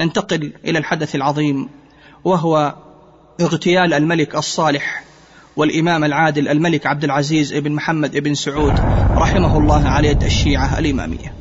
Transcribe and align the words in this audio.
ننتقل 0.00 0.52
إلى 0.64 0.78
الحدث 0.78 1.14
العظيم 1.14 1.68
وهو 2.24 2.74
اغتيال 3.40 3.94
الملك 3.94 4.34
الصالح 4.34 5.04
والإمام 5.56 6.04
العادل 6.04 6.48
الملك 6.48 6.86
عبد 6.86 7.04
العزيز 7.04 7.54
بن 7.54 7.72
محمد 7.72 8.16
بن 8.16 8.34
سعود 8.34 8.80
رحمه 9.10 9.58
الله 9.58 9.88
على 9.88 10.08
يد 10.08 10.24
الشيعة 10.24 10.78
الإمامية. 10.78 11.34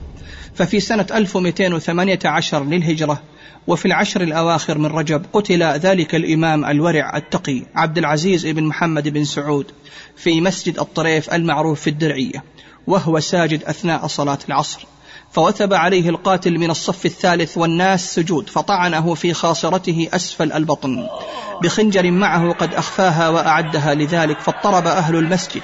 ففي 0.56 0.80
سنة 0.80 1.08
1218 1.12 2.64
للهجرة 2.64 3.22
وفي 3.68 3.86
العشر 3.86 4.22
الأواخر 4.22 4.78
من 4.78 4.86
رجب 4.86 5.26
قتل 5.34 5.64
ذلك 5.64 6.16
الإمام 6.16 6.66
الورع 6.66 7.18
التقي 7.18 7.62
عبد 7.76 7.98
العزيز 7.98 8.46
بن 8.46 8.64
محمد 8.64 9.08
بن 9.08 9.24
سعود 9.24 9.66
في 10.16 10.42
مسجد 10.42 10.80
الطريف 10.80 11.34
المعروف 11.34 11.82
في 11.82 11.90
الدرعية 11.90 12.44
وهو 12.88 13.20
ساجد 13.20 13.64
أثناء 13.64 14.08
صلاة 14.08 14.40
العصر. 14.50 14.86
فوثب 15.32 15.74
عليه 15.74 16.10
القاتل 16.10 16.58
من 16.58 16.70
الصف 16.70 17.06
الثالث 17.06 17.58
والناس 17.58 18.16
سجود 18.16 18.50
فطعنه 18.50 19.14
في 19.14 19.34
خاصرته 19.34 20.10
أسفل 20.14 20.52
البطن. 20.52 21.08
بخنجر 21.62 22.12
معه 22.12 22.52
قد 22.52 22.74
أخفاها 22.74 23.30
وأعدها 23.30 23.94
لذلك 23.94 24.40
فاضطرب 24.40 24.88
أهل 24.88 25.16
المسجد 25.16 25.62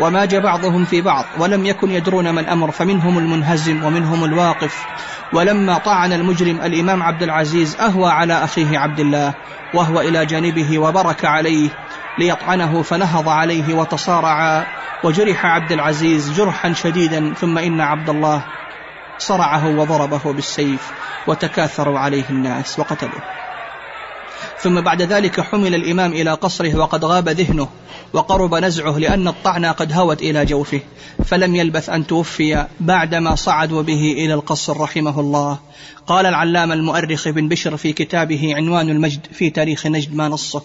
وماج 0.00 0.36
بعضهم 0.36 0.84
في 0.84 1.00
بعض 1.00 1.24
ولم 1.38 1.66
يكن 1.66 1.90
يدرون 1.90 2.30
ما 2.30 2.40
الأمر 2.40 2.70
فمنهم 2.70 3.18
المنهزم 3.18 3.84
ومنهم 3.84 4.24
الواقف. 4.24 4.84
ولما 5.32 5.78
طعن 5.78 6.12
المجرم 6.12 6.60
الإمام 6.60 7.02
عبد 7.02 7.22
العزيز 7.22 7.76
أهوى 7.76 8.10
على 8.10 8.44
أخيه 8.44 8.78
عبد 8.78 9.00
الله 9.00 9.34
وهو 9.74 10.00
إلى 10.00 10.26
جانبه 10.26 10.78
وبرك 10.78 11.24
عليه 11.24 11.70
ليطعنه 12.18 12.82
فنهض 12.82 13.28
عليه 13.28 13.74
وتصارعا 13.74 14.66
وجرح 15.04 15.46
عبد 15.46 15.72
العزيز 15.72 16.32
جرحا 16.32 16.72
شديدا 16.72 17.34
ثم 17.34 17.58
إن 17.58 17.80
عبد 17.80 18.08
الله 18.08 18.44
صرعه 19.18 19.76
وضربه 19.76 20.32
بالسيف 20.32 20.92
وتكاثروا 21.26 21.98
عليه 21.98 22.24
الناس 22.30 22.78
وقتلوه. 22.78 23.22
ثم 24.58 24.80
بعد 24.80 25.02
ذلك 25.02 25.40
حمل 25.40 25.74
الإمام 25.74 26.12
إلى 26.12 26.30
قصره 26.30 26.76
وقد 26.76 27.04
غاب 27.04 27.28
ذهنه 27.28 27.68
وقرب 28.12 28.54
نزعه 28.54 28.98
لأن 28.98 29.28
الطعنة 29.28 29.72
قد 29.72 29.92
هوت 29.92 30.22
إلى 30.22 30.44
جوفه 30.44 30.80
فلم 31.24 31.54
يلبث 31.54 31.88
أن 31.88 32.06
توفي 32.06 32.66
بعدما 32.80 33.34
صعدوا 33.34 33.82
به 33.82 34.12
إلى 34.12 34.34
القصر 34.34 34.80
رحمه 34.80 35.20
الله. 35.20 35.58
قال 36.06 36.26
العلام 36.26 36.72
المؤرخ 36.72 37.28
بن 37.28 37.48
بشر 37.48 37.76
في 37.76 37.92
كتابه 37.92 38.52
عنوان 38.56 38.90
المجد 38.90 39.26
في 39.32 39.50
تاريخ 39.50 39.86
نجد 39.86 40.14
ما 40.14 40.28
نصه. 40.28 40.62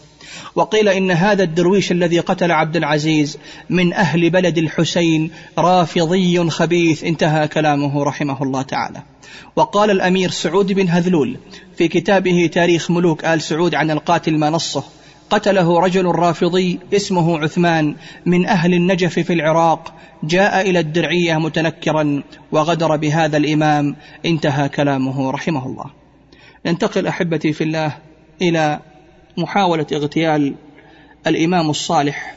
وقيل 0.55 0.89
إن 0.89 1.11
هذا 1.11 1.43
الدرويش 1.43 1.91
الذي 1.91 2.19
قتل 2.19 2.51
عبد 2.51 2.75
العزيز 2.75 3.37
من 3.69 3.93
أهل 3.93 4.29
بلد 4.29 4.57
الحسين 4.57 5.31
رافضي 5.57 6.49
خبيث 6.49 7.03
انتهى 7.03 7.47
كلامه 7.47 8.03
رحمه 8.03 8.43
الله 8.43 8.61
تعالى. 8.61 9.03
وقال 9.55 9.91
الأمير 9.91 10.29
سعود 10.29 10.71
بن 10.71 10.89
هذلول 10.89 11.37
في 11.77 11.87
كتابه 11.87 12.49
تاريخ 12.53 12.91
ملوك 12.91 13.25
آل 13.25 13.41
سعود 13.41 13.75
عن 13.75 13.91
القاتل 13.91 14.37
ما 14.37 14.49
نصه 14.49 14.83
قتله 15.29 15.79
رجل 15.79 16.05
رافضي 16.05 16.79
اسمه 16.93 17.39
عثمان 17.39 17.95
من 18.25 18.45
أهل 18.45 18.73
النجف 18.73 19.19
في 19.19 19.33
العراق 19.33 19.93
جاء 20.23 20.69
إلى 20.69 20.79
الدرعية 20.79 21.37
متنكرا 21.37 22.23
وغدر 22.51 22.95
بهذا 22.95 23.37
الإمام 23.37 23.95
انتهى 24.25 24.69
كلامه 24.69 25.31
رحمه 25.31 25.65
الله. 25.65 25.85
ننتقل 26.65 27.07
أحبتي 27.07 27.53
في 27.53 27.63
الله 27.63 27.97
إلى 28.41 28.79
محاولة 29.37 29.85
اغتيال 29.93 30.55
الإمام 31.27 31.69
الصالح 31.69 32.35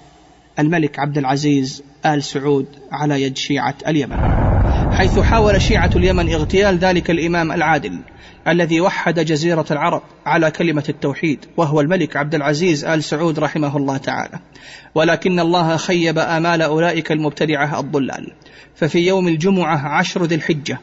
الملك 0.58 0.98
عبد 0.98 1.18
العزيز 1.18 1.82
آل 2.06 2.22
سعود 2.22 2.66
على 2.92 3.22
يد 3.22 3.36
شيعة 3.36 3.74
اليمن. 3.88 4.16
حيث 4.92 5.18
حاول 5.18 5.62
شيعة 5.62 5.90
اليمن 5.96 6.32
اغتيال 6.32 6.78
ذلك 6.78 7.10
الإمام 7.10 7.52
العادل 7.52 8.00
الذي 8.48 8.80
وحد 8.80 9.20
جزيرة 9.20 9.66
العرب 9.70 10.02
على 10.26 10.50
كلمة 10.50 10.84
التوحيد 10.88 11.44
وهو 11.56 11.80
الملك 11.80 12.16
عبد 12.16 12.34
العزيز 12.34 12.84
آل 12.84 13.04
سعود 13.04 13.38
رحمه 13.38 13.76
الله 13.76 13.96
تعالى. 13.96 14.38
ولكن 14.94 15.40
الله 15.40 15.76
خيب 15.76 16.18
آمال 16.18 16.62
أولئك 16.62 17.12
المبتدعة 17.12 17.80
الضلال. 17.80 18.32
ففي 18.74 18.98
يوم 18.98 19.28
الجمعة 19.28 19.88
عشر 19.88 20.24
ذي 20.24 20.34
الحجة 20.34 20.78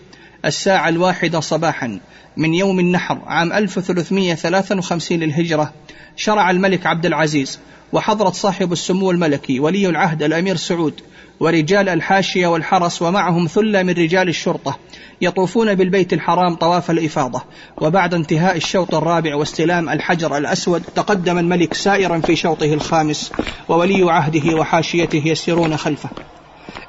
الساعة 0.45 0.89
الواحدة 0.89 1.39
صباحا 1.39 1.99
من 2.37 2.53
يوم 2.53 2.79
النحر 2.79 3.21
عام 3.25 3.53
1353 3.53 5.19
للهجرة 5.19 5.73
شرع 6.15 6.51
الملك 6.51 6.85
عبد 6.85 7.05
العزيز 7.05 7.59
وحضرت 7.93 8.33
صاحب 8.33 8.71
السمو 8.71 9.11
الملكي 9.11 9.59
ولي 9.59 9.89
العهد 9.89 10.23
الأمير 10.23 10.55
سعود 10.55 11.01
ورجال 11.39 11.89
الحاشية 11.89 12.47
والحرس 12.47 13.01
ومعهم 13.01 13.47
ثلة 13.47 13.83
من 13.83 13.93
رجال 13.93 14.29
الشرطة 14.29 14.79
يطوفون 15.21 15.75
بالبيت 15.75 16.13
الحرام 16.13 16.55
طواف 16.55 16.91
الإفاضة. 16.91 17.43
وبعد 17.81 18.13
انتهاء 18.13 18.57
الشوط 18.57 18.95
الرابع 18.95 19.35
واستلام 19.35 19.89
الحجر 19.89 20.37
الأسود 20.37 20.83
تقدم 20.95 21.37
الملك 21.37 21.73
سائرا 21.73 22.19
في 22.19 22.35
شوطه 22.35 22.73
الخامس 22.73 23.31
وولي 23.69 24.11
عهده 24.11 24.55
وحاشيته 24.55 25.21
يسيرون 25.25 25.77
خلفه. 25.77 26.09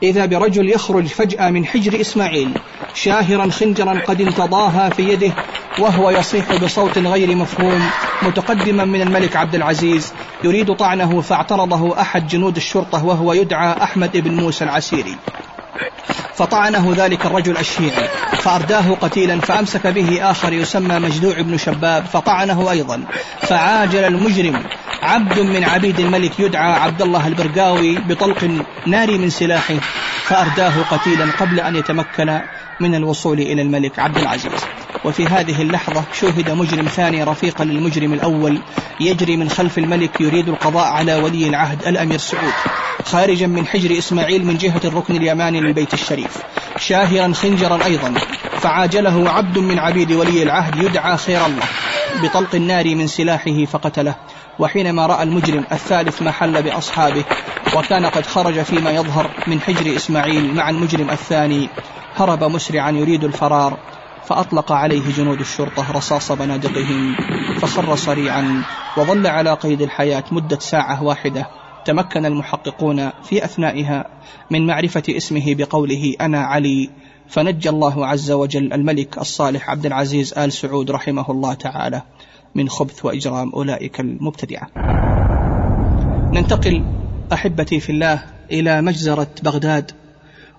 إذا 0.02 0.26
برجل 0.26 0.68
يخرج 0.68 1.06
فجأة 1.06 1.50
من 1.50 1.66
حجر 1.66 2.00
إسماعيل 2.00 2.50
شاهرا 2.94 3.50
خنجرا 3.50 4.00
قد 4.06 4.20
انتضاها 4.20 4.90
في 4.90 5.02
يده 5.02 5.32
وهو 5.78 6.10
يصيح 6.10 6.56
بصوت 6.64 6.98
غير 6.98 7.36
مفهوم 7.36 7.90
متقدما 8.22 8.84
من 8.84 9.00
الملك 9.02 9.36
عبد 9.36 9.54
العزيز 9.54 10.12
يريد 10.44 10.74
طعنه 10.74 11.20
فاعترضه 11.20 12.00
أحد 12.00 12.26
جنود 12.26 12.56
الشرطة 12.56 13.04
وهو 13.04 13.32
يدعى 13.32 13.82
أحمد 13.82 14.16
بن 14.16 14.34
موسى 14.34 14.64
العسيري. 14.64 15.16
فطعنه 16.34 16.94
ذلك 16.96 17.26
الرجل 17.26 17.56
الشيعي 17.56 18.08
فأرداه 18.32 18.94
قتيلا 19.00 19.40
فأمسك 19.40 19.86
به 19.86 20.30
آخر 20.30 20.52
يسمى 20.52 20.98
مجدوع 20.98 21.40
بن 21.40 21.58
شباب 21.58 22.04
فطعنه 22.04 22.70
أيضا 22.70 23.02
فعاجل 23.40 24.04
المجرم. 24.04 24.62
عبد 25.02 25.38
من 25.38 25.64
عبيد 25.64 26.00
الملك 26.00 26.40
يدعى 26.40 26.72
عبد 26.72 27.02
الله 27.02 27.26
البرقاوي 27.26 27.98
بطلق 27.98 28.64
ناري 28.86 29.18
من 29.18 29.30
سلاحه 29.30 29.74
فأرداه 30.24 30.82
قتيلا 30.90 31.26
قبل 31.40 31.60
أن 31.60 31.76
يتمكن 31.76 32.40
من 32.80 32.94
الوصول 32.94 33.38
إلى 33.38 33.62
الملك 33.62 33.98
عبد 33.98 34.18
العزيز. 34.18 34.64
وفي 35.04 35.26
هذه 35.26 35.62
اللحظة 35.62 36.04
شوهد 36.12 36.50
مجرم 36.50 36.86
ثاني 36.86 37.24
رفيقا 37.24 37.64
للمجرم 37.64 38.12
الأول 38.12 38.60
يجري 39.00 39.36
من 39.36 39.48
خلف 39.48 39.78
الملك 39.78 40.20
يريد 40.20 40.48
القضاء 40.48 40.84
على 40.84 41.14
ولي 41.14 41.46
العهد 41.48 41.86
الأمير 41.86 42.18
سعود 42.18 42.52
خارجا 43.04 43.46
من 43.46 43.66
حجر 43.66 43.98
إسماعيل 43.98 44.46
من 44.46 44.56
جهة 44.56 44.80
الركن 44.84 45.16
اليماني 45.16 45.60
للبيت 45.60 45.94
الشريف. 45.94 46.36
شاهرا 46.78 47.32
خنجرا 47.32 47.84
أيضا 47.84 48.14
فعاجله 48.60 49.30
عبد 49.30 49.58
من 49.58 49.78
عبيد 49.78 50.12
ولي 50.12 50.42
العهد 50.42 50.76
يدعى 50.76 51.16
خير 51.16 51.46
الله 51.46 51.64
بطلق 52.22 52.54
النار 52.54 52.94
من 52.94 53.06
سلاحه 53.06 53.64
فقتله. 53.64 54.14
وحينما 54.58 55.06
رأى 55.06 55.22
المجرم 55.22 55.64
الثالث 55.72 56.22
ما 56.22 56.30
حل 56.30 56.62
بأصحابه 56.62 57.24
وكان 57.76 58.06
قد 58.06 58.26
خرج 58.26 58.62
فيما 58.62 58.90
يظهر 58.90 59.30
من 59.46 59.60
حجر 59.60 59.96
إسماعيل 59.96 60.54
مع 60.54 60.70
المجرم 60.70 61.10
الثاني 61.10 61.68
هرب 62.16 62.44
مسرعا 62.44 62.90
يريد 62.90 63.24
الفرار. 63.24 63.78
فأطلق 64.24 64.72
عليه 64.72 65.12
جنود 65.12 65.40
الشرطة 65.40 65.92
رصاص 65.92 66.32
بنادقهم 66.32 67.16
فخر 67.60 67.96
صريعا 67.96 68.62
وظل 68.96 69.26
على 69.26 69.54
قيد 69.54 69.82
الحياة 69.82 70.24
مدة 70.32 70.58
ساعة 70.58 71.02
واحدة. 71.02 71.46
تمكن 71.84 72.26
المحققون 72.26 73.10
في 73.22 73.44
أثنائها 73.44 74.06
من 74.50 74.66
معرفة 74.66 75.02
اسمه 75.08 75.54
بقوله 75.54 76.14
أنا 76.20 76.40
علي. 76.40 76.90
فنجى 77.28 77.68
الله 77.68 78.06
عز 78.06 78.30
وجل 78.30 78.72
الملك 78.72 79.18
الصالح 79.18 79.70
عبد 79.70 79.86
العزيز 79.86 80.38
آل 80.38 80.52
سعود 80.52 80.90
رحمه 80.90 81.30
الله 81.30 81.54
تعالى 81.54 82.02
من 82.54 82.68
خبث 82.68 83.04
وإجرام 83.04 83.52
أولئك 83.52 84.00
المبتدعة. 84.00 84.68
ننتقل 86.34 86.84
أحبتي 87.32 87.80
في 87.80 87.92
الله 87.92 88.22
إلى 88.50 88.82
مجزرة 88.82 89.30
بغداد. 89.42 89.99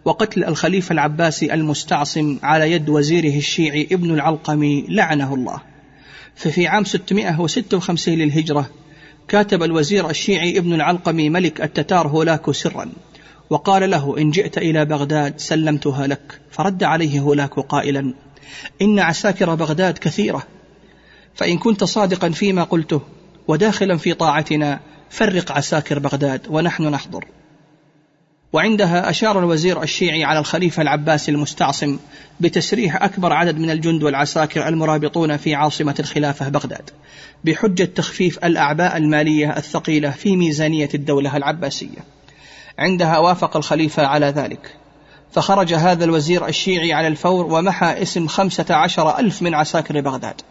وقتل 0.05 0.43
الخليفة 0.43 0.93
العباسي 0.93 1.53
المستعصم 1.53 2.39
على 2.43 2.71
يد 2.71 2.89
وزيره 2.89 3.37
الشيعي 3.37 3.87
ابن 3.91 4.11
العلقمي 4.13 4.85
لعنه 4.89 5.33
الله. 5.33 5.61
ففي 6.35 6.67
عام 6.67 6.83
656 6.83 8.13
للهجرة 8.13 8.69
كاتب 9.27 9.63
الوزير 9.63 10.09
الشيعي 10.09 10.57
ابن 10.57 10.73
العلقمي 10.73 11.29
ملك 11.29 11.61
التتار 11.61 12.07
هولاكو 12.07 12.51
سرا 12.51 12.89
وقال 13.49 13.89
له 13.89 14.17
إن 14.17 14.31
جئت 14.31 14.57
إلى 14.57 14.85
بغداد 14.85 15.39
سلمتها 15.39 16.07
لك 16.07 16.41
فرد 16.51 16.83
عليه 16.83 17.19
هولاكو 17.19 17.61
قائلا 17.61 18.13
إن 18.81 18.99
عساكر 18.99 19.55
بغداد 19.55 19.97
كثيرة 19.97 20.43
فإن 21.35 21.57
كنت 21.57 21.83
صادقا 21.83 22.29
فيما 22.29 22.63
قلته 22.63 23.01
وداخلا 23.47 23.97
في 23.97 24.13
طاعتنا 24.13 24.79
فرق 25.09 25.51
عساكر 25.51 25.99
بغداد 25.99 26.41
ونحن 26.49 26.83
نحضر. 26.83 27.25
وعندها 28.53 29.09
أشار 29.09 29.39
الوزير 29.39 29.83
الشيعي 29.83 30.23
على 30.23 30.39
الخليفة 30.39 30.81
العباسي 30.81 31.31
المستعصم 31.31 31.99
بتسريح 32.39 33.03
أكبر 33.03 33.33
عدد 33.33 33.57
من 33.57 33.69
الجند 33.69 34.03
والعساكر 34.03 34.67
المرابطون 34.67 35.37
في 35.37 35.55
عاصمة 35.55 35.95
الخلافة 35.99 36.49
بغداد 36.49 36.89
بحجة 37.43 37.83
تخفيف 37.83 38.45
الأعباء 38.45 38.97
المالية 38.97 39.57
الثقيلة 39.57 40.09
في 40.09 40.35
ميزانية 40.35 40.89
الدولة 40.93 41.37
العباسية. 41.37 41.97
عندها 42.79 43.17
وافق 43.17 43.57
الخليفة 43.57 44.05
على 44.05 44.25
ذلك. 44.25 44.75
فخرج 45.31 45.73
هذا 45.73 46.05
الوزير 46.05 46.47
الشيعي 46.47 46.93
على 46.93 47.07
الفور 47.07 47.45
ومحى 47.53 48.01
اسم 48.01 48.27
خمسة 48.27 48.65
عشر 48.69 49.19
ألف 49.19 49.41
من 49.41 49.55
عساكر 49.55 50.01
بغداد. 50.01 50.41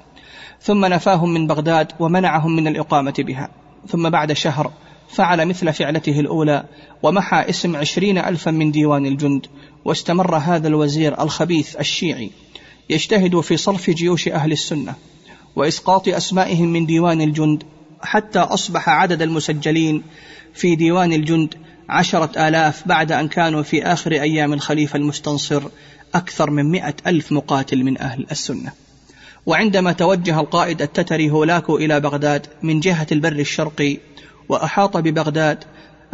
ثم 0.62 0.84
نفاهم 0.84 1.34
من 1.34 1.46
بغداد 1.46 1.92
ومنعهم 1.98 2.56
من 2.56 2.66
الإقامة 2.66 3.14
بها. 3.18 3.48
ثم 3.88 4.10
بعد 4.10 4.32
شهر 4.32 4.70
فعل 5.12 5.48
مثل 5.48 5.72
فعلته 5.72 6.20
الأولى 6.20 6.64
ومحى 7.02 7.48
اسم 7.48 7.76
عشرين 7.76 8.18
ألفا 8.18 8.50
من 8.50 8.70
ديوان 8.70 9.06
الجند 9.06 9.46
واستمر 9.84 10.36
هذا 10.36 10.68
الوزير 10.68 11.22
الخبيث 11.22 11.76
الشيعي 11.76 12.30
يجتهد 12.90 13.40
في 13.40 13.56
صرف 13.56 13.90
جيوش 13.90 14.28
أهل 14.28 14.52
السنة 14.52 14.94
وإسقاط 15.56 16.08
أسمائهم 16.08 16.72
من 16.72 16.86
ديوان 16.86 17.20
الجند 17.20 17.62
حتى 18.02 18.38
أصبح 18.38 18.88
عدد 18.88 19.22
المسجلين 19.22 20.02
في 20.54 20.76
ديوان 20.76 21.12
الجند 21.12 21.54
عشرة 21.88 22.48
آلاف 22.48 22.88
بعد 22.88 23.12
أن 23.12 23.28
كانوا 23.28 23.62
في 23.62 23.82
آخر 23.82 24.12
أيام 24.12 24.52
الخليفة 24.52 24.96
المستنصر 24.96 25.62
أكثر 26.14 26.50
من 26.50 26.70
مئة 26.70 26.94
ألف 27.06 27.32
مقاتل 27.32 27.84
من 27.84 27.98
أهل 27.98 28.26
السنة. 28.30 28.72
وعندما 29.46 29.92
توجه 29.92 30.40
القائد 30.40 30.82
التتري 30.82 31.30
هولاكو 31.30 31.76
إلى 31.76 32.00
بغداد 32.00 32.46
من 32.62 32.80
جهة 32.80 33.06
البر 33.12 33.32
الشرقي 33.32 33.98
وأحاط 34.50 34.96
ببغداد 34.96 35.64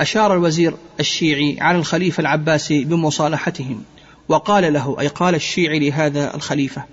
أشار 0.01 0.35
الوزير 0.35 0.75
الشيعي 1.01 1.57
على 1.61 1.79
الخليفة 1.79 2.21
العباسي 2.21 2.85
بمصالحتهم 2.85 3.83
وقال 4.29 4.73
له 4.73 4.97
أي 5.01 5.07
قال 5.07 5.35
الشيعي 5.35 5.79
لهذا 5.79 6.35
الخليفة 6.35 6.85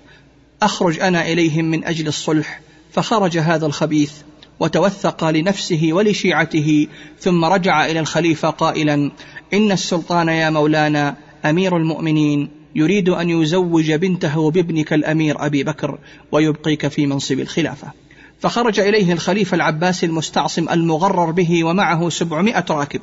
أخرج 0.62 1.00
أنا 1.00 1.32
إليهم 1.32 1.64
من 1.64 1.84
أجل 1.84 2.08
الصلح 2.08 2.60
فخرج 2.92 3.38
هذا 3.38 3.66
الخبيث 3.66 4.12
وتوثق 4.60 5.24
لنفسه 5.24 5.88
ولشيعته 5.92 6.86
ثم 7.20 7.44
رجع 7.44 7.86
إلى 7.86 8.00
الخليفة 8.00 8.50
قائلا 8.50 9.10
إن 9.54 9.72
السلطان 9.72 10.28
يا 10.28 10.50
مولانا 10.50 11.16
أمير 11.44 11.76
المؤمنين 11.76 12.48
يريد 12.74 13.08
أن 13.08 13.30
يزوج 13.30 13.92
بنته 13.92 14.50
بابنك 14.50 14.92
الأمير 14.92 15.46
أبي 15.46 15.64
بكر 15.64 15.98
ويبقيك 16.32 16.88
في 16.88 17.06
منصب 17.06 17.40
الخلافة. 17.40 18.03
فخرج 18.44 18.80
إليه 18.80 19.12
الخليفة 19.12 19.54
العباسي 19.54 20.06
المستعصم 20.06 20.68
المغرر 20.68 21.30
به 21.30 21.64
ومعه 21.64 22.08
سبعمائة 22.08 22.64
راكب 22.70 23.00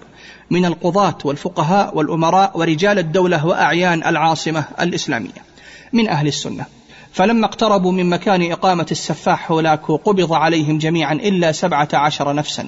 من 0.52 0.66
القضاة 0.66 1.18
والفقهاء 1.26 1.98
والأمراء 1.98 2.58
ورجال 2.58 3.00
الدولة 3.00 3.46
وأعيان 3.46 4.04
العاصمة 4.04 4.66
الإسلامية 4.82 5.46
من 5.94 6.10
أهل 6.10 6.28
السنة. 6.28 6.66
فلما 7.12 7.46
اقتربوا 7.46 7.92
من 7.92 8.10
مكان 8.10 8.52
إقامة 8.52 8.86
السفاح 8.92 9.52
هولاكو 9.52 9.96
قبض 9.96 10.34
عليهم 10.34 10.78
جميعا 10.78 11.14
إلا 11.14 11.52
سبعة 11.52 11.90
عشر 11.94 12.34
نفسا. 12.34 12.68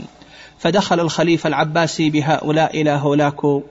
فدخل 0.60 1.00
الخليفة 1.00 1.48
العباسي 1.48 2.10
بهؤلاء 2.10 2.82
إلى 2.82 2.92
هولاكو 2.92 3.62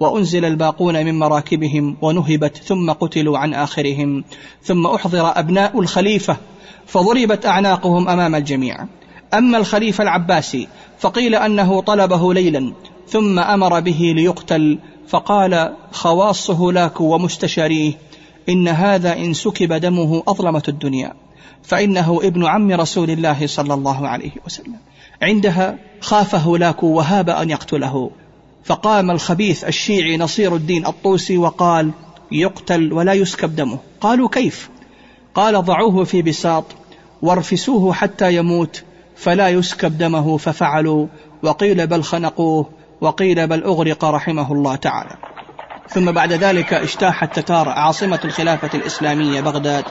وأنزل 0.00 0.44
الباقون 0.44 1.04
من 1.04 1.18
مراكبهم 1.18 1.96
ونهبت 2.02 2.56
ثم 2.56 2.92
قتلوا 2.92 3.38
عن 3.38 3.54
آخرهم. 3.54 4.24
ثم 4.62 4.86
أحضر 4.86 5.38
أبناء 5.38 5.80
الخليفة 5.80 6.36
فضربت 6.86 7.46
أعناقهم 7.46 8.08
أمام 8.08 8.34
الجميع. 8.34 8.86
أما 9.34 9.58
الخليفة 9.58 10.02
العباسي 10.02 10.68
فقيل 10.98 11.34
أنه 11.34 11.80
طلبه 11.80 12.34
ليلا 12.34 12.72
ثم 13.08 13.38
أمر 13.38 13.80
به 13.80 14.12
ليقتل 14.16 14.78
فقال 15.08 15.74
خواص 15.92 16.50
هولاكو 16.50 17.14
ومستشاريه 17.14 17.92
إن 18.48 18.68
هذا 18.68 19.16
إن 19.16 19.34
سكب 19.34 19.72
دمه 19.72 20.22
أظلمت 20.28 20.68
الدنيا 20.68 21.12
فإنه 21.62 22.20
ابن 22.22 22.46
عم 22.46 22.70
رسول 22.72 23.10
الله 23.10 23.46
صلى 23.46 23.74
الله 23.74 24.08
عليه 24.08 24.30
وسلم. 24.46 24.76
عندها 25.22 25.78
خاف 26.00 26.34
هولاكو 26.34 26.86
وهاب 26.86 27.30
أن 27.30 27.50
يقتله. 27.50 28.10
فقام 28.64 29.10
الخبيث 29.10 29.64
الشيعي 29.64 30.16
نصير 30.16 30.56
الدين 30.56 30.86
الطوسي 30.86 31.38
وقال 31.38 31.90
يقتل 32.32 32.92
ولا 32.92 33.12
يسكب 33.12 33.56
دمه. 33.56 33.78
قالوا 34.00 34.28
كيف؟ 34.28 34.70
قال 35.34 35.64
ضعوه 35.64 36.04
في 36.04 36.22
بساط 36.22 36.64
وارفسوه 37.22 37.92
حتى 37.92 38.34
يموت 38.36 38.82
فلا 39.16 39.48
يسكب 39.48 39.98
دمه 39.98 40.36
ففعلوا 40.36 41.06
وقيل 41.42 41.86
بل 41.86 42.02
خنقوه 42.02 42.66
وقيل 43.00 43.46
بل 43.46 43.64
أغرق 43.64 44.04
رحمه 44.04 44.52
الله 44.52 44.76
تعالى. 44.76 45.16
ثم 45.88 46.12
بعد 46.12 46.32
ذلك 46.32 46.74
اجتاح 46.74 47.22
التتار 47.22 47.68
عاصمة 47.68 48.20
الخلافة 48.24 48.70
الإسلامية 48.74 49.40
بغداد 49.40 49.84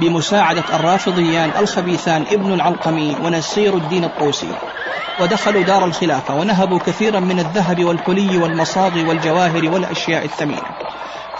بمساعدة 0.00 0.64
الرافضيان 0.74 1.50
الخبيثان 1.58 2.24
ابن 2.32 2.52
العلقمي 2.52 3.16
ونسير 3.24 3.76
الدين 3.76 4.04
الطوسي 4.04 4.50
ودخلوا 5.20 5.62
دار 5.62 5.84
الخلافة 5.84 6.34
ونهبوا 6.34 6.78
كثيرا 6.78 7.20
من 7.20 7.38
الذهب 7.38 7.84
والحلي 7.84 8.38
والمصاغ 8.38 9.08
والجواهر 9.08 9.70
والأشياء 9.70 10.24
الثمينة. 10.24 10.68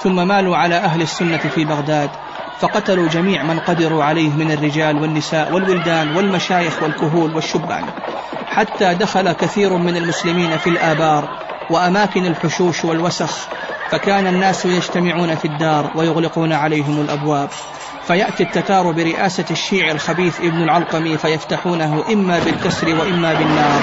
ثم 0.03 0.29
مالوا 0.29 0.57
على 0.57 0.75
أهل 0.75 1.03
السنة 1.03 1.39
في 1.39 1.65
بغداد 1.65 2.11
فقتلوا 2.61 3.09
جميع 3.09 3.43
من 3.43 3.59
قدروا 3.59 4.05
عليه 4.05 4.31
من 4.31 4.51
الرجال 4.53 5.03
والنساء 5.03 5.53
والولدان 5.53 6.17
والمشايخ 6.17 6.83
والكهول 6.83 7.35
والشبان. 7.35 7.85
حتى 8.47 8.95
دخل 8.95 9.33
كثير 9.33 9.77
من 9.77 9.97
المسلمين 9.97 10.59
في 10.59 10.71
الآبار 10.71 11.29
وأماكن 11.71 12.27
الحشوش 12.27 12.85
والوسخ 12.85 13.49
فكان 13.91 14.27
الناس 14.27 14.65
يجتمعون 14.65 15.35
في 15.35 15.45
الدار 15.45 15.91
ويغلقون 15.95 16.53
عليهم 16.53 17.01
الأبواب. 17.01 17.49
فيأتي 18.09 18.43
التتار 18.43 18.93
برئاسة 18.93 19.45
الشيع 19.51 19.91
الخبيث 19.91 20.41
ابن 20.41 20.63
العلقمي 20.63 21.19
فيفتحونه 21.19 22.13
إما 22.13 22.39
بالكسر 22.39 22.89
وإما 22.89 23.35
بالنار 23.35 23.81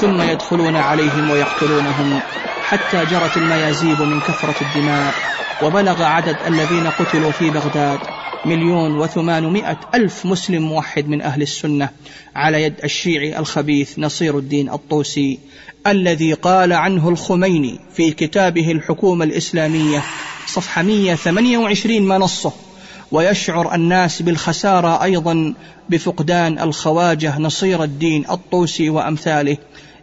ثم 0.00 0.22
يدخلون 0.22 0.76
عليهم 0.76 1.30
ويقتلونهم 1.30 2.20
حتى 2.68 3.04
جرت 3.04 3.36
الميازيب 3.36 4.00
من 4.02 4.20
كثرة 4.20 4.54
الدماء 4.62 5.14
وبلغ 5.62 6.02
عدد 6.02 6.36
الذين 6.46 6.86
قتلوا 6.86 7.30
في 7.30 7.50
بغداد 7.50 7.98
مليون 8.44 8.98
وثمانمائة 8.98 9.78
ألف 9.94 10.26
مسلم 10.26 10.62
موحد 10.62 11.08
من 11.08 11.22
أهل 11.22 11.42
السنة 11.42 11.88
على 12.36 12.62
يد 12.62 12.74
الشيعي 12.84 13.38
الخبيث 13.38 13.98
نصير 13.98 14.38
الدين 14.38 14.70
الطوسي 14.70 15.38
الذي 15.86 16.32
قال 16.32 16.72
عنه 16.72 17.08
الخميني 17.08 17.80
في 17.94 18.10
كتابه 18.10 18.72
الحكومة 18.72 19.24
الإسلامية 19.24 20.02
صفحة 20.46 20.82
128 20.82 22.02
ما 22.02 22.18
نصه. 22.18 22.67
ويشعر 23.12 23.74
الناس 23.74 24.22
بالخسارة 24.22 25.02
أيضا 25.02 25.54
بفقدان 25.90 26.58
الخواجة 26.58 27.38
نصير 27.38 27.84
الدين 27.84 28.24
الطوسي 28.30 28.90
وأمثاله. 28.90 29.56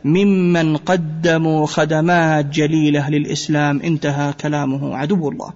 ممن 0.05 0.77
قدموا 0.77 1.65
خدمات 1.65 2.45
جليلة 2.45 3.09
للإسلام 3.09 3.81
انتهى 3.81 4.33
كلامه. 4.33 4.97
عدو 4.97 5.29
الله. 5.29 5.53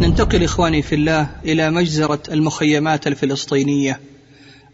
ننتقل 0.00 0.44
إخواني 0.44 0.82
في 0.82 0.94
الله 0.94 1.26
إلى 1.44 1.70
مجزرة 1.70 2.22
المخيمات 2.32 3.06
الفلسطينية 3.06 4.00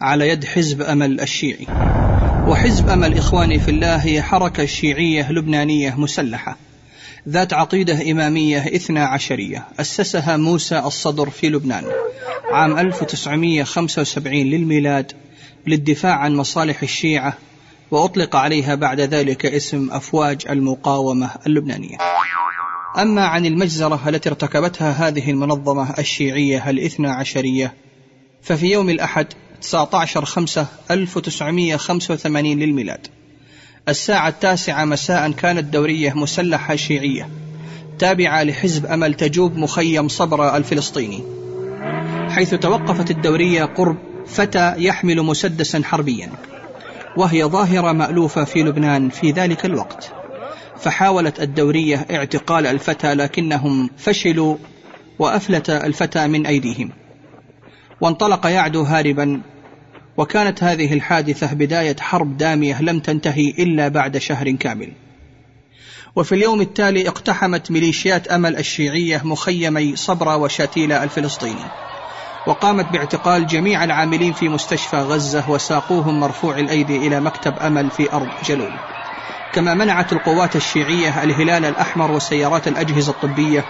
على 0.01 0.29
يد 0.29 0.45
حزب 0.45 0.83
أمل 0.83 1.21
الشيعي. 1.21 1.67
وحزب 2.49 2.89
أمل 2.89 3.19
إخواني 3.19 3.59
في 3.59 3.71
الله 3.71 3.97
هي 3.97 4.23
حركة 4.23 4.65
شيعية 4.65 5.33
لبنانية 5.33 5.95
مسلحة. 5.95 6.57
ذات 7.29 7.53
عقيدة 7.53 8.11
إمامية 8.11 8.59
إثنى 8.59 9.01
عشرية. 9.01 9.67
أسسها 9.81 10.37
موسى 10.37 10.79
الصدر 10.79 11.31
في 11.31 11.49
لبنان. 11.49 11.85
عام 12.53 12.79
1975 12.79 14.35
للميلاد 14.35 15.13
للدفاع 15.67 16.15
عن 16.15 16.37
مصالح 16.37 16.83
الشيعة 16.83 17.39
وأطلق 17.91 18.37
عليها 18.37 18.75
بعد 18.75 19.01
ذلك 19.01 19.47
اسم 19.47 19.91
أفواج 19.91 20.47
المقاومة 20.51 21.31
اللبنانية. 21.47 21.97
أما 22.99 23.27
عن 23.27 23.47
المجزرة 23.47 24.09
التي 24.09 24.29
ارتكبتها 24.29 25.09
هذه 25.09 25.31
المنظمة 25.31 25.95
الشيعية 25.99 26.71
الاثنى 26.71 27.09
عشرية 27.09 27.75
ففي 28.43 28.67
يوم 28.67 28.91
الأحد 28.91 29.27
19 29.61 30.25
5 30.25 30.67
1985 30.91 32.59
للميلاد. 32.59 33.07
الساعة 33.89 34.29
التاسعة 34.29 34.85
مساء 34.85 35.31
كانت 35.31 35.65
دورية 35.65 36.13
مسلحة 36.13 36.77
شيعية 36.77 37.29
تابعة 37.99 38.43
لحزب 38.43 38.87
أمل 38.87 39.15
تجوب 39.15 39.57
مخيم 39.57 40.09
صبرا 40.09 40.57
الفلسطيني. 40.57 41.23
حيث 42.29 42.55
توقفت 42.55 43.11
الدورية 43.11 43.65
قرب 43.65 43.97
فتى 44.27 44.75
يحمل 44.79 45.23
مسدسا 45.23 45.83
حربيا 45.85 46.31
وهي 47.17 47.45
ظاهرة 47.45 47.93
مألوفة 47.93 48.45
في 48.45 48.63
لبنان 48.63 49.09
في 49.09 49.31
ذلك 49.31 49.65
الوقت. 49.65 50.13
فحاولت 50.79 51.41
الدورية 51.41 52.07
اعتقال 52.11 52.67
الفتى 52.67 53.15
لكنهم 53.15 53.91
فشلوا 53.99 54.57
وأفلت 55.19 55.71
الفتى 55.71 56.27
من 56.27 56.47
أيديهم. 56.47 56.91
وانطلق 58.01 58.47
يعدو 58.47 58.83
هاربا 58.83 59.43
وكانت 60.21 60.65
هذه 60.65 60.93
الحادثة 60.93 61.55
بداية 61.55 61.97
حرب 62.01 62.37
دامية 62.37 62.83
لم 62.83 63.01
تنتهي 63.01 63.51
إلا 63.59 63.89
بعد 63.89 64.19
شهر 64.19 64.51
كامل. 64.51 64.93
وفي 66.17 66.35
اليوم 66.35 66.61
التالي 66.61 67.09
اقتحمت 67.09 67.71
ميليشيات 67.71 68.29
أمل 68.29 68.57
الشيعية 68.57 69.21
مخيمي 69.25 69.97
صبرا 69.97 70.35
وشاتيلا 70.35 71.05
الفلسطيني. 71.05 71.67
وقامت 72.47 72.93
باعتقال 72.93 73.47
جميع 73.47 73.85
العاملين 73.85 74.33
في 74.33 74.49
مستشفى 74.49 74.97
غزة 74.97 75.51
وساقوهم 75.51 76.21
مرفوع 76.21 76.59
الأيدي 76.59 76.97
إلى 76.97 77.21
مكتب 77.21 77.59
أمل 77.59 77.91
في 77.91 78.13
أرض 78.13 78.29
جلول. 78.45 78.73
كما 79.53 79.75
منعت 79.75 80.13
القوات 80.13 80.57
الشيعية 80.57 81.23
الهلال 81.23 81.65
الأحمر 81.65 82.11
وسيارات 82.11 82.69
الأجهزة 82.69 83.13
الطبية 83.13 83.65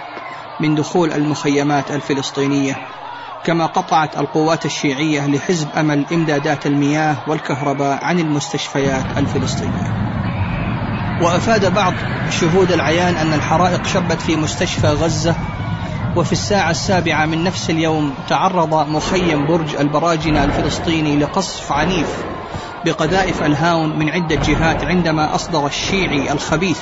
من 0.61 0.75
دخول 0.75 1.12
المخيمات 1.12 1.90
الفلسطينية. 1.90 2.76
كما 3.44 3.66
قطعت 3.66 4.18
القوات 4.18 4.66
الشيعية 4.66 5.26
لحزب 5.26 5.68
أمل 5.76 6.06
إمدادات 6.12 6.66
المياه 6.66 7.16
والكهرباء 7.26 8.04
عن 8.04 8.18
المستشفيات 8.18 9.04
الفلسطينية. 9.16 10.00
وأفاد 11.23 11.75
بعض 11.75 11.92
شهود 12.30 12.73
العيان 12.73 13.14
أن 13.14 13.32
الحرائق 13.32 13.87
شبت 13.87 14.20
في 14.20 14.37
مستشفى 14.37 14.87
غزة 14.87 15.35
وفي 16.16 16.32
الساعة 16.32 16.70
السابعة 16.70 17.26
من 17.26 17.44
نفس 17.44 17.70
اليوم 17.70 18.14
تعرض 18.28 18.88
مخيم 18.88 19.47
برج 19.47 19.76
البراجنة 19.76 20.44
الفلسطيني 20.44 21.16
لقصف 21.16 21.73
عنيف 21.73 22.25
بقذائف 22.85 23.42
الهاون 23.42 23.99
من 23.99 24.09
عدة 24.09 24.37
جهات 24.37 24.85
عندما 24.85 25.35
أصدر 25.35 25.66
الشيعي 25.66 26.32
الخبيث 26.32 26.80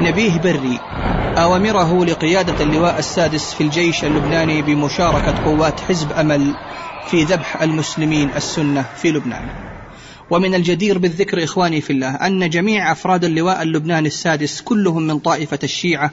نبيه 0.00 0.38
بري 0.38 0.80
أوامره 1.38 2.04
لقيادة 2.04 2.64
اللواء 2.64 2.98
السادس 2.98 3.54
في 3.54 3.60
الجيش 3.60 4.04
اللبناني 4.04 4.62
بمشاركة 4.62 5.34
قوات 5.44 5.80
حزب 5.80 6.12
أمل 6.12 6.54
في 7.10 7.24
ذبح 7.24 7.62
المسلمين 7.62 8.30
السنة 8.36 8.84
في 8.96 9.10
لبنان. 9.10 9.66
ومن 10.30 10.54
الجدير 10.54 10.98
بالذكر 10.98 11.44
إخواني 11.44 11.80
في 11.80 11.92
الله 11.92 12.14
أن 12.14 12.50
جميع 12.50 12.92
أفراد 12.92 13.24
اللواء 13.24 13.62
اللبناني 13.62 14.08
السادس 14.08 14.60
كلهم 14.60 15.02
من 15.02 15.18
طائفة 15.18 15.58
الشيعة 15.64 16.10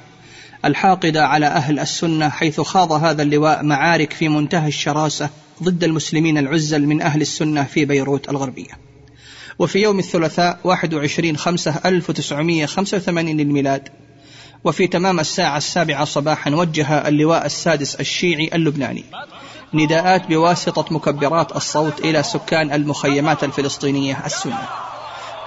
الحاقدة 0.66 1.28
على 1.28 1.46
أهل 1.46 1.80
السنة 1.80 2.30
حيث 2.30 2.62
خاض 2.62 2.92
هذا 2.92 3.22
اللواء 3.22 3.64
معارك 3.64 4.14
في 4.14 4.30
منتهى 4.30 4.68
الشراسة 4.68 5.30
ضد 5.64 5.84
المسلمين 5.84 6.38
العزل 6.38 6.88
من 6.88 7.02
أهل 7.02 7.22
السنة 7.22 7.64
في 7.64 7.86
بيروت 7.86 8.30
الغربية. 8.30 8.93
وفي 9.60 9.80
يوم 9.80 10.00
الثلاثاء 10.00 10.60
21 10.64 11.38
5 11.38 11.80
1985 11.86 13.38
للميلاد. 13.38 13.90
وفي 14.64 14.88
تمام 14.88 15.20
الساعة 15.20 15.58
السابعة 15.58 16.06
صباحا 16.06 16.52
وجه 16.52 17.08
اللواء 17.08 17.46
السادس 17.46 17.96
الشيعي 17.96 18.50
اللبناني. 18.54 19.04
نداءات 19.74 20.28
بواسطة 20.28 20.94
مكبرات 20.94 21.56
الصوت 21.56 22.00
إلى 22.00 22.24
سكان 22.24 22.72
المخيمات 22.72 23.44
الفلسطينية 23.44 24.26
السنة. 24.26 24.68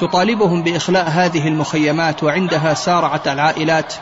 تطالبهم 0.01 0.63
بإخلاء 0.63 1.09
هذه 1.09 1.49
المخيمات 1.49 2.23
وعندها 2.23 2.75
سارعت 2.75 3.29
العائلات 3.29 3.95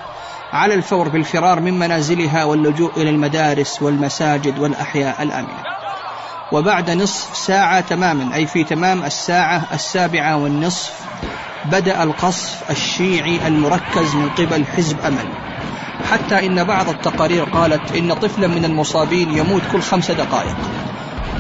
على 0.53 0.75
الفور 0.75 1.09
بالفرار 1.09 1.61
من 1.61 1.79
منازلها 1.79 2.45
واللجوء 2.45 2.93
إلى 2.97 3.11
المدارس 3.11 3.83
والمساجد 3.83 4.59
والأحياء 4.59 5.23
الآمنة. 5.23 5.84
وبعد 6.53 6.91
نصف 6.91 7.37
ساعة 7.37 7.81
تماما 7.81 8.35
أي 8.35 8.47
في 8.47 8.65
تمام 8.65 9.05
الساعة 9.05 9.63
السابعة 9.73 10.37
والنصف 10.37 10.93
بدأ 11.65 12.03
القصف 12.03 12.71
الشيعي 12.71 13.47
المركز 13.47 14.15
من 14.15 14.29
قبل 14.29 14.65
حزب 14.67 15.01
أمل. 15.01 15.29
حتى 16.11 16.47
إن 16.47 16.65
بعض 16.65 16.89
التقارير 16.89 17.45
قالت 17.45 17.97
إن 17.97 18.15
طفلا 18.15 18.47
من 18.47 18.65
المصابين 18.65 19.39
يموت 19.39 19.63
كل 19.73 19.81
خمس 19.81 20.11
دقائق 20.11 20.57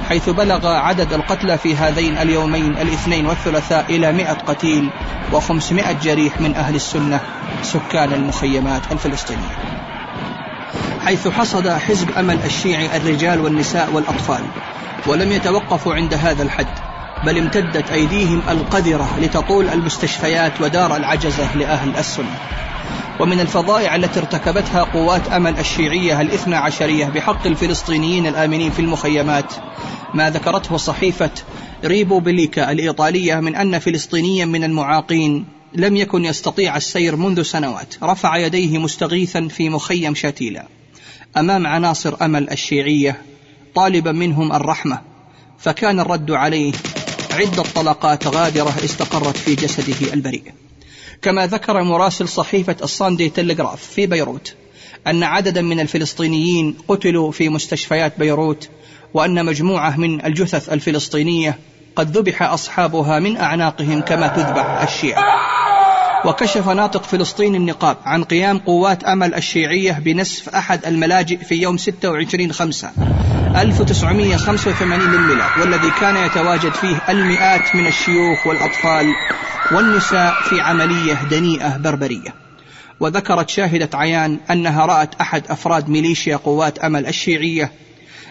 حيث 0.09 0.29
بلغ 0.29 0.67
عدد 0.67 1.13
القتلى 1.13 1.59
في 1.59 1.77
هذين 1.77 2.17
اليومين 2.17 2.79
الاثنين 2.79 3.27
والثلاثاء 3.27 3.85
إلى 3.89 4.13
مئة 4.13 4.33
قتيل 4.33 4.91
وخمسمائة 5.33 5.93
جريح 5.93 6.41
من 6.41 6.57
أهل 6.57 6.75
السنة 6.75 7.21
سكان 7.63 8.13
المخيمات 8.13 8.93
الفلسطينية. 8.93 9.57
حيث 11.05 11.29
حصد 11.29 11.69
حزب 11.69 12.11
أمل 12.11 12.39
الشيعي 12.45 12.97
الرجال 12.97 13.41
والنساء 13.41 13.91
والأطفال 13.93 14.45
ولم 15.07 15.33
يتوقفوا 15.33 15.95
عند 15.95 16.15
هذا 16.15 16.43
الحد 16.43 16.79
بل 17.27 17.39
امتدت 17.39 17.91
أيديهم 17.91 18.43
القذرة 18.49 19.09
لتطول 19.21 19.69
المستشفيات 19.69 20.61
ودار 20.61 20.97
العجزة 20.97 21.57
لأهل 21.57 21.97
السنة. 21.97 22.39
ومن 23.21 23.41
الفظائع 23.41 23.97
التي 23.97 24.21
ارتكبتها 24.21 24.83
قوات 24.83 25.29
أمل 25.29 25.59
الشيعية 25.59 26.21
الاثنى 26.21 26.57
عشرية 26.57 27.07
بحق 27.07 27.47
الفلسطينيين 27.47 28.27
الآمنين 28.27 28.71
في 28.71 28.81
المخيمات 28.81 29.55
ما 30.15 30.31
ذكرته 30.31 30.77
صحيفة 30.77 31.31
ريبو 31.85 32.21
بليكا 32.21 32.73
الإيطالية 32.73 33.35
من 33.35 33.57
أن 33.57 33.79
فلسطينيا 33.79 34.45
من 34.45 34.65
المعاقين. 34.65 35.47
لم 35.75 35.97
يكن 35.97 36.25
يستطيع 36.25 36.77
السير 36.77 37.17
منذ 37.17 37.43
سنوات. 37.43 37.95
رفع 38.03 38.37
يديه 38.37 38.79
مستغيثا 38.79 39.49
في 39.49 39.69
مخيم 39.69 40.15
شاتيلا 40.15 40.67
أمام 41.37 41.67
عناصر 41.67 42.17
أمل 42.23 42.51
الشيعية 42.51 43.23
طالبا 43.75 44.13
منهم 44.13 44.53
الرحمة. 44.53 45.01
فكان 45.59 46.01
الرد 46.01 46.31
عليه 46.31 46.73
عدة 47.33 47.63
طلقات 47.63 48.27
غادرة 48.27 48.75
استقرت 48.85 49.37
في 49.37 49.55
جسده 49.55 50.13
البريء. 50.13 50.53
كما 51.23 51.47
ذكر 51.47 51.83
مراسل 51.83 52.29
صحيفة 52.29 52.77
الصاندي 52.83 53.29
تلغراف 53.29 53.83
في 53.83 54.07
بيروت 54.07 54.55
أن 55.07 55.23
عددا 55.23 55.63
من 55.63 55.81
الفلسطينيين 55.81 56.77
قتلوا 56.89 57.31
في 57.31 57.49
مستشفيات 57.49 58.19
بيروت 58.19 58.69
وأن 59.15 59.45
مجموعة 59.47 60.01
من 60.01 60.25
الجثث 60.25 60.69
الفلسطينية 60.73 61.59
قد 61.97 62.19
ذبح 62.19 62.43
أصحابها 62.43 63.19
من 63.19 63.37
أعناقهم 63.37 64.01
كما 64.01 64.29
تذبح 64.29 64.83
الشيعة. 64.83 65.25
وكشف 66.25 66.69
ناطق 66.69 67.03
فلسطين 67.03 67.55
النقاب 67.55 67.97
عن 68.05 68.25
قيام 68.25 68.59
قوات 68.59 69.05
أمل 69.05 69.35
الشيعية 69.35 69.93
بنسف 69.93 70.49
أحد 70.49 70.87
الملاجئ 70.87 71.37
في 71.37 71.55
يوم 71.55 71.77
26 71.77 72.53
5 72.53 72.91
1985 73.57 75.01
للميلاد 75.01 75.61
والذي 75.61 75.91
كان 76.01 76.17
يتواجد 76.17 76.73
فيه 76.73 77.03
المئات 77.09 77.77
من 77.77 77.87
الشيوخ 77.87 78.47
والأطفال 78.47 79.07
والنساء 79.73 80.35
في 80.43 80.61
عملية 80.61 81.15
دنيئة 81.31 81.77
بربرية. 81.77 82.35
وذكرت 83.01 83.49
شاهدة 83.49 83.91
عيان 83.95 84.39
أنها 84.51 84.87
رأت 84.87 85.15
أحد 85.21 85.43
أفراد 85.51 85.89
ميليشيا 85.89 86.37
قوات 86.37 86.79
أمل 86.79 87.07
الشيعية 87.07 87.73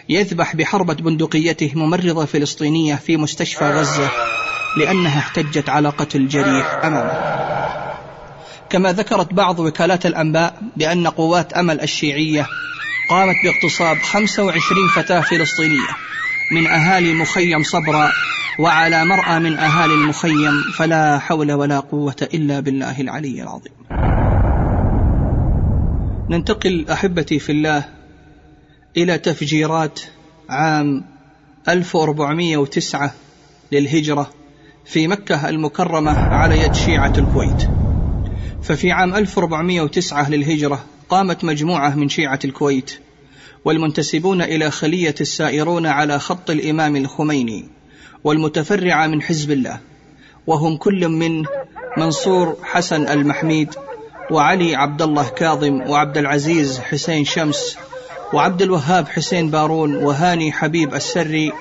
يذبح 0.10 0.56
بحربة 0.56 0.94
بندقيته 0.94 1.72
ممرضة 1.76 2.26
فلسطينية 2.26 2.96
في 2.96 3.18
مستشفى 3.18 3.66
غزة 3.66 4.12
لأنها 4.78 5.20
احتجت 5.20 5.70
على 5.70 5.90
قتل 5.90 6.28
جريح 6.28 6.80
أمامه. 6.84 7.53
كما 8.74 8.92
ذكرت 8.92 9.34
بعض 9.34 9.60
وكالات 9.60 10.06
الأنباء 10.06 10.62
بأن 10.78 11.08
قوات 11.08 11.54
أمل 11.54 11.82
الشيعية 11.82 12.48
قامت 13.10 13.36
باغتصاب 13.44 13.98
25 13.98 14.88
فتاة 14.96 15.22
فلسطينية 15.22 15.90
من 16.52 16.68
أهالي 16.68 17.14
مخيم 17.14 17.64
صبرا 17.64 18.12
وعلى 18.60 19.06
مرأى 19.06 19.40
من 19.40 19.58
أهالي 19.58 19.94
المخيم 19.94 20.62
فلا 20.74 21.20
حول 21.20 21.52
ولا 21.52 21.80
قوة 21.80 22.16
إلا 22.34 22.60
بالله 22.60 23.02
العلي 23.02 23.44
العظيم. 23.44 23.74
ننتقل 26.30 26.86
أحبتي 26.92 27.40
في 27.40 27.52
الله 27.52 27.86
إلى 28.98 29.18
تفجيرات 29.18 30.00
عام 30.50 31.06
1409 31.70 33.14
للهجرة 33.72 34.30
في 34.86 35.08
مكة 35.08 35.50
المكرمة 35.50 36.20
على 36.20 36.60
يد 36.60 36.74
شيعة 36.74 37.14
الكويت. 37.18 37.83
ففي 38.64 38.92
عام 38.92 39.16
1409 39.16 40.30
للهجرة 40.30 40.86
قامت 41.10 41.44
مجموعة 41.44 41.96
من 41.96 42.10
شيعة 42.10 42.40
الكويت 42.46 43.00
والمنتسبون 43.66 44.42
إلى 44.42 44.72
خلية 44.72 45.16
السائرون 45.22 45.86
على 45.86 46.20
خط 46.20 46.50
الإمام 46.50 46.96
الخميني 46.96 47.66
والمتفرعة 48.24 49.08
من 49.08 49.22
حزب 49.22 49.52
الله 49.52 49.80
وهم 50.48 50.78
كل 50.78 51.08
من 51.08 51.44
منصور 51.98 52.58
حسن 52.64 53.08
المحميد 53.08 53.76
وعلي 54.32 54.76
عبد 54.76 55.02
الله 55.02 55.30
كاظم 55.30 55.82
وعبد 55.90 56.18
العزيز 56.18 56.80
حسين 56.80 57.26
شمس 57.26 57.78
وعبد 58.34 58.62
الوهاب 58.62 59.08
حسين 59.08 59.50
بارون 59.50 59.96
وهاني 59.96 60.52
حبيب 60.52 60.96
السري 60.96 61.52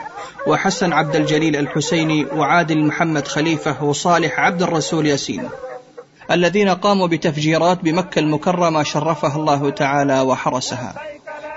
وحسن 0.47 0.93
عبد 0.93 1.17
الجليل 1.17 1.57
الحسيني 1.57 2.25
وعادل 2.25 2.87
محمد 2.87 3.29
خليفة 3.29 3.85
وصالح 3.85 4.41
عبد 4.41 4.63
الرسول 4.63 5.07
ياسين. 5.07 5.49
الذين 6.31 6.69
قاموا 6.69 7.07
بتفجيرات 7.07 7.85
بمكة 7.85 8.19
المكرمة 8.19 8.83
شرفها 8.83 9.37
الله 9.37 9.71
تعالى 9.71 10.21
وحرسها 10.21 10.95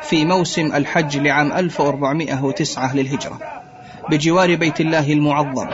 في 0.02 0.26
موسم 0.26 0.76
الحج 0.76 1.18
لعام 1.18 1.52
1409 1.52 2.96
للهجرة 2.96 3.40
بجوار 4.10 4.56
بيت 4.56 4.82
الله 4.82 5.14
المعظم. 5.14 5.68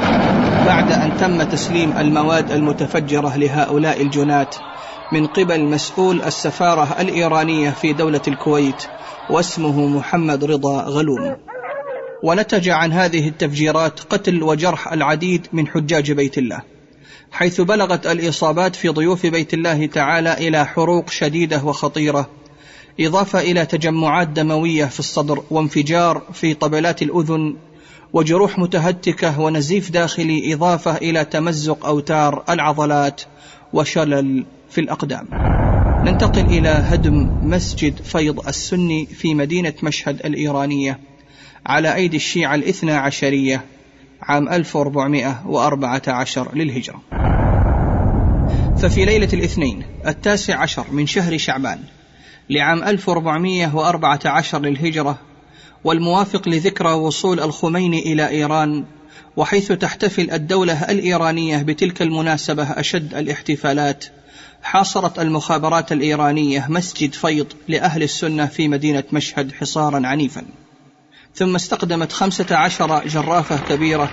بعد 0.66 0.92
أن 0.92 1.18
تم 1.18 1.44
تسليم 1.44 1.98
المواد 1.98 2.52
المتفجرة 2.52 3.38
لهؤلاء 3.38 4.02
الجنات 4.02 4.56
من 5.12 5.28
قبل 5.28 5.64
مسؤول 5.64 6.22
السفارة 6.22 7.02
الإيرانية 7.02 7.70
في 7.70 7.94
دولة 7.94 8.22
الكويت 8.28 8.84
واسمه 9.30 9.88
محمد 9.88 10.44
رضا 10.44 10.82
غلوم. 10.82 11.36
ونتج 12.24 12.70
عن 12.70 12.94
هذه 12.94 13.28
التفجيرات 13.28 14.00
قتل 14.00 14.44
وجرح 14.44 14.94
العديد 14.94 15.48
من 15.54 15.68
حجاج 15.68 16.12
بيت 16.12 16.38
الله. 16.38 16.71
حيث 17.32 17.62
بلغت 17.62 18.08
الإصابات 18.08 18.76
في 18.76 18.90
ضيوف 18.90 19.26
بيت 19.26 19.54
الله 19.54 19.86
تعالى 19.86 20.34
إلى 20.34 20.66
حروق 20.66 21.10
شديدة 21.10 21.64
وخطيرة. 21.64 22.30
إضافة 23.00 23.40
إلى 23.40 23.66
تجمعات 23.66 24.28
دموية 24.28 24.86
في 24.86 25.00
الصدر 25.00 25.44
وانفجار 25.52 26.22
في 26.34 26.54
طبلات 26.54 27.02
الأذن 27.02 27.56
وجروح 28.14 28.60
متهتكة 28.60 29.40
ونزيف 29.40 29.92
داخلي 29.92 30.54
إضافة 30.54 30.98
إلى 30.98 31.26
تمزق 31.26 31.86
أوتار 31.86 32.44
العضلات 32.50 33.22
وشلل 33.74 34.46
في 34.70 34.82
الأقدام. 34.82 35.28
ننتقل 36.04 36.46
إلى 36.46 36.70
هدم 36.70 37.32
مسجد 37.42 38.02
فيض 38.02 38.48
السني 38.48 39.06
في 39.06 39.36
مدينة 39.36 39.74
مشهد 39.84 40.26
الإيرانية 40.26 41.00
على 41.66 41.96
أيدي 41.96 42.18
الشيعة 42.18 42.56
الاثنى 42.56 42.92
عشرية 42.92 43.66
عام 44.22 44.50
1414 44.50 46.56
للهجرة. 46.56 47.21
ففي 48.82 49.06
ليلة 49.06 49.30
الاثنين 49.34 49.84
التاسع 50.08 50.60
عشر 50.60 50.92
من 50.92 51.08
شهر 51.08 51.38
شعبان 51.38 51.80
لعام 52.50 52.84
1414 52.84 54.60
للهجرة 54.60 55.20
والموافق 55.84 56.50
لذكرى 56.50 56.94
وصول 56.94 57.40
الخميني 57.40 58.14
إلى 58.14 58.30
إيران 58.30 58.86
وحيث 59.38 59.72
تحتفل 59.72 60.32
الدولة 60.32 60.84
الإيرانية 60.92 61.58
بتلك 61.58 62.02
المناسبة 62.02 62.64
أشد 62.64 63.14
الاحتفالات 63.14 64.06
حاصرت 64.64 65.20
المخابرات 65.20 65.92
الإيرانية 65.92 66.66
مسجد 66.70 67.14
فيض 67.14 67.48
لأهل 67.68 68.04
السنة 68.04 68.46
في 68.46 68.68
مدينة 68.68 69.04
مشهد 69.14 69.52
حصارا 69.52 70.08
عنيفا. 70.08 70.44
ثم 71.36 71.56
استخدمت 71.56 72.12
خمسة 72.12 72.56
عشر 72.56 73.08
جرافة 73.08 73.58
كبيرة 73.58 74.10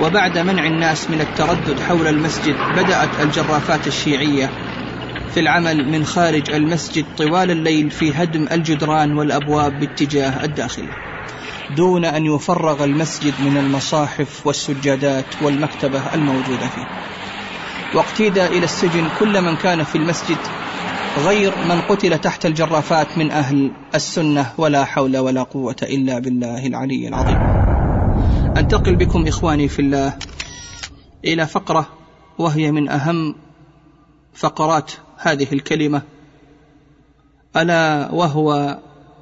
وبعد 0.00 0.38
منع 0.38 0.66
الناس 0.66 1.10
من 1.10 1.20
التردد 1.20 1.80
حول 1.80 2.06
المسجد 2.06 2.54
بدأت 2.76 3.20
الجرافات 3.20 3.86
الشيعية 3.86 4.50
في 5.34 5.40
العمل 5.40 5.90
من 5.90 6.04
خارج 6.04 6.50
المسجد 6.50 7.04
طوال 7.18 7.50
الليل 7.50 7.90
في 7.90 8.12
هدم 8.12 8.48
الجدران 8.52 9.12
والأبواب 9.12 9.80
باتجاه 9.80 10.44
الداخل 10.44 10.88
دون 11.76 12.04
أن 12.04 12.26
يفرغ 12.26 12.84
المسجد 12.84 13.34
من 13.40 13.56
المصاحف 13.56 14.46
والسجادات 14.46 15.42
والمكتبة 15.42 16.14
الموجودة 16.14 16.68
فيه. 16.68 16.86
واقتيد 17.94 18.38
إلى 18.38 18.64
السجن 18.64 19.08
كل 19.20 19.40
من 19.42 19.56
كان 19.56 19.84
في 19.84 19.98
المسجد 19.98 20.38
غير 21.16 21.52
من 21.68 21.80
قتل 21.80 22.18
تحت 22.18 22.46
الجرافات 22.46 23.18
من 23.18 23.30
أهل 23.30 23.70
السنة 23.94 24.52
ولا 24.58 24.84
حول 24.84 25.18
ولا 25.18 25.42
قوة 25.42 25.76
إلا 25.82 26.18
بالله 26.18 26.66
العلي 26.66 27.08
العظيم. 27.08 27.38
أنتقل 28.56 28.96
بكم 28.96 29.26
إخواني 29.26 29.68
في 29.68 29.82
الله 29.82 30.16
إلى 31.24 31.46
فقرة 31.46 31.88
وهي 32.38 32.72
من 32.72 32.88
أهم 32.88 33.34
فقرات 34.34 34.92
هذه 35.16 35.46
الكلمة 35.52 36.02
ألا 37.56 38.08
وهو 38.12 38.78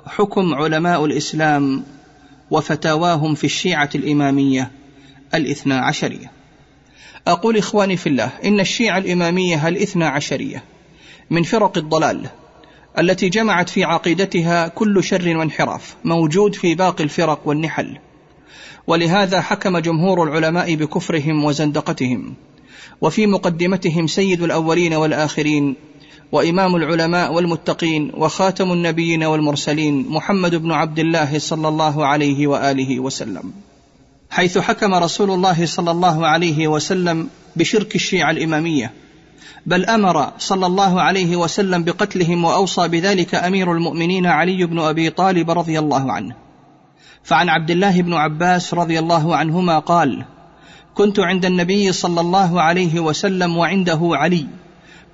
حكم 0.06 0.54
علماء 0.54 1.04
الإسلام 1.04 1.84
وفتاواهم 2.50 3.34
في 3.34 3.44
الشيعة 3.44 3.90
الإمامية 3.94 4.70
الاثنى 5.34 5.74
عشرية. 5.74 6.32
أقول 7.26 7.56
إخواني 7.56 7.96
في 7.96 8.08
الله 8.08 8.32
إن 8.44 8.60
الشيعة 8.60 8.98
الإمامية 8.98 9.68
الاثنى 9.68 10.04
عشرية 10.04 10.62
من 11.30 11.42
فرق 11.42 11.78
الضلال 11.78 12.26
التي 12.98 13.28
جمعت 13.28 13.68
في 13.68 13.84
عقيدتها 13.84 14.68
كل 14.68 15.04
شر 15.04 15.36
وانحراف 15.36 15.96
موجود 16.04 16.54
في 16.54 16.74
باقي 16.74 17.04
الفرق 17.04 17.40
والنحل. 17.44 17.98
ولهذا 18.86 19.40
حكم 19.40 19.78
جمهور 19.78 20.22
العلماء 20.22 20.74
بكفرهم 20.74 21.44
وزندقتهم. 21.44 22.34
وفي 23.00 23.26
مقدمتهم 23.26 24.06
سيد 24.06 24.42
الأولين 24.42 24.94
والآخرين 24.94 25.76
وإمام 26.32 26.76
العلماء 26.76 27.32
والمتقين 27.32 28.12
وخاتم 28.14 28.72
النبيين 28.72 29.24
والمرسلين 29.24 30.08
محمد 30.08 30.54
بن 30.54 30.72
عبد 30.72 30.98
الله 30.98 31.38
صلى 31.38 31.68
الله 31.68 32.06
عليه 32.06 32.46
وآله 32.46 33.00
وسلم. 33.00 33.52
حيث 34.30 34.58
حكم 34.58 34.94
رسول 34.94 35.30
الله 35.30 35.66
صلى 35.66 35.90
الله 35.90 36.26
عليه 36.26 36.68
وسلم 36.68 37.28
بشرك 37.56 37.94
الشيعة 37.94 38.30
الإمامية 38.30 38.92
بل 39.66 39.84
أمر 39.84 40.32
صلى 40.38 40.66
الله 40.66 41.02
عليه 41.02 41.36
وسلم 41.36 41.84
بقتلهم 41.84 42.44
وأوصى 42.44 42.88
بذلك 42.88 43.34
أمير 43.34 43.72
المؤمنين 43.72 44.26
علي 44.26 44.66
بن 44.66 44.78
أبي 44.78 45.10
طالب 45.10 45.50
رضي 45.50 45.78
الله 45.78 46.12
عنه. 46.12 46.34
فعن 47.22 47.48
عبد 47.48 47.70
الله 47.70 48.02
بن 48.02 48.14
عباس 48.14 48.74
رضي 48.74 48.98
الله 48.98 49.36
عنهما 49.36 49.78
قال 49.78 50.24
كنت 50.94 51.20
عند 51.20 51.44
النبي 51.44 51.92
صلى 51.92 52.20
الله 52.20 52.62
عليه 52.62 53.00
وسلم 53.00 53.56
وعنده 53.56 54.00
علي. 54.02 54.46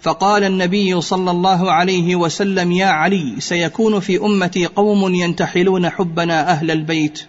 فقال 0.00 0.44
النبي 0.44 1.00
صلى 1.00 1.30
الله 1.30 1.72
عليه 1.72 2.16
وسلم 2.16 2.72
يا 2.72 2.87
علي 2.87 3.35
سيكون 3.38 4.00
في 4.00 4.18
أمتي 4.18 4.66
قوم 4.66 5.14
ينتحلون 5.14 5.90
حبنا 5.90 6.50
أهل 6.50 6.70
البيت. 6.70 7.22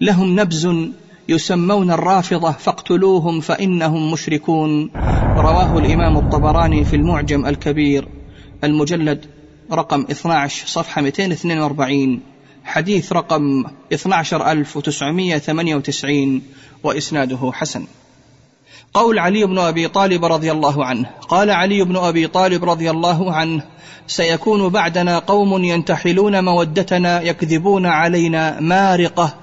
لهم 0.00 0.40
نبز 0.40 0.68
يسمون 1.28 1.90
الرافضة 1.90 2.52
فاقتلوهم 2.52 3.40
فإنهم 3.40 4.12
مشركون. 4.12 4.90
رواه 5.46 5.78
الإمام 5.78 6.16
الطبراني 6.16 6.84
في 6.84 6.96
المعجم 6.96 7.46
الكبير 7.46 8.08
المجلد 8.64 9.26
رقم 9.72 10.06
12 10.10 10.66
صفحة 10.66 11.02
242 11.02 12.20
حديث 12.64 13.12
رقم 13.12 13.64
12998 13.92 16.42
وإسناده 16.82 17.50
حسن. 17.52 17.84
قول 18.94 19.18
علي 19.18 19.46
بن 19.46 19.58
أبي 19.58 19.88
طالب 19.88 20.24
رضي 20.24 20.52
الله 20.52 20.84
عنه 20.84 21.10
قال 21.28 21.50
علي 21.50 21.84
بن 21.84 21.96
أبي 21.96 22.26
طالب 22.26 22.64
رضي 22.64 22.90
الله 22.90 23.32
عنه 23.32 23.62
سيكون 24.06 24.68
بعدنا 24.68 25.18
قوم 25.18 25.64
ينتحلون 25.64 26.44
مودتنا 26.44 27.22
يكذبون 27.22 27.86
علينا 27.86 28.60
مارقة 28.60 29.34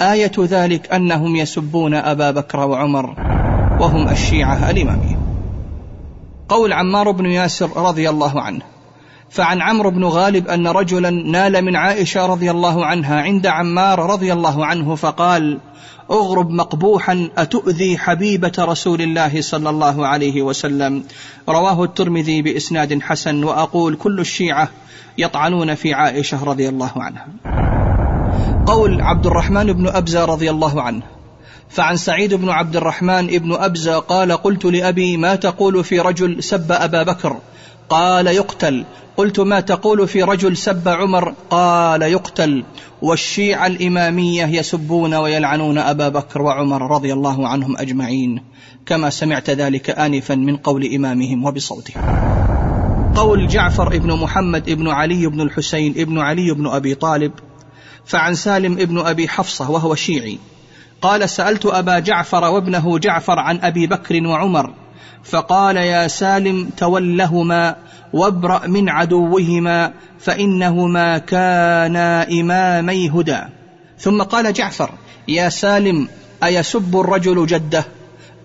آية 0.00 0.32
ذلك 0.38 0.92
أنهم 0.92 1.36
يسبون 1.36 1.94
أبا 1.94 2.30
بكر 2.30 2.58
وعمر 2.58 3.16
وهم 3.80 4.08
الشيعة 4.08 4.70
الإمامية 4.70 5.23
قول 6.48 6.72
عمار 6.72 7.10
بن 7.10 7.26
ياسر 7.26 7.70
رضي 7.76 8.10
الله 8.10 8.40
عنه 8.40 8.62
فعن 9.30 9.62
عمرو 9.62 9.90
بن 9.90 10.04
غالب 10.04 10.48
أن 10.48 10.66
رجلا 10.66 11.10
نال 11.10 11.64
من 11.64 11.76
عائشة 11.76 12.26
رضي 12.26 12.50
الله 12.50 12.86
عنها 12.86 13.22
عند 13.22 13.46
عمار 13.46 14.10
رضي 14.10 14.32
الله 14.32 14.66
عنه 14.66 14.94
فقال 14.94 15.60
أغرب 16.10 16.50
مقبوحا 16.50 17.28
أتؤذي 17.38 17.98
حبيبة 17.98 18.52
رسول 18.58 19.02
الله 19.02 19.40
صلى 19.40 19.70
الله 19.70 20.06
عليه 20.06 20.42
وسلم 20.42 21.04
رواه 21.48 21.84
الترمذي 21.84 22.42
بإسناد 22.42 23.02
حسن 23.02 23.44
وأقول 23.44 23.94
كل 23.94 24.20
الشيعة 24.20 24.68
يطعنون 25.18 25.74
في 25.74 25.94
عائشة 25.94 26.44
رضي 26.44 26.68
الله 26.68 26.92
عنها. 26.96 27.26
قول 28.66 29.00
عبد 29.00 29.26
الرحمن 29.26 29.72
بن 29.72 29.88
أبزة 29.88 30.24
رضي 30.24 30.50
الله 30.50 30.82
عنه 30.82 31.02
فعن 31.68 31.96
سعيد 31.96 32.34
بن 32.34 32.48
عبد 32.48 32.76
الرحمن 32.76 33.26
بن 33.26 33.52
ابزه 33.52 33.98
قال 33.98 34.32
قلت 34.32 34.64
لأبي 34.64 35.16
ما 35.16 35.34
تقول 35.34 35.84
في 35.84 36.00
رجل 36.00 36.42
سب 36.42 36.72
أبا 36.72 37.02
بكر؟ 37.02 37.36
قال 37.88 38.26
يقتل. 38.26 38.84
قلت 39.16 39.40
ما 39.40 39.60
تقول 39.60 40.08
في 40.08 40.22
رجل 40.22 40.56
سب 40.56 40.88
عمر؟ 40.88 41.34
قال 41.50 42.02
يقتل. 42.02 42.64
والشيعة 43.02 43.66
الإمامية 43.66 44.46
يسبون 44.46 45.14
ويلعنون 45.14 45.78
أبا 45.78 46.08
بكر 46.08 46.42
وعمر 46.42 46.90
رضي 46.90 47.12
الله 47.12 47.48
عنهم 47.48 47.76
أجمعين. 47.76 48.42
كما 48.86 49.10
سمعت 49.10 49.50
ذلك 49.50 49.90
آنفا 49.90 50.34
من 50.34 50.56
قول 50.56 50.94
إمامهم 50.94 51.44
وبصوته 51.44 51.94
قول 53.16 53.48
جعفر 53.48 53.86
ابن 53.86 54.12
محمد 54.12 54.68
ابن 54.68 54.88
علي 54.88 55.26
بن 55.26 55.40
الحسين 55.40 55.94
ابن 55.96 56.18
علي 56.18 56.54
بن 56.54 56.66
أبي 56.66 56.94
طالب. 56.94 57.32
فعن 58.04 58.34
سالم 58.34 58.72
ابن 58.72 58.98
أبي 58.98 59.28
حفصة 59.28 59.70
وهو 59.70 59.94
شيعي. 59.94 60.38
قال 61.02 61.28
سألت 61.30 61.66
أبا 61.66 61.98
جعفر 61.98 62.44
وابنه 62.44 62.98
جعفر 62.98 63.38
عن 63.38 63.58
أبي 63.62 63.86
بكر 63.86 64.26
وعمر 64.26 64.74
فقال 65.24 65.76
يا 65.76 66.08
سالم 66.08 66.70
تولهما 66.76 67.76
وابرأ 68.12 68.66
من 68.66 68.88
عدوهما 68.88 69.92
فإنهما 70.20 71.18
كانا 71.18 72.30
إمامي 72.30 73.10
هدى. 73.10 73.40
ثم 73.98 74.22
قال 74.22 74.52
جعفر 74.52 74.90
يا 75.28 75.48
سالم 75.48 76.08
أيسب 76.44 77.00
الرجل 77.00 77.46
جده؟ 77.46 77.84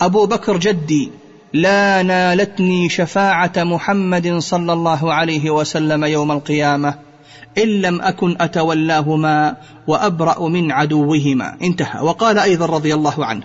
أبو 0.01 0.25
بكر 0.25 0.57
جدي 0.57 1.11
لا 1.53 2.03
نالتني 2.03 2.89
شفاعة 2.89 3.53
محمد 3.57 4.37
صلى 4.37 4.73
الله 4.73 5.13
عليه 5.13 5.49
وسلم 5.49 6.05
يوم 6.05 6.31
القيامة. 6.31 7.08
إن 7.57 7.67
لم 7.67 8.01
أكن 8.01 8.35
أتولاهما 8.41 9.57
وأبرأ 9.87 10.47
من 10.47 10.71
عدوهما. 10.71 11.57
انتهى. 11.61 12.01
وقال 12.01 12.39
أيضا 12.39 12.65
رضي 12.65 12.93
الله 12.93 13.25
عنه 13.25 13.43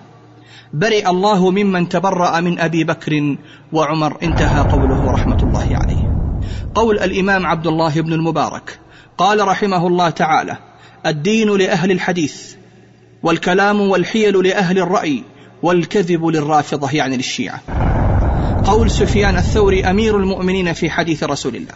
برئ 0.73 1.11
الله 1.11 1.51
ممن 1.51 1.89
تبرأ 1.89 2.41
من 2.41 2.59
أبي 2.59 2.85
بكر 2.85 3.37
وعمر. 3.73 4.17
انتهى 4.23 4.71
قوله 4.71 5.11
رحمة 5.11 5.43
الله 5.43 5.69
عليه. 5.77 6.15
قول 6.75 6.99
الإمام 6.99 7.47
عبد 7.47 7.67
الله 7.67 8.01
بن 8.01 8.13
المبارك 8.13 8.79
قال 9.19 9.49
رحمه 9.49 9.87
الله 9.87 10.11
تعالى 10.11 10.57
الدين 11.07 11.57
لأهل 11.57 11.91
الحديث 11.91 12.55
والكلام 13.23 13.81
والحيل 13.81 14.47
لأهل 14.47 14.79
الرأي 14.79 15.23
والكذب 15.63 16.27
للرافضة 16.27 16.91
يعني 16.91 17.17
للشيعة. 17.17 17.61
قول 18.65 18.91
سفيان 18.91 19.37
الثوري 19.37 19.85
أمير 19.85 20.17
المؤمنين 20.17 20.73
في 20.73 20.91
حديث 20.91 21.25
رسول 21.25 21.57
الله 21.57 21.75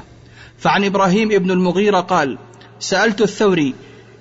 فعن 0.58 0.84
إبراهيم 0.84 1.32
ابن 1.32 1.50
المغيرة 1.50 2.00
قال 2.00 2.38
سألت 2.80 3.20
الثوري 3.20 3.74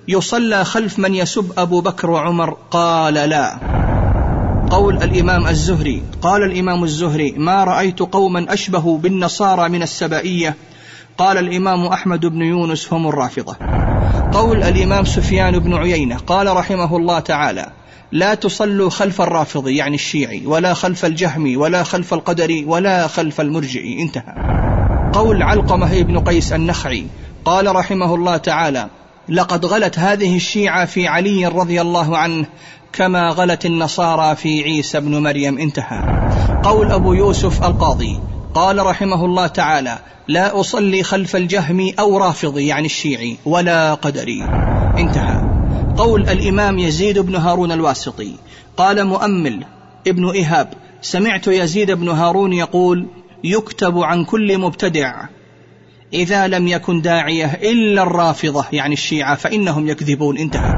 يصلى 0.08 0.64
خلف 0.64 0.98
من 0.98 1.14
يسب 1.14 1.52
أبو 1.58 1.80
بكر 1.80 2.10
وعمر؟ 2.10 2.56
قال 2.70 3.14
لا. 3.14 3.58
قول 4.70 5.02
الإمام 5.02 5.46
الزهري 5.46 6.02
قال 6.22 6.42
الإمام 6.42 6.84
الزهري 6.84 7.32
ما 7.32 7.64
رأيت 7.64 7.98
قوما 7.98 8.52
أشبه 8.52 8.98
بالنصارى 8.98 9.68
من 9.68 9.82
السبائية. 9.82 10.56
قال 11.18 11.38
الإمام 11.38 11.86
أحمد 11.86 12.26
بن 12.26 12.42
يونس 12.42 12.92
هم 12.92 13.08
الرافضة. 13.08 13.56
قول 14.32 14.62
الإمام 14.62 15.04
سفيان 15.04 15.58
بن 15.58 15.74
عيينة 15.74 16.16
قال 16.16 16.56
رحمه 16.56 16.96
الله 16.96 17.18
تعالى 17.18 17.72
لا 18.12 18.34
تصلوا 18.34 18.90
خلف 18.90 19.20
الرافضي 19.20 19.76
يعني 19.76 19.94
الشيعي 19.94 20.46
ولا 20.46 20.74
خلف 20.74 21.04
الجهمي 21.04 21.56
ولا 21.56 21.82
خلف 21.82 22.14
القدري 22.14 22.64
ولا 22.64 23.06
خلف 23.06 23.40
المرجئي. 23.40 24.02
انتهى. 24.02 24.67
قول 25.18 25.42
علقمة 25.42 26.02
بن 26.02 26.18
قيس 26.18 26.52
النخعي. 26.52 27.06
قال 27.44 27.76
رحمه 27.76 28.14
الله 28.14 28.36
تعالى 28.36 28.88
لقد 29.28 29.66
غلت 29.66 29.98
هذه 29.98 30.36
الشيعة 30.36 30.84
في 30.84 31.06
علي 31.06 31.46
رضي 31.46 31.80
الله 31.80 32.18
عنه 32.18 32.46
كما 32.92 33.28
غلت 33.28 33.66
النصارى 33.66 34.36
في 34.36 34.62
عيسى 34.62 35.00
بن 35.00 35.22
مريم. 35.22 35.58
انتهى. 35.58 36.30
قول 36.64 36.92
أبو 36.92 37.12
يوسف 37.12 37.64
القاضي. 37.64 38.20
قال 38.54 38.86
رحمه 38.86 39.24
الله 39.24 39.46
تعالى 39.46 39.98
لا 40.28 40.60
أصلي 40.60 41.02
خلف 41.02 41.36
الجهمي 41.36 41.94
أو 41.98 42.18
رافضي 42.18 42.66
يعني 42.66 42.86
الشيعي 42.86 43.36
ولا 43.44 43.94
قدري. 43.94 44.42
انتهى. 44.98 45.42
قول 45.96 46.28
الإمام 46.28 46.78
يزيد 46.78 47.18
بن 47.18 47.36
هارون 47.36 47.72
الواسطي. 47.72 48.34
قال 48.76 49.04
مؤمل 49.04 49.64
ابن 50.06 50.30
إيهاب 50.30 50.68
سمعت 51.02 51.46
يزيد 51.46 51.90
بن 51.90 52.08
هارون 52.08 52.52
يقول 52.52 53.06
يكتب 53.44 53.98
عن 53.98 54.24
كل 54.24 54.58
مبتدع. 54.58 55.24
إذا 56.12 56.46
لم 56.46 56.68
يكن 56.68 57.00
داعية 57.00 57.46
إلا 57.62 58.02
الرافضة 58.02 58.64
يعني 58.72 58.92
الشيعة 58.92 59.34
فإنهم 59.34 59.88
يكذبون. 59.88 60.38
انتهى. 60.38 60.74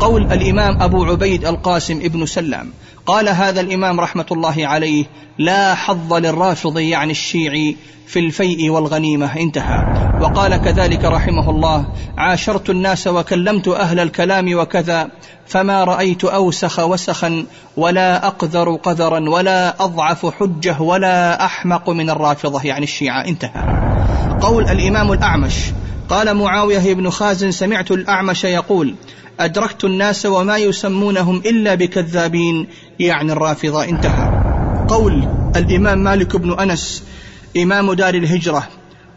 قول 0.00 0.32
الإمام 0.32 0.82
أبو 0.82 1.04
عبيد 1.04 1.46
القاسم 1.46 2.00
ابن 2.02 2.26
سلام 2.26 2.70
قال 3.06 3.28
هذا 3.28 3.60
الإمام 3.60 4.00
رحمة 4.00 4.26
الله 4.32 4.66
عليه 4.66 5.04
لا 5.38 5.74
حظ 5.74 6.12
للرافض 6.12 6.78
يعني 6.78 7.10
الشيعي 7.10 7.76
في 8.06 8.18
الفيء 8.18 8.70
والغنيمة. 8.70 9.36
انتهى. 9.36 10.07
وقال 10.20 10.56
كذلك 10.56 11.04
رحمه 11.04 11.50
الله 11.50 11.86
عاشرت 12.18 12.70
الناس 12.70 13.06
وكلمت 13.06 13.68
أهل 13.68 14.00
الكلام 14.00 14.58
وكذا 14.58 15.08
فما 15.46 15.84
رأيت 15.84 16.24
أوسخ 16.24 16.78
وسخا 16.78 17.44
ولا 17.76 18.26
أقذر 18.26 18.74
قذرا 18.74 19.30
ولا 19.30 19.84
أضعف 19.84 20.26
حجة 20.26 20.80
ولا 20.80 21.44
أحمق 21.44 21.90
من 21.90 22.10
الرافضة. 22.10 22.60
يعني 22.64 22.84
الشيعة 22.84 23.24
انتهى. 23.24 23.62
قول 24.40 24.64
الإمام 24.68 25.12
الأعمش 25.12 25.54
قال 26.08 26.34
معاوية 26.34 26.94
بن 26.94 27.10
خازن 27.10 27.50
سمعت 27.50 27.90
الأعمش 27.90 28.44
يقول 28.44 28.94
أدركت 29.40 29.84
الناس 29.84 30.26
وما 30.26 30.56
يسمونهم 30.56 31.36
إلا 31.36 31.74
بكذابين 31.74 32.66
يعني 32.98 33.32
الرافضة 33.32 33.84
انتهى. 33.84 34.30
قول 34.88 35.28
الإمام 35.56 35.98
مالك 35.98 36.36
بن 36.36 36.60
أنس 36.60 37.04
إمام 37.56 37.92
دار 37.92 38.14
الهجرة 38.14 38.68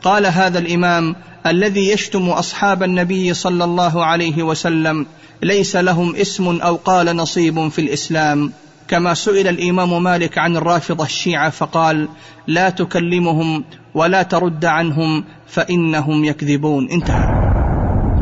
قال 0.03 0.25
هذا 0.25 0.59
الإمام 0.59 1.15
الذي 1.45 1.91
يشتم 1.91 2.29
أصحاب 2.29 2.83
النبي 2.83 3.33
صلى 3.33 3.63
الله 3.63 4.05
عليه 4.05 4.43
وسلم 4.43 5.05
ليس 5.43 5.75
لهم 5.75 6.15
اسم 6.15 6.61
أو 6.61 6.75
قال 6.75 7.15
نصيب 7.15 7.67
في 7.67 7.81
الإسلام. 7.81 8.51
كما 8.87 9.13
سئل 9.13 9.47
الإمام 9.47 10.03
مالك 10.03 10.37
عن 10.37 10.57
الرافضة 10.57 11.03
الشيعة 11.03 11.49
فقال 11.49 12.07
لا 12.47 12.69
تكلمهم 12.69 13.63
ولا 13.93 14.23
ترد 14.23 14.65
عنهم 14.65 15.23
فإنهم 15.47 16.25
يكذبون. 16.25 16.89
انتهى. 16.89 17.25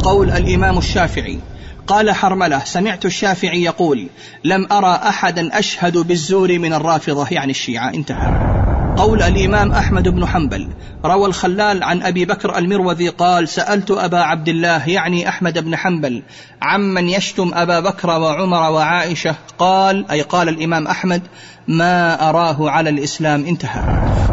قول 0.03 0.31
الإمام 0.31 0.77
الشافعي. 0.77 1.39
قال 1.87 2.11
حرملة 2.11 2.59
سمعت 2.59 3.05
الشافعي 3.05 3.63
يقول 3.63 4.07
لم 4.43 4.67
أرى 4.71 4.99
أحدا 5.03 5.59
أشهد 5.59 5.97
بالزور 5.97 6.59
من 6.59 6.73
الرافضة. 6.73 7.27
يعني 7.31 7.51
الشيعة. 7.51 7.89
انتهى. 7.93 8.68
قول 8.97 9.21
الإمام 9.21 9.71
أحمد 9.71 10.07
بن 10.07 10.25
حنبل 10.25 10.69
روى 11.05 11.25
الخلال 11.25 11.83
عن 11.83 12.01
أبي 12.01 12.25
بكر 12.25 12.57
المروذي 12.57 13.09
قال 13.09 13.47
سألت 13.47 13.91
أبا 13.91 14.17
عبد 14.17 14.49
الله 14.49 14.89
يعني 14.89 15.29
أحمد 15.29 15.59
بن 15.59 15.75
حنبل 15.75 16.23
عمن 16.61 17.09
يشتم 17.09 17.51
أبا 17.53 17.79
بكر 17.79 18.07
وعمر 18.09 18.71
وعائشة؟ 18.71 19.35
قال 19.57 20.11
أي 20.11 20.21
قال 20.21 20.49
الإمام 20.49 20.87
أحمد 20.87 21.21
ما 21.67 22.29
أراه 22.29 22.69
على 22.69 22.89
الإسلام 22.89 23.45
انتهى. 23.45 23.81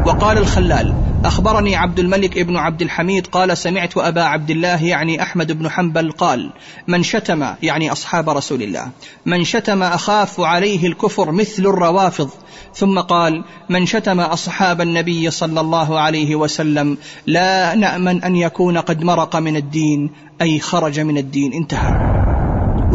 وقال 0.07 0.39
الخلال 0.39 0.95
أخبرني 1.27 1.77
عبد 1.77 1.99
الملك 1.99 2.39
ابن 2.39 2.57
عبد 2.57 2.83
الحميد 2.83 3.27
قال 3.27 3.59
سمعت 3.59 3.99
أبا 3.99 4.23
عبد 4.23 4.51
الله 4.51 4.85
يعني 4.85 5.23
أحمد 5.23 5.53
بن 5.53 5.69
حنبل 5.69 6.13
قال 6.13 6.53
من 6.89 7.03
شتم 7.03 7.55
يعني 7.63 7.93
أصحاب 7.93 8.31
رسول 8.31 8.63
الله 8.63 8.91
من 9.27 9.45
شتم 9.45 9.83
أخاف 9.83 10.41
عليه 10.41 10.87
الكفر 10.87 11.33
مثل 11.33 11.63
الروافض. 11.63 12.31
ثم 12.75 13.01
قال 13.01 13.45
من 13.69 13.87
شتم 13.87 14.21
أصحاب 14.21 14.81
النبي 14.81 15.31
صلى 15.31 15.61
الله 15.61 15.99
عليه 15.99 16.37
وسلم 16.37 16.99
لا 17.27 17.75
نأمن 17.75 18.25
أن 18.25 18.37
يكون 18.37 18.79
قد 18.79 19.03
مرق 19.03 19.37
من 19.37 19.57
الدين 19.57 20.11
أي 20.43 20.61
خرج 20.61 21.01
من 21.01 21.19
الدين. 21.19 21.53
انتهى. 21.53 22.36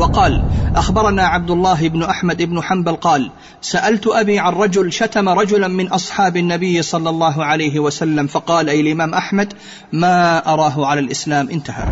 وقال 0.01 0.43
أخبرنا 0.75 1.27
عبد 1.27 1.51
الله 1.51 1.87
بن 1.87 2.03
أحمد 2.03 2.41
بن 2.41 2.61
حنبل 2.63 2.95
قال 2.95 3.31
سألت 3.61 4.07
أبي 4.07 4.39
عن 4.39 4.53
رجل 4.53 4.93
شتم 4.93 5.29
رجلا 5.29 5.67
من 5.67 5.87
أصحاب 5.87 6.37
النبي 6.37 6.81
صلى 6.81 7.09
الله 7.09 7.45
عليه 7.45 7.79
وسلم 7.79 8.27
فقال 8.27 8.69
أي 8.69 8.81
الإمام 8.81 9.13
أحمد 9.13 9.53
ما 9.93 10.37
أراه 10.53 10.85
على 10.87 10.99
الإسلام 10.99 11.49
انتهى. 11.49 11.85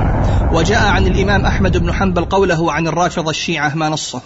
وجاء 0.53 0.87
عن 0.87 1.07
الإمام 1.07 1.45
أحمد 1.45 1.77
بن 1.77 1.93
حنبل 1.93 2.25
قوله 2.25 2.71
عن 2.71 2.87
الرافضة 2.87 3.29
الشيعة 3.29 3.75
ما 3.75 3.89
نصه؟ 3.89 4.21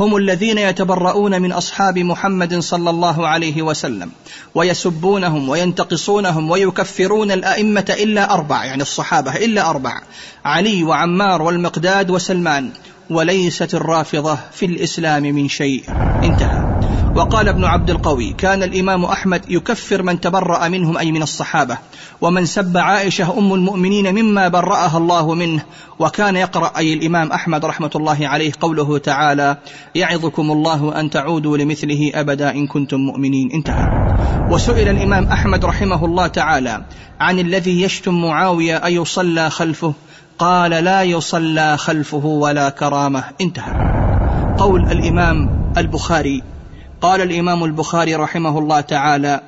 هم 0.00 0.16
الذين 0.16 0.58
يتبرؤون 0.58 1.42
من 1.42 1.52
أصحاب 1.52 1.98
محمد 1.98 2.58
صلى 2.58 2.90
الله 2.90 3.28
عليه 3.28 3.62
وسلم 3.62 4.10
ويسبونهم 4.54 5.48
وينتقصونهم 5.48 6.50
ويكفرون 6.50 7.30
الأئمة 7.30 7.96
إلا 8.00 8.34
أربع 8.34 8.64
يعني 8.64 8.82
الصحابة 8.82 9.36
إلا 9.36 9.70
أربع 9.70 10.00
علي 10.44 10.82
وعمار 10.82 11.42
والمقداد 11.42 12.10
وسلمان. 12.10 12.70
وليست 13.10 13.74
الرافضة 13.74 14.38
في 14.52 14.66
الإسلام 14.66 15.22
من 15.22 15.48
شيء. 15.48 15.84
انتهى. 16.22 16.80
وقال 17.16 17.48
ابن 17.48 17.64
عبد 17.64 17.90
القوي 17.90 18.32
كان 18.32 18.62
الإمام 18.62 19.04
أحمد 19.04 19.42
يكفر 19.48 20.02
من 20.02 20.20
تبرأ 20.20 20.68
منهم 20.68 20.98
أي 20.98 21.12
من 21.12 21.22
الصحابة 21.22 21.78
ومن 22.20 22.46
سب 22.46 22.76
عائشة 22.76 23.38
أم 23.38 23.54
المؤمنين 23.54 24.14
مما 24.14 24.48
برأها 24.48 24.98
الله 24.98 25.34
منه. 25.34 25.62
وكان 25.98 26.36
يقرأ 26.36 26.72
أي 26.76 26.94
الإمام 26.94 27.32
أحمد 27.32 27.64
رحمة 27.64 27.90
الله 27.96 28.28
عليه 28.28 28.52
قوله 28.60 28.98
تعالى 28.98 29.56
يعظكم 29.94 30.50
الله 30.50 31.00
أن 31.00 31.10
تعودوا 31.10 31.56
لمثله 31.56 32.10
أبدا 32.14 32.50
إن 32.50 32.66
كنتم 32.66 33.00
مؤمنين. 33.00 33.50
انتهى. 33.52 33.86
وسئل 34.50 34.88
الإمام 34.88 35.24
أحمد 35.24 35.64
رحمه 35.64 36.04
الله 36.04 36.26
تعالى 36.26 36.84
عن 37.20 37.38
الذي 37.38 37.82
يشتم 37.82 38.22
معاوية 38.22 38.84
أيصلى 38.84 39.50
خلفه. 39.50 39.94
قال 40.40 40.70
لا 40.70 41.02
يصلى 41.02 41.76
خلفه 41.76 42.26
ولا 42.26 42.68
كرامه. 42.68 43.24
انتهى. 43.40 43.72
قول 44.58 44.92
الإمام 44.92 45.72
البخاري. 45.76 46.42
قال 47.00 47.20
الإمام 47.20 47.64
البخاري 47.64 48.14
رحمه 48.14 48.58
الله 48.58 48.80
تعالى 48.80 49.40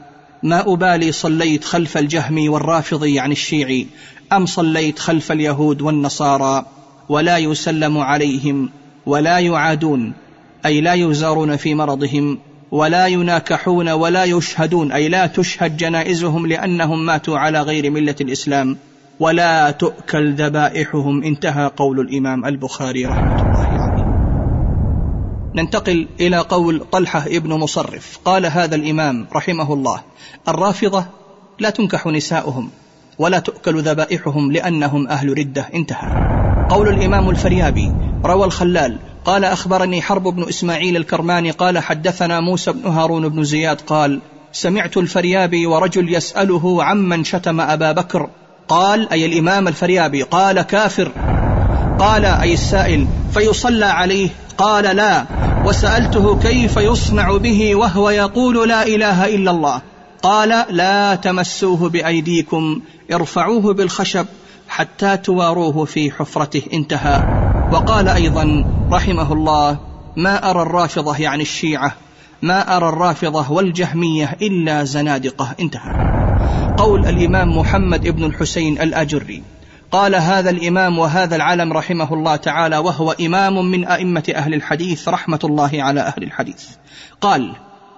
ما 0.42 0.72
أبالي 0.72 1.12
صليت 1.12 1.64
خلف 1.64 1.98
الجهمي 1.98 2.48
والرافضي 2.48 3.20
عن 3.20 3.32
الشيعي 3.32 3.86
أم 4.32 4.46
صليت 4.46 4.98
خلف 4.98 5.32
اليهود 5.32 5.82
والنصارى 5.82 6.66
ولا 7.08 7.38
يسلم 7.38 7.98
عليهم 7.98 8.70
ولا 9.06 9.38
يعادون 9.38 10.12
أي 10.66 10.80
لا 10.80 10.94
يزارون 10.94 11.56
في 11.56 11.74
مرضهم 11.74 12.38
ولا 12.70 13.06
يناكحون 13.06 13.88
ولا 13.88 14.24
يشهدون 14.24 14.92
أي 14.92 15.08
لا 15.08 15.26
تشهد 15.26 15.76
جنائزهم 15.76 16.46
لأنهم 16.46 17.06
ماتوا 17.06 17.38
على 17.38 17.60
غير 17.60 17.90
ملة 17.90 18.16
الإسلام. 18.20 18.78
ولا 19.22 19.70
تؤكل 19.70 20.34
ذبائحهم. 20.34 21.22
انتهى 21.22 21.70
قول 21.76 22.00
الإمام 22.00 22.44
البخاري 22.44 23.06
رحمة 23.06 23.42
الله 23.42 23.66
عليه. 23.66 24.06
ننتقل 25.54 26.08
إلى 26.20 26.38
قول 26.38 26.84
طلحة 26.92 27.24
ابن 27.26 27.50
مصرف. 27.50 28.18
قال 28.24 28.46
هذا 28.46 28.74
الإمام 28.74 29.26
رحمه 29.32 29.72
الله 29.72 30.00
الرافضة 30.48 31.04
لا 31.58 31.70
تنكح 31.70 32.06
نساؤهم 32.06 32.70
ولا 33.18 33.38
تؤكل 33.38 33.82
ذبائحهم 33.82 34.52
لأنهم 34.52 35.08
أهل 35.08 35.38
ردة. 35.38 35.68
انتهى. 35.74 36.08
قول 36.70 36.88
الإمام 36.88 37.30
الفريابي 37.30 37.92
روى 38.24 38.44
الخلال 38.44 38.98
قال 39.24 39.44
أخبرني 39.44 40.02
حرب 40.02 40.22
بن 40.22 40.48
إسماعيل 40.48 40.96
الكرماني 40.96 41.50
قال 41.50 41.78
حدثنا 41.78 42.40
موسى 42.40 42.72
بن 42.72 42.90
هارون 42.90 43.28
بن 43.28 43.44
زياد 43.44 43.80
قال 43.80 44.20
سمعت 44.52 44.96
الفريابي 44.96 45.66
ورجل 45.66 46.14
يسأله 46.14 46.84
عمن 46.84 47.24
شتم 47.24 47.60
أبا 47.60 47.92
بكر 47.92 48.28
قال 48.68 49.10
أي 49.12 49.26
الإمام 49.26 49.68
الفريابي 49.68 50.22
قال 50.22 50.62
كافر. 50.62 51.12
قال 51.98 52.24
أي 52.24 52.54
السائل 52.54 53.06
فيصلى 53.34 53.84
عليه. 53.84 54.28
قال 54.58 54.96
لا. 54.96 55.24
وسألته 55.64 56.38
كيف 56.38 56.76
يصنع 56.76 57.36
به 57.36 57.74
وهو 57.74 58.10
يقول 58.10 58.68
لا 58.68 58.86
إله 58.86 59.34
إلا 59.34 59.50
الله. 59.50 59.82
قال 60.22 60.64
لا 60.70 61.14
تمسوه 61.14 61.88
بأيديكم 61.88 62.80
ارفعوه 63.12 63.74
بالخشب 63.74 64.26
حتى 64.68 65.16
تواروه 65.16 65.84
في 65.84 66.10
حفرته. 66.10 66.62
انتهى. 66.72 67.22
وقال 67.72 68.08
أيضا 68.08 68.64
رحمه 68.92 69.32
الله 69.32 69.78
ما 70.16 70.50
أرى 70.50 70.62
الرافضة 70.62 71.16
يعني 71.16 71.42
الشيعة 71.42 71.94
ما 72.42 72.76
أرى 72.76 72.88
الرافضة 72.88 73.52
والجهمية 73.52 74.36
إلا 74.42 74.84
زنادقة. 74.84 75.54
انتهى. 75.60 76.31
قول 76.76 77.06
الإمام 77.06 77.58
محمد 77.58 78.08
بن 78.08 78.24
الحسين 78.24 78.80
الأجري. 78.80 79.42
قال 79.92 80.14
هذا 80.14 80.50
الإمام 80.50 80.98
وهذا 80.98 81.36
العلم 81.36 81.72
رحمه 81.72 82.14
الله 82.14 82.36
تعالى 82.36 82.78
وهو 82.78 83.10
إمام 83.10 83.70
من 83.70 83.86
أئمة 83.86 84.32
أهل 84.34 84.54
الحديث 84.54 85.08
رحمة 85.08 85.40
الله 85.44 85.70
على 85.74 86.00
أهل 86.00 86.22
الحديث. 86.22 86.64
قال 87.20 87.52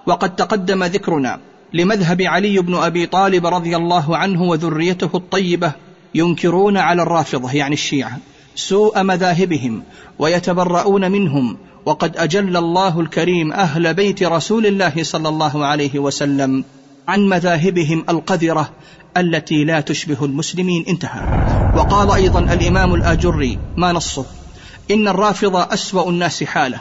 وقد 0.05 0.35
تقدم 0.35 0.83
ذكرنا 0.83 1.39
لمذهب 1.73 2.21
علي 2.21 2.59
بن 2.59 2.75
أبي 2.75 3.05
طالب 3.05 3.45
رضي 3.45 3.75
الله 3.75 4.17
عنه 4.17 4.43
وذريته 4.43 5.09
الطيبة 5.15 5.71
ينكرون 6.15 6.77
على 6.77 7.01
الرافضة 7.01 7.51
يعني 7.51 7.73
الشيعة 7.73 8.17
سوء 8.55 9.03
مذاهبهم 9.03 9.83
ويتبرؤون 10.19 11.11
منهم 11.11 11.57
وقد 11.85 12.17
أجل 12.17 12.57
الله 12.57 12.99
الكريم 12.99 13.53
أهل 13.53 13.93
بيت 13.93 14.23
رسول 14.23 14.65
الله 14.65 15.03
صلى 15.03 15.29
الله 15.29 15.65
عليه 15.65 15.99
وسلم 15.99 16.63
عن 17.07 17.29
مذاهبهم 17.29 18.05
القذرة 18.09 18.69
التي 19.17 19.63
لا 19.63 19.81
تشبه 19.81 20.25
المسلمين. 20.25 20.85
انتهى. 20.87 21.21
وقال 21.75 22.11
أيضا 22.11 22.39
الإمام 22.39 22.95
الآجري 22.95 23.59
ما 23.77 23.91
نصه؟ 23.91 24.25
إن 24.91 25.07
الرافضة 25.07 25.73
أسوأ 25.73 26.09
الناس 26.09 26.43
حاله 26.43 26.79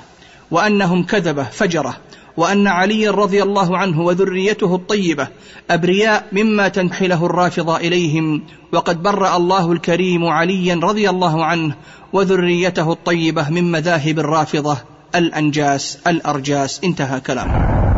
وأنهم 0.51 1.05
كذبه 1.05 1.43
فجره 1.43 1.97
وأن 2.37 2.67
علي 2.67 3.09
رضي 3.09 3.43
الله 3.43 3.79
عنه 3.79 4.01
وذريته 4.01 4.75
الطيبة 4.75 5.29
أبرياء 5.71 6.27
مما 6.33 6.69
تنحله 6.69 7.27
الرافضة 7.27 7.77
إليهم 7.77 8.43
وقد 8.73 9.03
برا 9.03 9.37
الله 9.37 9.73
الكريم 9.73 10.25
عليا 10.25 10.75
رضي 10.75 11.11
الله 11.11 11.45
عنه 11.45 11.75
وذريته 12.13 12.93
الطيبة 12.93 13.51
من 13.51 13.73
مذاهب 13.73 14.19
الرافضة 14.19 14.77
الأنجاس 15.15 15.99
الأرجاس. 16.07 16.81
انتهى 16.85 17.21
كلامه. 17.21 17.94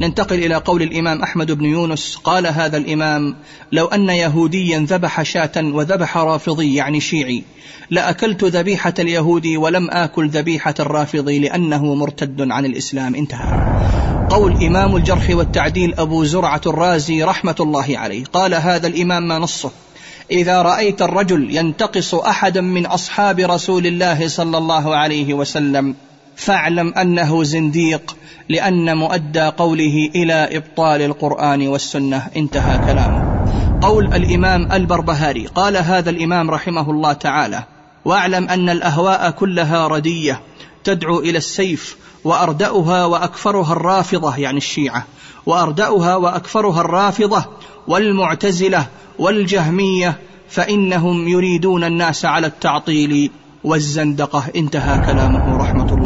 ننتقل 0.00 0.36
إلى 0.36 0.54
قول 0.54 0.82
الإمام 0.82 1.22
أحمد 1.22 1.52
بن 1.52 1.64
يونس 1.64 2.16
قال 2.16 2.46
هذا 2.46 2.76
الإمام 2.76 3.36
لو 3.72 3.86
أن 3.86 4.08
يهوديا 4.08 4.86
ذبح 4.88 5.22
شاة 5.22 5.52
وذبح 5.56 6.16
رافضي 6.16 6.74
يعني 6.74 7.00
شيعي 7.00 7.42
لأكلت 7.90 8.44
ذبيحة 8.44 8.94
اليهودي 8.98 9.56
ولم 9.56 9.90
آكل 9.90 10.28
ذبيحة 10.28 10.74
الرافضي 10.80 11.38
لأنه 11.38 11.94
مرتد 11.94 12.50
عن 12.50 12.66
الإسلام. 12.66 13.14
انتهى. 13.14 13.78
قول 14.30 14.64
إمام 14.64 14.96
الجرح 14.96 15.30
والتعديل 15.30 15.94
أبو 15.94 16.24
زرعة 16.24 16.60
الرازي 16.66 17.22
رحمة 17.22 17.56
الله 17.60 17.98
عليه. 17.98 18.24
قال 18.24 18.54
هذا 18.54 18.86
الإمام 18.86 19.28
ما 19.28 19.38
نصه؟ 19.38 19.70
إذا 20.30 20.62
رأيت 20.62 21.02
الرجل 21.02 21.56
ينتقص 21.56 22.14
احدا 22.14 22.60
من 22.60 22.86
أصحاب 22.86 23.38
رسول 23.38 23.86
الله 23.86 24.28
صلى 24.28 24.58
الله 24.58 24.96
عليه 24.96 25.34
وسلم 25.34 25.94
فاعلم 26.38 26.94
أنه 26.94 27.44
زنديق 27.44 28.16
لأن 28.48 28.96
مؤدى 28.96 29.40
قوله 29.40 30.10
إلى 30.14 30.56
إبطال 30.56 31.02
القرآن 31.02 31.68
والسنة 31.68 32.26
انتهى 32.36 32.78
كلامه. 32.78 33.44
قول 33.82 34.14
الإمام 34.14 34.72
البربهاري 34.72 35.46
قال 35.46 35.76
هذا 35.76 36.10
الإمام 36.10 36.50
رحمه 36.50 36.90
الله 36.90 37.12
تعالى 37.12 37.62
واعلم 38.04 38.48
أن 38.48 38.68
الأهواء 38.68 39.30
كلها 39.30 39.88
ردية 39.88 40.40
تدعو 40.84 41.18
إلى 41.20 41.38
السيف 41.38 41.96
وأردأها 42.24 43.04
وأكفرها 43.04 43.72
الرافضة 43.72 44.36
يعني 44.36 44.58
الشيعة 44.58 45.06
وأردأها 45.46 46.16
وأكفرها 46.16 46.80
الرافضة 46.80 47.44
والمعتزلة 47.88 48.86
والجهمية 49.18 50.18
فإنهم 50.48 51.28
يريدون 51.28 51.84
الناس 51.84 52.24
على 52.24 52.46
التعطيل 52.46 53.30
والزندقة. 53.64 54.44
انتهى 54.56 55.06
كلامه 55.06 55.56
رحمة 55.56 55.94
الله 55.94 55.97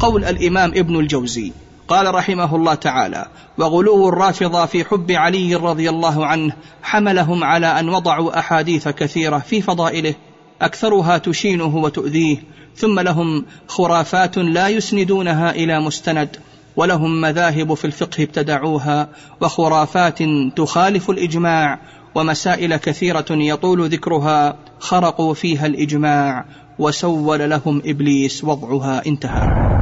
قول 0.00 0.24
الإمام 0.24 0.70
ابن 0.70 1.00
الجوزي. 1.00 1.52
قال 1.90 2.14
رحمه 2.14 2.56
الله 2.56 2.74
تعالى 2.74 3.26
وغلو 3.58 4.08
الرافضه 4.08 4.66
في 4.66 4.84
حب 4.84 5.10
علي 5.10 5.54
رضي 5.54 5.90
الله 5.90 6.26
عنه 6.26 6.52
حملهم 6.82 7.44
على 7.44 7.66
أن 7.66 7.88
وضعوا 7.88 8.38
أحاديث 8.38 8.88
كثيرة 8.88 9.38
في 9.38 9.62
فضائله 9.62 10.14
أكثرها 10.62 11.18
تشينه 11.18 11.76
وتؤذيه 11.76 12.36
ثم 12.76 13.00
لهم 13.00 13.44
خرافات 13.68 14.38
لا 14.38 14.68
يسندونها 14.68 15.50
إلى 15.50 15.80
مستند 15.80 16.36
ولهم 16.76 17.20
مذاهب 17.20 17.74
في 17.74 17.84
الفقه 17.84 18.22
ابتدعوها 18.22 19.08
وخرافات 19.40 20.18
تخالف 20.56 21.10
الإجماع 21.10 21.80
ومسائل 22.14 22.76
كثيرة 22.76 23.26
يطول 23.30 23.88
ذكرها 23.88 24.56
خرقوا 24.78 25.34
فيها 25.34 25.66
الإجماع 25.66 26.44
وسول 26.78 27.50
لهم 27.50 27.82
إبليس 27.86 28.44
وضعها. 28.44 29.02
انتهى. 29.06 29.79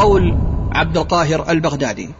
قول 0.00 0.38
عبد 0.72 0.98
القاهر 0.98 1.50
البغدادي. 1.50 2.10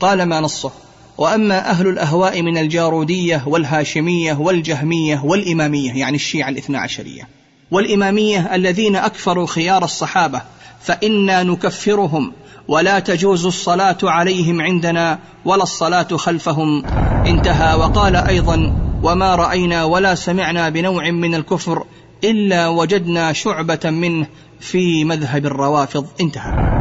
قال 0.00 0.22
ما 0.22 0.40
نصه؟ 0.40 0.70
وأما 1.18 1.70
أهل 1.70 1.88
الأهواء 1.88 2.42
من 2.42 2.58
الجارودية 2.58 3.42
والهاشمية 3.46 4.34
والجهمية 4.34 5.20
والإمامية 5.24 5.92
يعني 5.92 6.16
الشيعة 6.16 6.48
الاثنا 6.48 6.78
عشرية. 6.78 7.28
والإمامية 7.70 8.54
الذين 8.54 8.96
أكفروا 8.96 9.46
خيار 9.46 9.84
الصحابة 9.84 10.42
فإنا 10.80 11.42
نكفرهم 11.42 12.32
ولا 12.68 12.98
تجوز 12.98 13.46
الصلاة 13.46 13.98
عليهم 14.02 14.60
عندنا 14.60 15.18
ولا 15.44 15.62
الصلاة 15.62 16.16
خلفهم. 16.16 16.84
انتهى. 17.26 17.74
وقال 17.74 18.16
أيضا 18.16 18.76
وما 19.02 19.34
رأينا 19.34 19.84
ولا 19.84 20.14
سمعنا 20.14 20.68
بنوع 20.68 21.10
من 21.10 21.34
الكفر 21.34 21.84
إلا 22.24 22.68
وجدنا 22.68 23.32
شعبة 23.32 23.90
منه 23.90 24.26
في 24.60 25.04
مذهب 25.04 25.46
الروافض. 25.46 26.06
انتهى. 26.20 26.79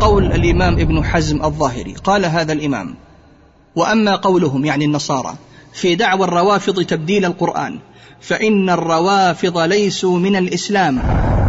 قول 0.00 0.32
الإمام 0.32 0.74
ابن 0.74 1.04
حزم 1.04 1.44
الظاهري 1.44 1.94
قال 2.04 2.24
هذا 2.24 2.52
الإمام 2.52 2.94
وأما 3.76 4.16
قولهم 4.16 4.64
يعني 4.64 4.84
النصارى 4.84 5.34
في 5.72 5.94
دعوى 5.94 6.24
الروافض 6.24 6.82
تبديل 6.84 7.24
القرآن 7.24 7.78
فإن 8.20 8.70
الروافض 8.70 9.58
ليسوا 9.58 10.18
من 10.18 10.36
الإسلام 10.36 10.98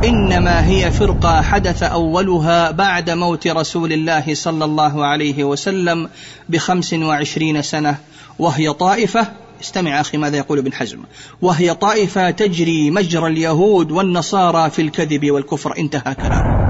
إنما 0.03 0.67
هي 0.67 0.91
فرقة 0.91 1.41
حدث 1.41 1.83
أولها 1.83 2.71
بعد 2.71 3.09
موت 3.09 3.47
رسول 3.47 3.93
الله 3.93 4.33
صلى 4.33 4.65
الله 4.65 5.05
عليه 5.05 5.43
وسلم 5.43 6.09
بخمس 6.49 6.93
وعشرين 6.93 7.61
سنة 7.61 7.97
وهي 8.39 8.73
طائفة 8.73 9.27
استمع 9.61 10.01
أخي 10.01 10.17
ماذا 10.17 10.37
يقول 10.37 10.57
ابن 10.57 10.73
حزم 10.73 10.99
وهي 11.41 11.73
طائفة 11.73 12.29
تجري 12.29 12.91
مجرى 12.91 13.27
اليهود 13.27 13.91
والنصارى 13.91 14.69
في 14.69 14.81
الكذب 14.81 15.31
والكفر 15.31 15.77
انتهى 15.77 16.15
كلامه. 16.15 16.69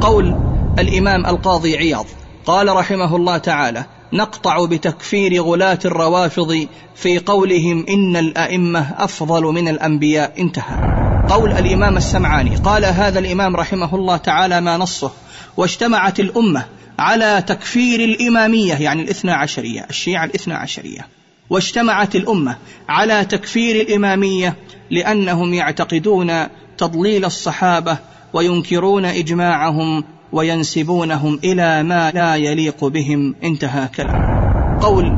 قول 0.00 0.55
الإمام 0.78 1.26
القاضي 1.26 1.76
عياض. 1.76 2.06
قال 2.46 2.68
رحمه 2.68 3.16
الله 3.16 3.38
تعالى 3.38 3.84
نقطع 4.12 4.64
بتكفير 4.64 5.42
غلاة 5.42 5.78
الروافض 5.84 6.66
في 6.94 7.18
قولهم 7.18 7.86
إن 7.88 8.16
الأئمة 8.16 8.94
أفضل 8.98 9.42
من 9.42 9.68
الأنبياء. 9.68 10.32
انتهى. 10.38 10.96
قول 11.28 11.52
الإمام 11.52 11.96
السمعاني. 11.96 12.56
قال 12.56 12.84
هذا 12.84 13.18
الإمام 13.18 13.56
رحمه 13.56 13.94
الله 13.94 14.16
تعالى 14.16 14.60
ما 14.60 14.76
نصه 14.76 15.12
واجتمعت 15.56 16.20
الأمة 16.20 16.64
على 16.98 17.44
تكفير 17.46 18.00
الإمامية 18.00 18.74
يعني 18.74 19.02
الاثنى 19.02 19.32
عشرية 19.32 19.86
الشيعة 19.90 20.24
الاثنى 20.24 20.54
عشرية. 20.54 21.06
واجتمعت 21.50 22.16
الأمة 22.16 22.56
على 22.88 23.24
تكفير 23.24 23.80
الإمامية 23.80 24.56
لأنهم 24.90 25.54
يعتقدون 25.54 26.46
تضليل 26.78 27.24
الصحابة 27.24 27.98
وينكرون 28.32 29.04
إجماعهم 29.04 30.04
وينسبونهم 30.32 31.40
إلى 31.44 31.82
ما 31.82 32.10
لا 32.10 32.36
يليق 32.36 32.84
بهم. 32.84 33.34
انتهى 33.44 33.88
كلام. 33.96 34.78
قول 34.80 35.16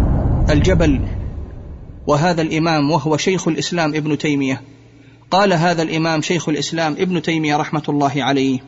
الجبل 0.51 1.01
وهذا 2.07 2.43
الإمام 2.43 2.91
وهو 2.91 3.17
شيخ 3.17 3.49
الإسلام 3.49 3.95
ابن 3.95 4.19
تيمية. 4.19 4.63
قال 5.31 5.53
هذا 5.53 5.83
الإمام 5.83 6.23
شيخ 6.23 6.49
الإسلام 6.49 6.93
ابن 6.93 7.23
تيمية 7.23 7.57
رحمة 7.57 7.83
الله 7.89 8.13
عليه 8.17 8.59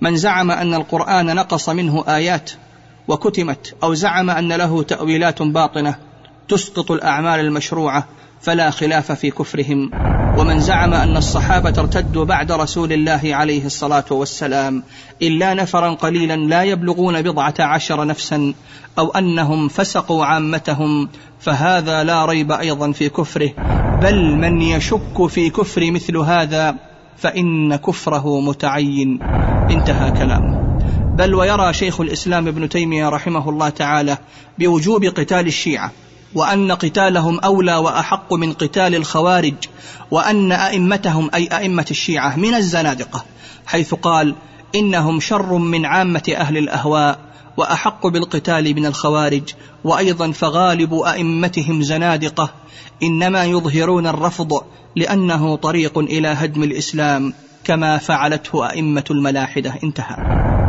من 0.00 0.16
زعم 0.16 0.50
أن 0.50 0.74
القرآن 0.74 1.26
نقص 1.36 1.68
منه 1.68 2.04
آيات 2.08 2.50
وكتمت 3.08 3.74
أو 3.82 3.94
زعم 3.94 4.30
أن 4.30 4.52
له 4.52 4.82
تأويلات 4.82 5.42
باطنة 5.42 5.94
تسقط 6.48 6.90
الأعمال 6.90 7.40
المشروعة 7.40 8.08
فلا 8.44 8.70
خلاف 8.70 9.12
في 9.12 9.30
كفرهم. 9.30 9.90
ومن 10.38 10.60
زعم 10.60 10.94
أن 10.94 11.16
الصحابة 11.16 11.74
ارتدوا 11.78 12.24
بعد 12.24 12.52
رسول 12.52 12.92
الله 12.92 13.20
عليه 13.24 13.66
الصلاة 13.66 14.04
والسلام 14.10 14.82
إلا 15.22 15.54
نفرا 15.54 15.94
قليلا 15.94 16.36
لا 16.36 16.62
يبلغون 16.62 17.22
بضعة 17.22 17.54
عشر 17.60 18.04
نفسا 18.04 18.54
أو 18.98 19.10
أنهم 19.10 19.68
فسقوا 19.68 20.24
عامتهم 20.24 21.08
فهذا 21.40 22.04
لا 22.04 22.24
ريب 22.24 22.52
أيضا 22.52 22.92
في 22.92 23.08
كفره. 23.08 23.50
بل 24.02 24.36
من 24.36 24.62
يشك 24.62 25.26
في 25.26 25.50
كفر 25.50 25.90
مثل 25.90 26.16
هذا 26.16 26.76
فإن 27.16 27.76
كفره 27.76 28.40
متعين. 28.40 29.18
انتهى 29.70 30.10
كلامه 30.10 30.64
بل 31.14 31.34
ويرى 31.34 31.72
شيخ 31.72 32.00
الإسلام 32.00 32.48
ابن 32.48 32.68
تيمية 32.68 33.08
رحمه 33.08 33.48
الله 33.48 33.68
تعالى 33.68 34.18
بوجوب 34.58 35.04
قتال 35.04 35.46
الشيعة 35.46 35.92
وأن 36.34 36.72
قتالهم 36.72 37.40
أولى 37.40 37.76
وأحق 37.76 38.34
من 38.34 38.52
قتال 38.52 38.94
الخوارج 38.94 39.54
وأن 40.10 40.52
أئمتهم 40.52 41.30
أي 41.34 41.48
أئمة 41.52 41.86
الشيعة 41.90 42.36
من 42.36 42.54
الزنادقة 42.54 43.24
حيث 43.66 43.94
قال 43.94 44.34
إنهم 44.74 45.20
شر 45.20 45.54
من 45.58 45.86
عامة 45.86 46.34
أهل 46.36 46.58
الأهواء 46.58 47.18
وأحق 47.56 48.06
بالقتال 48.06 48.74
من 48.74 48.86
الخوارج 48.86 49.42
وأيضا 49.84 50.32
فغالب 50.32 50.94
أئمتهم 50.94 51.82
زنادقة 51.82 52.50
إنما 53.02 53.44
يظهرون 53.44 54.06
الرفض 54.06 54.64
لأنه 54.96 55.56
طريق 55.56 55.98
إلى 55.98 56.28
هدم 56.28 56.62
الإسلام 56.62 57.34
كما 57.64 57.98
فعلته 57.98 58.70
أئمة 58.70 59.04
الملاحدة. 59.10 59.74
انتهى. 59.84 60.16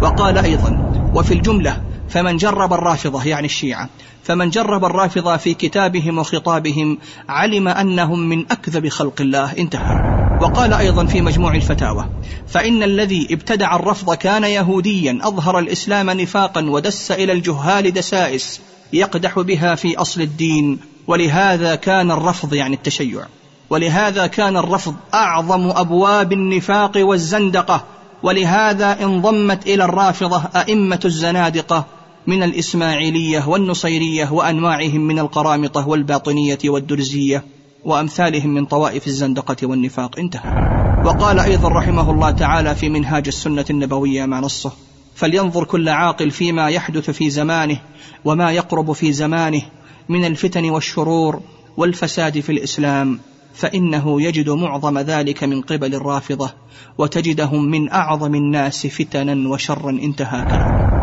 وقال 0.01 0.37
أيضا 0.37 0.91
وفي 1.15 1.33
الجملة 1.33 1.81
فمن 2.09 2.37
جرب 2.37 2.73
الرافضة 2.73 3.23
يعني 3.23 3.45
الشيعة 3.45 3.89
فمن 4.25 4.49
جرب 4.49 4.85
الرافضة 4.85 5.37
في 5.37 5.53
كتابهم 5.53 6.17
وخطابهم 6.17 6.97
علم 7.29 7.67
أنهم 7.67 8.19
من 8.19 8.51
أكذب 8.51 8.87
خلق 8.87 9.21
الله. 9.21 9.51
انتهى. 9.57 10.15
وقال 10.41 10.73
أيضا 10.73 11.05
في 11.05 11.21
مجموع 11.21 11.55
الفتاوى 11.55 12.09
فإن 12.47 12.83
الذي 12.83 13.27
ابتدع 13.31 13.75
الرفض 13.75 14.13
كان 14.13 14.43
يهوديا 14.43 15.19
أظهر 15.21 15.59
الإسلام 15.59 16.09
نفاقا 16.09 16.61
ودس 16.69 17.11
إلى 17.11 17.31
الجهال 17.31 17.93
دسائس 17.93 18.61
يقدح 18.93 19.39
بها 19.39 19.75
في 19.75 19.97
أصل 19.97 20.21
الدين. 20.21 20.79
ولهذا 21.07 21.75
كان 21.75 22.11
الرفض 22.11 22.53
يعني 22.53 22.75
التشيع. 22.75 23.25
ولهذا 23.69 24.27
كان 24.27 24.57
الرفض 24.57 24.95
أعظم 25.13 25.69
أبواب 25.69 26.33
النفاق 26.33 26.91
والزندقة. 26.95 27.83
ولهذا 28.23 29.03
انضمت 29.03 29.67
إلى 29.67 29.83
الرافضة 29.83 30.43
أئمة 30.55 30.99
الزنادقة 31.05 31.85
من 32.27 32.43
الإسماعيلية 32.43 33.47
والنصيرية 33.47 34.31
وأنواعهم 34.31 35.01
من 35.01 35.19
القرامطة 35.19 35.87
والباطنية 35.87 36.59
والدرزية 36.65 37.43
وأمثالهم 37.85 38.49
من 38.49 38.65
طوائف 38.65 39.07
الزندقة 39.07 39.67
والنفاق. 39.67 40.19
انتهى. 40.19 40.75
وقال 41.05 41.39
أيضا 41.39 41.69
رحمه 41.69 42.11
الله 42.11 42.31
تعالى 42.31 42.75
في 42.75 42.89
منهاج 42.89 43.27
السنة 43.27 43.65
النبوية 43.69 44.25
مع 44.25 44.39
نصه 44.39 44.71
فلينظر 45.15 45.63
كل 45.63 45.89
عاقل 45.89 46.31
فيما 46.31 46.69
يحدث 46.69 47.09
في 47.09 47.29
زمانه 47.29 47.77
وما 48.25 48.51
يقرب 48.51 48.91
في 48.91 49.11
زمانه 49.11 49.61
من 50.09 50.25
الفتن 50.25 50.69
والشرور 50.69 51.41
والفساد 51.77 52.39
في 52.39 52.51
الإسلام 52.51 53.19
فإنه 53.53 54.21
يجد 54.21 54.49
معظم 54.49 54.99
ذلك 54.99 55.43
من 55.43 55.61
قبل 55.61 55.95
الرافضة 55.95 56.51
وتجدهم 56.97 57.65
من 57.65 57.91
أعظم 57.91 58.35
الناس 58.35 58.87
فتنا 58.87 59.49
وشرا 59.49 59.89
انتهى 59.89 60.45
كلامه 60.45 60.94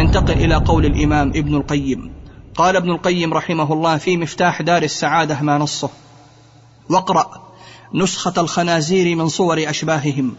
ننتقل 0.00 0.32
إلى 0.32 0.54
قول 0.54 0.86
الإمام 0.86 1.28
ابن 1.28 1.54
القيم. 1.54 2.12
قال 2.54 2.76
ابن 2.76 2.90
القيم 2.90 3.34
رحمه 3.34 3.72
الله 3.72 3.96
في 3.96 4.16
مفتاح 4.16 4.62
دار 4.62 4.82
السعادة 4.82 5.40
ما 5.42 5.58
نصه. 5.58 5.90
واقرأ 6.90 7.30
نسخة 7.94 8.32
الخنازير 8.38 9.16
من 9.16 9.28
صور 9.28 9.70
أشباههم 9.70 10.34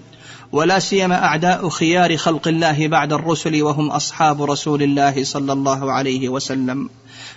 ولا 0.52 0.80
سيما 0.80 1.24
أعداء 1.24 1.70
خيار 1.70 2.18
خلق 2.18 2.48
الله 2.48 2.88
بعد 2.88 3.14
الرسل 3.14 3.64
وهم 3.64 3.92
أصحاب 3.92 4.44
رسول 4.44 4.84
الله 4.84 5.24
صلى 5.24 5.54
الله 5.54 5.92
عليه 5.92 6.30
وسلم. 6.30 6.90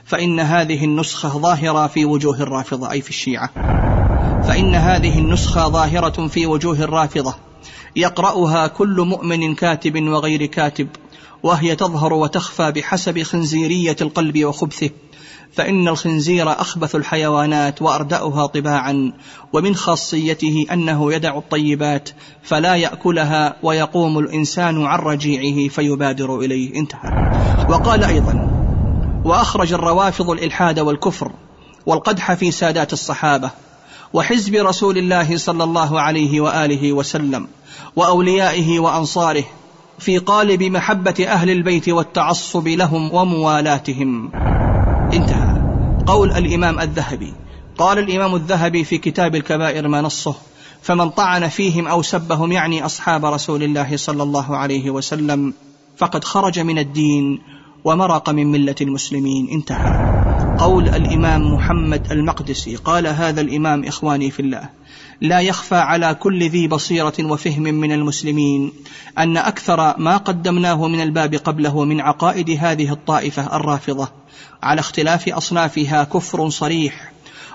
فإن 0.04 0.40
هذه 0.40 0.84
النسخة 0.84 1.28
ظاهرة 1.28 1.87
في 1.87 2.04
وجوه 2.04 2.40
الرافضة 2.40 2.90
أي 2.90 3.00
في 3.00 3.10
الشيعة. 3.10 3.50
فإن 4.42 4.74
هذه 4.74 5.18
النسخة 5.18 5.68
ظاهرة 5.68 6.28
في 6.28 6.46
وجوه 6.46 6.80
الرافضة. 6.80 7.34
يقرأها 7.96 8.66
كل 8.66 9.00
مؤمن 9.00 9.54
كاتب 9.54 10.02
وغير 10.02 10.46
كاتب. 10.46 10.88
وهي 11.44 11.76
تظهر 11.76 12.12
وتخفى 12.12 12.72
بحسب 12.72 13.22
خنزيرية 13.22 13.96
القلب 14.00 14.44
وخبثه 14.44 14.90
فإن 15.52 15.88
الخنزير 15.88 16.52
أخبث 16.52 16.96
الحيوانات 16.96 17.83
وأردأها 17.83 18.46
طباعا 18.46 19.12
ومن 19.52 19.74
خاصيته 19.74 20.66
أنه 20.72 21.12
يدع 21.12 21.38
الطيبات 21.38 22.09
فلا 22.42 22.74
يأكلها 22.74 23.57
ويقوم 23.62 24.18
الإنسان 24.18 24.85
عن 24.87 24.98
رجيعه 24.98 25.68
فيبادر 25.68 26.38
إليه. 26.38 26.76
انتهى. 26.76 27.11
وقال 27.68 28.04
أيضا 28.04 28.50
وأخرج 29.24 29.72
الروافض 29.72 30.30
الإلحاد 30.30 30.80
والكفر 30.80 31.33
والقدح 31.87 32.35
في 32.35 32.50
سادات 32.50 32.92
الصحابة 32.92 33.50
وحزب 34.12 34.54
رسول 34.54 34.98
الله 34.98 35.37
صلى 35.37 35.64
الله 35.64 36.00
عليه 36.00 36.40
وآله 36.40 36.92
وسلم 36.92 37.48
وأوليائه 37.96 38.78
وأنصاره 38.78 39.44
في 39.98 40.18
قالب 40.18 40.62
محبة 40.62 41.26
أهل 41.28 41.50
البيت 41.50 41.88
والتعصب 41.88 42.68
لهم 42.68 43.14
وموالاتهم. 43.14 44.33
انتهى. 45.12 45.62
قول 46.07 46.30
الإمام 46.30 46.80
الذهبي. 46.80 47.35
قال 47.78 47.98
الإمام 47.98 48.35
الذهبي 48.35 48.85
في 48.85 48.98
كتاب 48.98 49.35
الكبائر 49.35 49.88
ما 49.88 50.00
نصه 50.00 50.35
فمن 50.83 51.11
طعن 51.11 51.48
فيهم 51.48 51.87
أو 51.87 52.02
سبهم 52.02 52.52
يعني 52.52 52.85
أصحاب 52.85 53.24
رسول 53.24 53.62
الله 53.62 53.96
صلى 53.96 54.22
الله 54.22 54.57
عليه 54.57 54.90
وسلم 54.90 55.54
فقد 55.96 56.24
خرج 56.24 56.61
من 56.61 56.78
الدين 56.78 57.40
ومرق 57.85 58.30
من 58.30 58.52
ملة 58.52 58.74
المسلمين. 58.80 59.48
انتهى. 59.52 60.23
قول 60.58 60.88
الإمام 60.88 61.54
محمد 61.54 62.12
المقدسي 62.12 62.76
قال 62.76 63.06
هذا 63.06 63.40
الإمام 63.40 63.84
إخواني 63.84 64.30
في 64.30 64.40
الله 64.40 64.68
لا 65.20 65.40
يخفى 65.40 65.74
على 65.74 66.14
كل 66.14 66.48
ذي 66.48 66.68
بصيرة 66.68 67.12
وفهم 67.20 67.62
من 67.62 67.92
المسلمين 67.92 68.72
أن 69.18 69.36
أكثر 69.36 69.98
ما 69.98 70.16
قدمناه 70.16 70.88
من 70.88 71.00
الباب 71.00 71.34
قبله 71.34 71.84
من 71.84 72.00
عقائد 72.00 72.50
هذه 72.50 72.92
الطائفة 72.92 73.56
الرافضة 73.56 74.08
على 74.62 74.80
اختلاف 74.80 75.28
أصنافها 75.28 76.04
كفر 76.04 76.48
صريح 76.48 77.12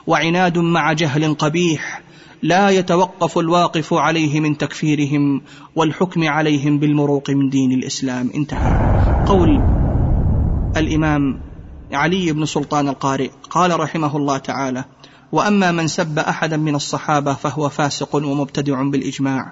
وعناد 0.08 0.58
مع 0.58 0.94
جهل 0.94 1.34
قبيح 1.34 2.02
لا 2.44 2.70
يتوقف 2.70 3.38
الواقف 3.38 3.94
عليه 3.94 4.40
من 4.40 4.58
تكفيرهم 4.58 5.42
والحكم 5.76 6.28
عليهم 6.28 6.80
بالمروق 6.80 7.30
من 7.30 7.50
دين 7.50 7.72
الإسلام. 7.72 8.32
انتهى 8.36 9.26
قول 9.28 9.62
الإمام 10.78 11.49
علي 11.92 12.32
بن 12.32 12.46
سلطان 12.46 12.88
القارئ. 12.88 13.30
قال 13.50 13.80
رحمه 13.80 14.18
الله 14.18 14.38
تعالى 14.38 14.84
وأما 15.32 15.72
من 15.72 15.88
سب 15.88 16.20
أحدا 16.20 16.58
من 16.58 16.76
الصحابة 16.76 17.34
فهو 17.34 17.70
فاسق 17.70 18.16
ومبتدع 18.16 18.82
بالإجماع 18.82 19.52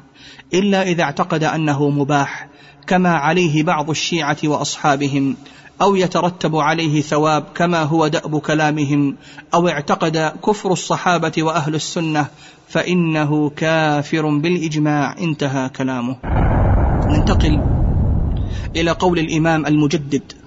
إلا 0.54 0.82
إذا 0.82 1.04
اعتقد 1.04 1.44
أنه 1.44 1.90
مباح 1.90 2.48
كما 2.88 3.10
عليه 3.10 3.64
بعض 3.64 3.90
الشيعة 3.90 4.38
وأصحابهم 4.44 5.36
أو 5.82 5.96
يترتب 5.96 6.56
عليه 6.56 7.02
ثواب 7.02 7.44
كما 7.56 7.84
هو 7.84 8.08
دأب 8.08 8.40
كلامهم 8.40 9.16
أو 9.54 9.68
اعتقد 9.68 10.18
كفر 10.46 10.72
الصحابة 10.72 11.32
وأهل 11.38 11.76
السنة 11.76 12.28
فإنه 12.70 13.50
كافر 13.50 14.38
بالإجماع. 14.38 15.18
انتهى 15.18 15.70
كلامه. 15.70 16.16
ننتقل 17.06 17.62
إلى 18.76 18.92
قول 18.92 19.20
الإمام 19.20 19.66
المجدد. 19.66 20.47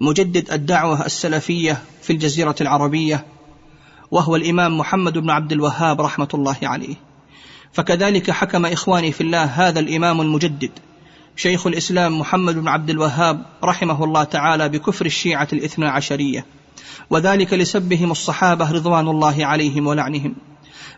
مجدد 0.00 0.52
الدعوة 0.52 1.06
السلفية 1.06 1.82
في 2.02 2.12
الجزيرة 2.12 2.54
العربية 2.60 3.26
وهو 4.10 4.36
الإمام 4.36 4.78
محمد 4.78 5.18
بن 5.18 5.30
عبد 5.30 5.52
الوهاب 5.52 6.00
رحمة 6.00 6.28
الله 6.34 6.56
عليه. 6.62 6.96
فكذلك 7.72 8.30
حكم 8.30 8.66
إخواني 8.66 9.12
في 9.12 9.20
الله 9.20 9.44
هذا 9.44 9.80
الإمام 9.80 10.20
المجدد 10.20 10.70
شيخ 11.36 11.66
الإسلام 11.66 12.18
محمد 12.18 12.54
بن 12.54 12.68
عبد 12.68 12.90
الوهاب 12.90 13.46
رحمه 13.64 14.04
الله 14.04 14.24
تعالى 14.24 14.68
بكفر 14.68 15.06
الشيعة 15.06 15.48
الاثنى 15.52 15.86
عشرية 15.86 16.46
وذلك 17.10 17.52
لسبهم 17.52 18.10
الصحابة 18.10 18.70
رضوان 18.70 19.08
الله 19.08 19.46
عليهم 19.46 19.86
ولعنهم 19.86 20.34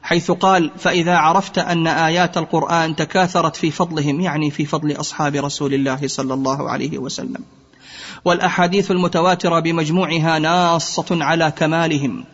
حيث 0.02 0.30
قال 0.30 0.70
فإذا 0.78 1.16
عرفت 1.16 1.58
أن 1.58 1.87
آيات 1.87 2.38
القرآن 2.38 2.96
تكاثرت 2.96 3.56
في 3.56 3.70
فضلهم 3.70 4.20
يعني 4.20 4.50
في 4.50 4.64
فضل 4.64 4.92
أصحاب 4.92 5.34
رسول 5.34 5.74
الله 5.74 6.08
صلى 6.08 6.34
الله 6.34 6.70
عليه 6.70 6.98
وسلم. 6.98 7.44
والأحاديث 8.24 8.90
المتواترة 8.90 9.61
بمجموعها 9.61 10.38
ناصة 10.38 11.07
على 11.11 11.52
كمالهم 11.57 12.24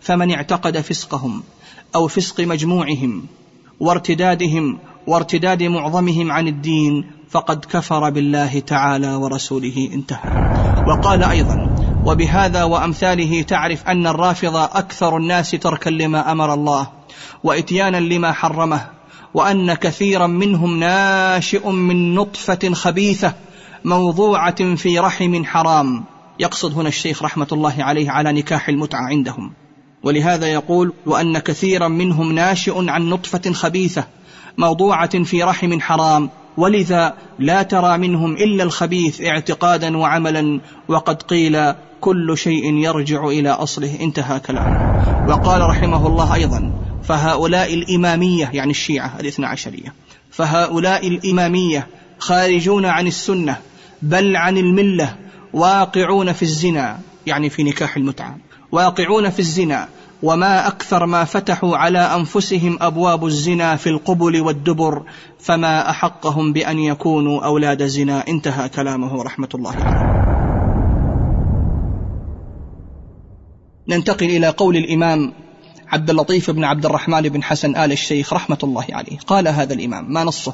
فمن 0.00 0.30
اعتقد 0.30 0.80
فسقهم 0.80 1.42
أو 1.94 2.08
فسق 2.08 2.40
مجموعهم 2.40 3.26
وارتدادهم 3.80 4.78
وارتداد 5.06 5.62
معظمهم 5.62 6.32
عن 6.32 6.48
الدين 6.48 7.10
فقد 7.30 7.64
كفر 7.64 8.10
بالله 8.10 8.58
تعالى 8.58 9.14
ورسوله 9.14 9.90
انتهى. 9.92 10.54
وقال 10.88 11.22
أيضا 11.22 11.76
وبهذا 12.06 12.64
وأمثاله 12.64 13.42
تعرف 13.42 13.88
أن 13.88 14.06
الرافضه 14.06 14.64
أكثر 14.64 15.16
الناس 15.16 15.50
تركا 15.50 15.90
لما 15.90 16.32
أمر 16.32 16.54
الله 16.54 16.88
واتيانا 17.44 17.96
لما 17.96 18.32
حرمه 18.32 18.86
وأن 19.34 19.74
كثيرا 19.74 20.26
منهم 20.26 20.78
ناشئ 20.78 21.70
من 21.70 22.14
نطفة 22.14 22.74
خبيثة 22.74 23.34
موضوعة 23.84 24.74
في 24.74 24.98
رحم 24.98 25.44
حرام. 25.44 26.04
يقصد 26.38 26.74
هنا 26.74 26.88
الشيخ 26.88 27.22
رحمة 27.22 27.46
الله 27.52 27.74
عليه 27.78 28.10
على 28.10 28.32
نكاح 28.32 28.68
المتعة 28.68 29.02
عندهم. 29.02 29.52
ولهذا 30.02 30.46
يقول 30.46 30.92
وأن 31.06 31.38
كثيرا 31.38 31.88
منهم 31.88 32.32
ناشئ 32.32 32.90
عن 32.90 33.08
نطفة 33.08 33.52
خبيثة 33.52 34.04
موضوعة 34.58 35.22
في 35.22 35.42
رحم 35.42 35.80
حرام. 35.80 36.30
ولذا 36.56 37.14
لا 37.38 37.62
ترى 37.62 37.98
منهم 37.98 38.32
إلا 38.32 38.64
الخبيث 38.64 39.22
اعتقادا 39.22 39.96
وعملا. 39.96 40.60
وقد 40.88 41.22
قيل 41.22 41.74
كل 42.00 42.38
شيء 42.38 42.74
يرجع 42.74 43.26
إلى 43.26 43.50
أصله. 43.50 44.00
انتهى 44.00 44.40
كلامه 44.40 44.94
وقال 45.28 45.62
رحمه 45.62 46.06
الله 46.06 46.34
أيضا 46.34 46.72
فهؤلاء 47.02 47.74
الإمامية 47.74 48.50
يعني 48.52 48.70
الشيعة 48.70 49.20
الاثنى 49.20 49.46
عشرية 49.46 49.94
فهؤلاء 50.30 51.08
الإمامية 51.08 51.86
خارجون 52.18 52.86
عن 52.86 53.06
السنة 53.06 53.56
بل 54.04 54.36
عن 54.36 54.58
الملة 54.58 55.16
واقعون 55.52 56.32
في 56.32 56.42
الزنا 56.42 56.98
يعني 57.26 57.50
في 57.50 57.62
نكاح 57.62 57.96
المتعة. 57.96 58.36
واقعون 58.72 59.30
في 59.30 59.38
الزنا 59.38 59.88
وما 60.22 60.68
أكثر 60.68 61.06
ما 61.06 61.24
فتحوا 61.24 61.76
على 61.76 61.98
أنفسهم 61.98 62.78
أبواب 62.80 63.26
الزنا 63.26 63.76
في 63.76 63.88
القبل 63.88 64.40
والدبر 64.40 65.02
فما 65.40 65.90
أحقهم 65.90 66.52
بأن 66.52 66.78
يكونوا 66.78 67.44
أولاد 67.44 67.86
زنا. 67.86 68.28
انتهى 68.28 68.68
كلامه 68.68 69.22
رحمة 69.22 69.48
الله 69.54 69.74
عليه 69.76 70.14
ننتقل 73.88 74.26
إلى 74.26 74.48
قول 74.48 74.76
الإمام 74.76 75.32
عبد 75.88 76.10
اللطيف 76.10 76.50
بن 76.50 76.64
عبد 76.64 76.86
الرحمن 76.86 77.22
بن 77.22 77.42
حسن 77.42 77.76
آل 77.76 77.92
الشيخ 77.92 78.32
رحمة 78.32 78.58
الله 78.62 78.86
عليه. 78.90 79.18
قال 79.26 79.48
هذا 79.48 79.74
الإمام 79.74 80.12
ما 80.12 80.24
نصه؟ 80.24 80.52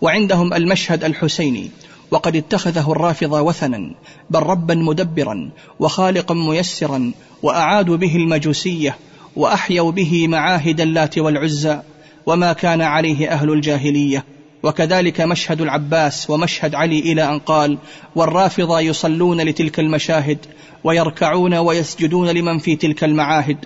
وعندهم 0.00 0.54
المشهد 0.54 1.04
الحسيني 1.04 1.70
وقد 2.10 2.36
اتخذه 2.36 2.92
الرافضه 2.92 3.40
وثنا 3.40 3.94
بل 4.30 4.40
ربا 4.40 4.74
مدبرا 4.74 5.50
وخالقا 5.80 6.34
ميسرا 6.34 7.12
واعادوا 7.42 7.96
به 7.96 8.16
المجوسية 8.16 8.96
وأحيوا 9.36 9.90
به 9.90 10.28
معاهد 10.28 10.80
اللات 10.80 11.18
والعزى 11.18 11.80
وما 12.26 12.52
كان 12.52 12.80
عليه 12.80 13.32
أهل 13.32 13.52
الجاهلية. 13.52 14.24
وكذلك 14.62 15.20
مشهد 15.20 15.60
العباس 15.60 16.30
ومشهد 16.30 16.74
علي 16.74 16.98
إلى 16.98 17.28
أن 17.28 17.38
قال 17.38 17.78
والرافضة 18.16 18.80
يصلون 18.80 19.40
لتلك 19.40 19.80
المشاهد 19.80 20.38
ويركعون 20.84 21.54
ويسجدون 21.54 22.28
لمن 22.28 22.58
في 22.58 22.76
تلك 22.76 23.04
المعاهد 23.04 23.56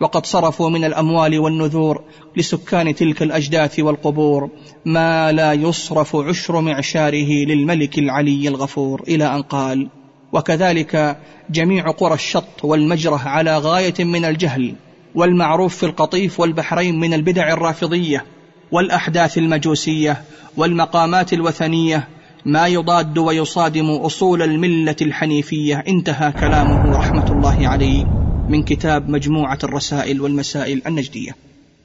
وقد 0.00 0.26
صرفوا 0.26 0.70
من 0.70 0.84
الأموال 0.84 1.38
والنذور 1.38 2.02
لسكان 2.36 2.94
تلك 2.94 3.22
الأجداث 3.22 3.80
والقبور. 3.80 4.50
ما 4.84 5.32
لا 5.32 5.52
يصرف 5.52 6.16
عشر 6.16 6.60
معشاره 6.60 7.44
للملك 7.44 7.98
العلي 7.98 8.48
الغفور. 8.48 9.02
إلى 9.08 9.34
أن 9.34 9.42
قال 9.42 9.88
وكذلك 10.32 11.18
جميع 11.50 11.90
قرى 11.90 12.14
الشط 12.14 12.64
والمجرة 12.64 13.20
على 13.28 13.58
غاية 13.58 13.94
من 14.04 14.24
الجهل 14.24 14.74
والمعروف 15.14 15.76
في 15.76 15.86
القطيف 15.86 16.40
والبحرين 16.40 17.00
من 17.00 17.14
البدع 17.14 17.52
الرافضية 17.52 18.24
والأحداث 18.72 19.38
المجوسية 19.38 20.22
والمقامات 20.56 21.32
الوثنية. 21.32 22.08
ما 22.46 22.66
يضاد 22.66 23.18
ويصادم 23.18 23.90
أصول 23.90 24.42
الملة 24.42 24.96
الحنيفية. 25.02 25.84
انتهى 25.88 26.32
كلامه. 26.32 26.96
رحمة 26.96 27.32
الله 27.32 27.68
عليه. 27.68 28.23
من 28.48 28.62
كتاب 28.62 29.10
مجموعة 29.10 29.58
الرسائل 29.64 30.20
والمسائل 30.20 30.82
النجدية. 30.86 31.36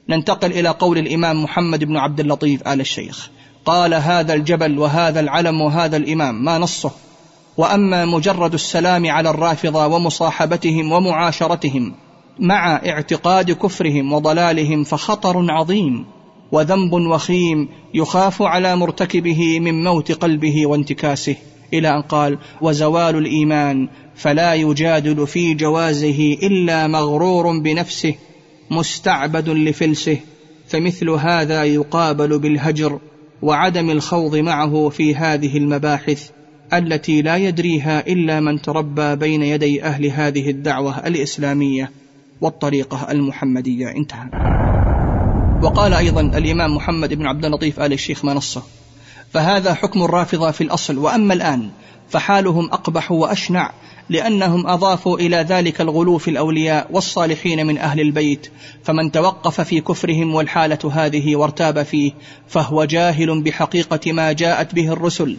ننتقل 0.08 0.52
إلى 0.52 0.68
قول 0.68 0.98
الإمام 0.98 1.42
محمد 1.42 1.84
بن 1.84 1.96
عبد 1.96 2.20
اللطيف 2.20 2.68
آل 2.68 2.80
الشيخ. 2.80 3.30
قال 3.64 3.94
هذا 3.94 4.34
الجبل 4.34 4.78
وهذا 4.78 5.20
العلم 5.20 5.60
وهذا 5.60 5.96
الإمام 5.96 6.44
ما 6.44 6.58
نصه؟ 6.58 6.90
وأما 7.56 8.04
مجرد 8.04 8.54
السلام 8.54 9.10
على 9.10 9.30
الرافضة 9.30 9.86
ومصاحبتهم 9.86 10.92
ومعاشرتهم 10.92 11.94
مع 12.38 12.76
اعتقاد 12.76 13.50
كفرهم 13.50 14.12
وضلالهم 14.12 14.84
فخطر 14.84 15.50
عظيم 15.50 16.06
وذنب 16.52 16.92
وخيم 16.92 17.68
يخاف 17.94 18.42
على 18.42 18.76
مرتكبه 18.76 19.60
من 19.60 19.84
موت 19.84 20.12
قلبه 20.12 20.66
وانتكاسه. 20.66 21.36
إلى 21.74 21.88
أن 21.88 22.02
قال 22.02 22.38
وزوال 22.60 23.16
الإيمان 23.16 23.88
فلا 24.20 24.54
يجادل 24.54 25.26
في 25.26 25.54
جوازه 25.54 26.38
إلا 26.42 26.86
مغرور 26.86 27.58
بنفسه 27.58 28.14
مستعبد 28.70 29.48
لفلسه 29.48 30.18
فمثل 30.68 31.10
هذا 31.10 31.64
يقابل 31.64 32.38
بالهجر 32.38 32.98
وعدم 33.42 33.90
الخوض 33.90 34.36
معه 34.36 34.88
في 34.88 35.14
هذه 35.14 35.56
المباحث 35.56 36.30
التي 36.72 37.22
لا 37.22 37.36
يدريها 37.36 38.06
إلا 38.06 38.40
من 38.40 38.62
تربى 38.62 39.16
بين 39.16 39.42
يدي 39.42 39.84
أهل 39.84 40.06
هذه 40.06 40.50
الدعوة 40.50 41.06
الإسلامية 41.06 41.90
والطريقة 42.40 43.10
المحمدية. 43.10 43.90
انتهى. 43.90 44.28
وقال 45.62 45.94
أيضا 45.94 46.20
الإمام 46.20 46.76
محمد 46.76 47.14
بن 47.14 47.26
عبد 47.26 47.44
اللطيف 47.44 47.80
آل 47.80 47.92
الشيخ 47.92 48.24
ما 48.24 48.34
نصه. 48.34 48.62
فهذا 49.32 49.74
حكم 49.74 50.02
الرافضة 50.02 50.50
في 50.50 50.60
الأصل 50.60 50.98
وأما 50.98 51.34
الآن 51.34 51.70
فحالهم 52.10 52.64
أقبح 52.64 53.12
وأشنع 53.12 53.72
لأنهم 54.08 54.66
أضافوا 54.66 55.18
إلى 55.18 55.36
ذلك 55.36 55.80
الغلو 55.80 56.18
في 56.18 56.30
الأولياء 56.30 56.88
والصالحين 56.90 57.66
من 57.66 57.78
أهل 57.78 58.00
البيت. 58.00 58.46
فمن 58.82 59.12
توقف 59.12 59.60
في 59.60 59.80
كفرهم 59.80 60.34
والحالة 60.34 60.78
هذه 60.92 61.36
وارتاب 61.36 61.82
فيه 61.82 62.12
فهو 62.48 62.84
جاهل 62.84 63.42
بحقيقة 63.42 64.12
ما 64.12 64.32
جاءت 64.32 64.74
به 64.74 64.92
الرسل 64.92 65.36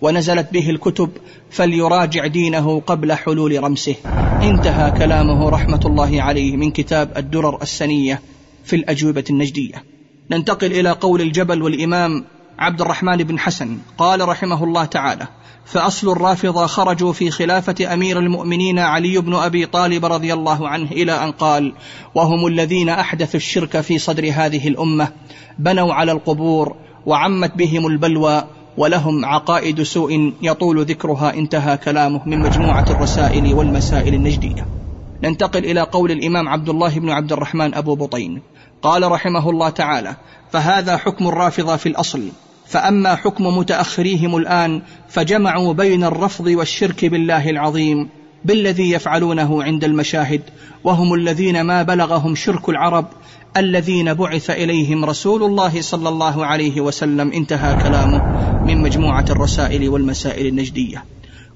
ونزلت 0.00 0.52
به 0.52 0.70
الكتب 0.70 1.10
فليراجع 1.50 2.26
دينه 2.26 2.80
قبل 2.80 3.12
حلول 3.12 3.64
رمسه. 3.64 3.94
انتهى 4.42 4.90
كلامه 4.90 5.48
رحمة 5.48 5.80
الله 5.84 6.22
عليه 6.22 6.56
من 6.56 6.70
كتاب 6.70 7.12
الدرر 7.16 7.62
السنية 7.62 8.22
في 8.64 8.76
الأجوبة 8.76 9.24
النجدية. 9.30 9.84
ننتقل 10.30 10.72
إلى 10.72 10.90
قول 10.90 11.20
الجبل 11.20 11.62
والإمام 11.62 12.24
عبد 12.58 12.80
الرحمن 12.80 13.16
بن 13.16 13.38
حسن 13.38 13.78
قال 13.98 14.28
رحمه 14.28 14.64
الله 14.64 14.84
تعالى 14.84 15.28
فأصل 15.64 16.12
الرافضة 16.12 16.66
خرجوا 16.66 17.12
في 17.12 17.30
خلافة 17.30 17.94
أمير 17.94 18.18
المؤمنين 18.18 18.78
علي 18.78 19.18
بن 19.18 19.34
أبي 19.34 19.66
طالب 19.66 20.04
رضي 20.04 20.34
الله 20.34 20.68
عنه 20.68 20.90
إلى 20.90 21.12
أن 21.12 21.32
قال 21.32 21.72
وهم 22.14 22.46
الذين 22.46 22.88
أحدثوا 22.88 23.36
الشرك 23.36 23.80
في 23.80 23.98
صدر 23.98 24.30
هذه 24.34 24.68
الأمة 24.68 25.08
بنوا 25.58 25.94
على 25.94 26.12
القبور 26.12 26.76
وعمت 27.06 27.56
بهم 27.56 27.86
البلوى 27.86 28.44
ولهم 28.76 29.24
عقائد 29.24 29.82
سوء 29.82 30.32
يطول 30.42 30.84
ذكرها. 30.84 31.34
انتهى 31.34 31.76
كلامه 31.76 32.28
من 32.28 32.38
مجموعة 32.38 32.84
الرسائل 32.90 33.54
والمسائل 33.54 34.14
النجدية. 34.14 34.66
ننتقل 35.22 35.64
إلى 35.64 35.80
قول 35.80 36.10
الإمام 36.10 36.48
عبد 36.48 36.68
الله 36.68 36.98
بن 36.98 37.10
عبد 37.10 37.32
الرحمن 37.32 37.74
أبو 37.74 37.94
بطين. 37.94 38.42
قال 38.82 39.12
رحمه 39.12 39.50
الله 39.50 39.68
تعالى 39.68 40.16
فهذا 40.52 40.96
حكم 40.96 41.26
الرافضة 41.28 41.76
في 41.76 41.88
الأصل 41.88 42.28
فأما 42.74 43.14
حكم 43.14 43.58
متأخريهم 43.58 44.36
الآن 44.36 44.82
فجمعوا 45.08 45.72
بين 45.72 46.04
الرفض 46.04 46.46
والشرك 46.46 47.04
بالله 47.04 47.50
العظيم 47.50 48.08
بالذي 48.44 48.90
يفعلونه 48.90 49.62
عند 49.62 49.84
المشاهد 49.84 50.42
وهم 50.84 51.14
الذين 51.14 51.60
ما 51.60 51.82
بلغهم 51.82 52.34
شرك 52.34 52.68
العرب 52.68 53.06
الذين 53.56 54.14
بعث 54.14 54.50
إليهم 54.50 55.04
رسول 55.04 55.42
الله 55.42 55.80
صلى 55.80 56.08
الله 56.08 56.46
عليه 56.46 56.80
وسلم. 56.80 57.32
انتهى 57.32 57.82
كلامه 57.82 58.22
من 58.66 58.82
مجموعة 58.82 59.24
الرسائل 59.30 59.88
والمسائل 59.88 60.46
النجدية. 60.46 61.04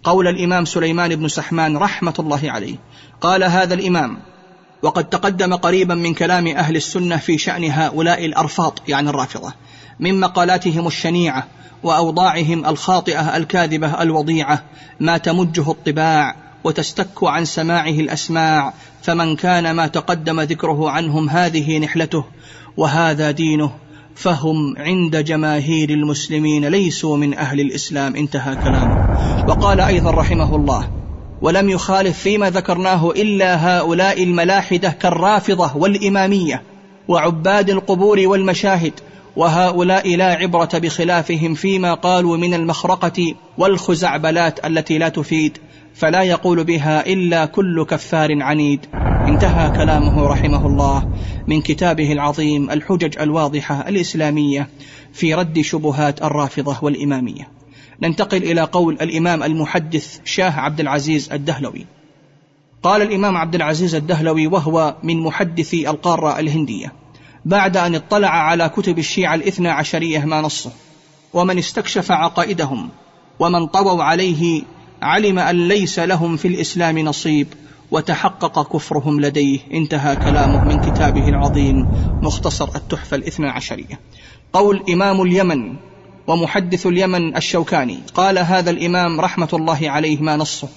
قول 0.04 0.28
الإمام 0.28 0.64
سليمان 0.64 1.16
بن 1.16 1.28
سحمان 1.28 1.76
رحمة 1.76 2.14
الله 2.18 2.40
عليه 2.44 2.76
قال 3.20 3.44
هذا 3.44 3.74
الإمام 3.74 4.18
وقد 4.82 5.04
تقدم 5.04 5.54
قريبا 5.54 5.94
من 5.94 6.14
كلام 6.14 6.46
أهل 6.46 6.76
السنة 6.76 7.16
في 7.16 7.38
شأن 7.38 7.64
هؤلاء 7.64 8.24
الأرفاط 8.24 8.82
يعني 8.88 9.10
الرافضة. 9.10 9.52
من 10.00 10.20
مقالاتهم 10.20 10.86
الشنيعة 10.86 11.46
وأوضاعهم 11.82 12.66
الخاطئة 12.66 13.36
الكاذبة 13.36 14.02
الوضيعة 14.02 14.64
ما 15.00 15.18
تمجه 15.18 15.70
الطباع 15.70 16.36
وتستك 16.64 17.24
عن 17.24 17.44
سماعه 17.44 17.90
الأسماع 17.90 18.72
فمن 19.02 19.36
كان 19.36 19.70
ما 19.70 19.86
تقدم 19.86 20.40
ذكره 20.40 20.90
عنهم 20.90 21.30
هذه 21.30 21.78
نحلته 21.78 22.24
وهذا 22.76 23.30
دينه 23.30 23.70
فهم 24.14 24.74
عند 24.78 25.16
جماهير 25.16 25.90
المسلمين 25.90 26.64
ليسوا 26.64 27.16
من 27.16 27.34
أهل 27.34 27.60
الإسلام 27.60 28.16
انتهى 28.16 28.56
كلامه. 28.56 29.08
وقال 29.48 29.80
أيضا 29.80 30.10
رحمه 30.10 30.56
الله 30.56 30.90
ولم 31.42 31.68
يخالف 31.68 32.18
فيما 32.18 32.50
ذكرناه 32.50 33.10
إلا 33.10 33.78
هؤلاء 33.78 34.22
الملاحدة 34.22 34.88
كالرافضة 34.88 35.76
والإمامية 35.76 36.62
وعباد 37.08 37.70
القبور 37.70 38.22
والمشاهد 38.26 38.92
وهؤلاء 39.38 40.16
لا 40.16 40.32
عبرة 40.32 40.68
بخلافهم 40.74 41.54
فيما 41.54 41.94
قالوا 41.94 42.36
من 42.36 42.54
المخرقة 42.54 43.34
والخزعبلات 43.58 44.66
التي 44.66 44.98
لا 44.98 45.08
تفيد 45.08 45.58
فلا 45.94 46.22
يقول 46.22 46.64
بها 46.64 47.06
إلا 47.06 47.46
كل 47.46 47.84
كفار 47.84 48.42
عنيد. 48.42 48.86
انتهى 49.26 49.70
كلامه 49.70 50.26
رحمه 50.26 50.66
الله 50.66 51.12
من 51.46 51.60
كتابه 51.60 52.12
العظيم 52.12 52.70
الحجج 52.70 53.18
الواضحة 53.18 53.88
الإسلامية 53.88 54.68
في 55.12 55.34
رد 55.34 55.60
شبهات 55.60 56.22
الرافضة 56.22 56.76
والإمامية. 56.82 57.48
ننتقل 58.02 58.42
إلى 58.42 58.60
قول 58.60 58.94
الإمام 59.00 59.42
المحدث 59.42 60.20
شاه 60.24 60.60
عبد 60.60 60.80
العزيز 60.80 61.32
الدهلوي. 61.32 61.86
قال 62.82 63.02
الإمام 63.02 63.36
عبد 63.36 63.54
العزيز 63.54 63.94
الدهلوي 63.94 64.46
وهو 64.46 64.96
من 65.02 65.20
محدثي 65.20 65.90
القارة 65.90 66.38
الهندية. 66.38 66.92
بعد 67.48 67.76
أن 67.76 67.94
اطلع 67.94 68.28
على 68.28 68.68
كتب 68.68 68.98
الشيعة 68.98 69.34
الاثنى 69.34 69.68
عشرية 69.68 70.18
ما 70.18 70.40
نصه 70.40 70.70
ومن 71.32 71.58
استكشف 71.58 72.12
عقائدهم 72.12 72.88
ومن 73.38 73.66
طووا 73.66 74.02
عليه 74.02 74.62
علم 75.02 75.38
أن 75.38 75.68
ليس 75.68 75.98
لهم 75.98 76.36
في 76.36 76.48
الإسلام 76.48 76.98
نصيب 76.98 77.46
وتحقق 77.90 78.72
كفرهم 78.72 79.20
لديه. 79.20 79.58
انتهى 79.72 80.16
كلامه 80.16 80.64
من 80.64 80.80
كتابه 80.80 81.28
العظيم 81.28 81.88
مختصر 82.22 82.68
التحفة 82.76 83.16
الاثنى 83.16 83.48
عشرية. 83.48 84.00
قول 84.52 84.84
إمام 84.90 85.22
اليمن 85.22 85.76
ومحدث 86.26 86.86
اليمن 86.86 87.36
الشوكاني 87.36 87.98
قال 88.14 88.38
هذا 88.38 88.70
الإمام 88.70 89.20
رحمة 89.20 89.48
الله 89.52 89.90
عليه 89.90 90.20
ما 90.20 90.36
نصه. 90.36 90.68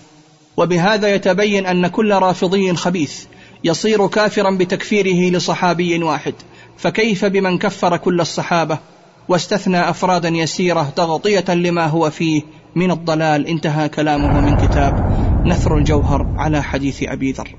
وبهذا 0.58 1.16
يتبين 1.16 1.66
أن 1.66 1.88
كل 1.88 2.12
رافضي 2.14 2.76
خبيث 2.76 3.26
يصير 3.64 4.08
كافرا 4.08 4.52
بتكفيره 4.52 5.32
لصحابي 5.38 6.04
واحد. 6.04 6.34
فكيف 6.82 7.26
بمن 7.26 7.58
كفر 7.58 7.98
كل 7.98 8.22
الصحابة 8.22 8.80
واستثنى 9.28 9.90
أفرادا 9.90 10.30
يسيرة 10.30 10.94
تغطية 10.96 11.54
لما 11.54 11.88
هو 11.88 12.10
فيه 12.10 12.42
من 12.76 12.92
الضلال؟ 12.92 13.48
انتهى 13.48 13.90
كلامه 13.90 14.42
من 14.42 14.68
كتاب 14.68 15.12
نثر 15.46 15.78
الجوهر 15.78 16.34
على 16.38 16.64
حديث 16.64 17.04
أبي 17.04 17.32
ذر. 17.32 17.56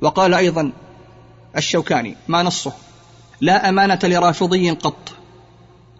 وقال 0.00 0.34
أيضا 0.34 0.72
الشوكاني 1.56 2.16
ما 2.28 2.42
نصه؟ 2.42 2.72
لا 3.40 3.68
أمانة 3.68 3.98
لرافضي 4.02 4.70
قط 4.70 5.12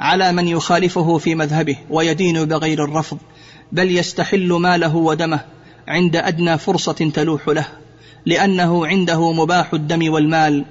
على 0.01 0.33
من 0.33 0.49
يخالفه 0.49 1.19
في 1.19 1.35
مذهبه 1.35 1.77
ويدين 1.91 2.45
بغير 2.45 2.85
الرفض 2.85 3.19
بل 3.73 3.97
يستحل 3.97 4.53
ماله 4.53 4.97
ودمه 4.97 5.41
عند 5.89 6.17
أدنى 6.17 6.59
فرصة 6.59 7.11
تلوح 7.15 7.49
له 7.49 7.67
لأنه 8.27 8.87
عنده 8.87 9.33
مباح 9.33 9.75
الدم 9.75 10.13
والمال 10.13 10.65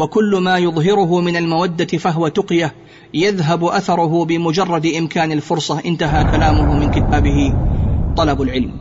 وكل 0.00 0.36
ما 0.36 0.58
يظهره 0.58 1.20
من 1.20 1.36
المودة 1.36 1.98
فهو 1.98 2.28
تقية 2.28 2.74
يذهب 3.14 3.64
أثره 3.64 4.24
بمجرد 4.24 4.86
إمكان 4.86 5.32
الفرصة. 5.32 5.80
انتهى 5.86 6.24
كلامه 6.24 6.78
من 6.78 6.90
كتابه 6.90 7.54
طلب 8.16 8.42
العلم. 8.42 8.72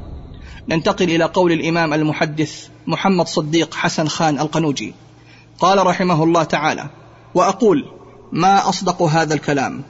ننتقل 0.70 1.10
إلى 1.10 1.24
قول 1.24 1.52
الإمام 1.52 1.94
المحدث 1.94 2.68
محمد 2.88 3.28
صديق 3.28 3.74
حسن 3.74 4.08
خان 4.08 4.40
القنوجي. 4.40 4.94
قال 5.60 5.88
رحمه 5.88 6.24
الله 6.24 6.44
تعالى 6.44 6.90
وأقول 7.36 7.86
ما 8.32 8.70
أصدق 8.70 9.02
هذا 9.02 9.34
الكلام. 9.34 9.84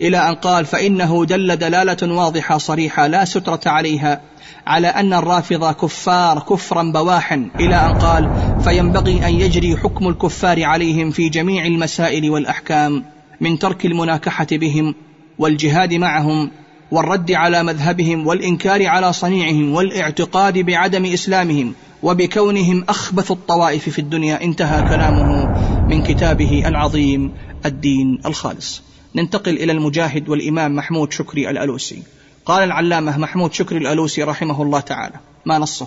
إلى 0.00 0.28
أن 0.28 0.34
قال 0.34 0.66
فإنه 0.66 1.24
دل 1.24 1.56
دلالة 1.56 2.14
واضحة 2.14 2.58
صريحة 2.58 3.06
لا 3.06 3.24
سترة 3.24 3.60
عليها 3.66 4.20
على 4.66 4.86
أن 4.86 5.12
الرافضة 5.12 5.72
كفار 5.72 6.38
كفرا 6.38 6.82
بواحا 6.82 7.48
إلى 7.60 7.74
أن 7.74 7.92
قال 7.92 8.28
فينبغي 8.64 9.26
أن 9.26 9.34
يجري 9.34 9.76
حكم 9.76 10.08
الكفار 10.08 10.64
عليهم 10.64 11.10
في 11.10 11.28
جميع 11.28 11.66
المسائل 11.66 12.30
والأحكام 12.30 13.04
من 13.40 13.58
ترك 13.58 13.86
المناكحة 13.86 14.46
بهم 14.52 14.94
والجهاد 15.38 15.94
معهم 15.94 16.50
والرد 16.90 17.30
على 17.32 17.62
مذهبهم 17.62 18.26
والإنكار 18.26 18.86
على 18.86 19.12
صنيعهم 19.12 19.74
والإعتقاد 19.74 20.58
بعدم 20.58 21.04
إسلامهم 21.04 21.74
وبكونهم 22.02 22.84
أخبث 22.88 23.30
الطوائف 23.30 23.88
في 23.88 23.98
الدنيا 23.98 24.44
انتهى 24.44 24.82
كلامه 24.82 25.48
من 25.88 26.02
كتابه 26.02 26.62
العظيم 26.66 27.32
الدين 27.66 28.20
الخالص. 28.26 28.91
ننتقل 29.14 29.52
إلى 29.52 29.72
المجاهد 29.72 30.28
والإمام 30.28 30.76
محمود 30.76 31.12
شكري 31.12 31.50
الألوسي. 31.50 32.02
قال 32.46 32.64
العلامة 32.64 33.18
محمود 33.18 33.52
شكري 33.52 33.78
الألوسي 33.78 34.22
رحمه 34.22 34.62
الله 34.62 34.80
تعالى 34.80 35.14
ما 35.46 35.58
نصه؟ 35.58 35.86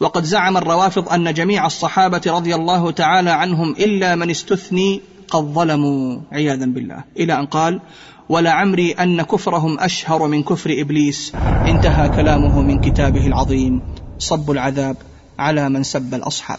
وقد 0.00 0.24
زعم 0.24 0.56
الروافض 0.56 1.08
أن 1.08 1.34
جميع 1.34 1.66
الصحابة 1.66 2.22
رضي 2.26 2.54
الله 2.54 2.90
تعالى 2.90 3.30
عنهم 3.30 3.70
إلا 3.70 4.14
من 4.14 4.30
استثني 4.30 5.00
قد 5.28 5.42
ظلموا. 5.42 6.20
عياذا 6.32 6.66
بالله. 6.66 7.04
إلى 7.16 7.32
أن 7.38 7.46
قال 7.46 7.80
ولعمري 8.28 8.92
أن 8.92 9.22
كفرهم 9.22 9.80
أشهر 9.80 10.26
من 10.26 10.42
كفر 10.42 10.74
إبليس. 10.80 11.32
انتهى 11.66 12.08
كلامه 12.08 12.62
من 12.62 12.80
كتابه 12.80 13.26
العظيم. 13.26 13.82
صب 14.18 14.50
العذاب 14.50 14.96
على 15.38 15.68
من 15.68 15.82
سب 15.82 16.14
الأصحاب. 16.14 16.58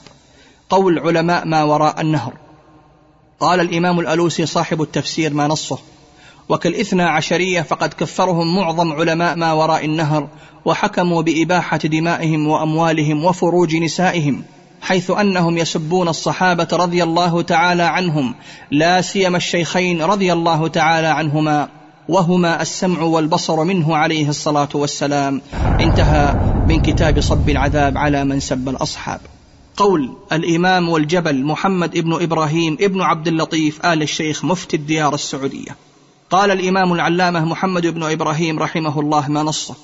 قول 0.69 0.99
علماء 0.99 1.47
ما 1.47 1.63
وراء 1.63 2.01
النهر. 2.01 2.33
قال 3.39 3.59
الإمام 3.59 3.99
الألوسي 3.99 4.45
صاحب 4.45 4.81
التفسير 4.81 5.33
ما 5.33 5.47
نصه؟ 5.47 5.79
وكالاثنى 6.49 7.03
عشرية 7.03 7.61
فقد 7.61 7.93
كفرهم 7.93 8.55
معظم 8.55 8.93
علماء 8.93 9.35
ما 9.35 9.53
وراء 9.53 9.85
النهر 9.85 10.27
وحكموا 10.65 11.21
بإباحة 11.21 11.77
دمائهم 11.77 12.47
وأموالهم 12.47 13.25
وفروج 13.25 13.75
نسائهم 13.75 14.43
حيث 14.81 15.11
أنهم 15.11 15.57
يسبون 15.57 16.07
الصحابة 16.07 16.67
رضي 16.73 17.03
الله 17.03 17.41
تعالى 17.41 17.83
عنهم 17.83 18.35
لا 18.71 19.01
سيما 19.01 19.37
الشيخين 19.37 20.01
رضي 20.01 20.33
الله 20.33 20.67
تعالى 20.67 21.07
عنهما 21.07 21.69
وهما 22.09 22.61
السمع 22.61 23.01
والبصر 23.01 23.63
منه 23.63 23.95
عليه 23.95 24.29
الصلاة 24.29 24.69
والسلام. 24.73 25.41
انتهى 25.79 26.35
من 26.67 26.81
كتاب 26.81 27.19
صب 27.19 27.49
العذاب 27.49 27.97
على 27.97 28.23
من 28.23 28.39
سب 28.39 28.69
الأصحاب. 28.69 29.19
قول 29.77 30.17
الإمام 30.31 30.89
والجبل 30.89 31.45
محمد 31.45 31.97
ابن 31.97 32.13
إبراهيم 32.23 32.77
ابن 32.81 33.01
عبد 33.01 33.27
اللطيف 33.27 33.85
آل 33.85 34.01
الشيخ 34.01 34.45
مفتي 34.45 34.75
الديار 34.77 35.13
السعودية. 35.13 35.75
قال 36.35 36.51
الإمام 36.51 36.93
العلامة 36.93 37.45
محمد 37.45 37.87
بن 37.87 38.03
إبراهيم 38.03 38.59
رحمه 38.59 38.99
الله 38.99 39.27
ما 39.27 39.43
نصه. 39.43 39.75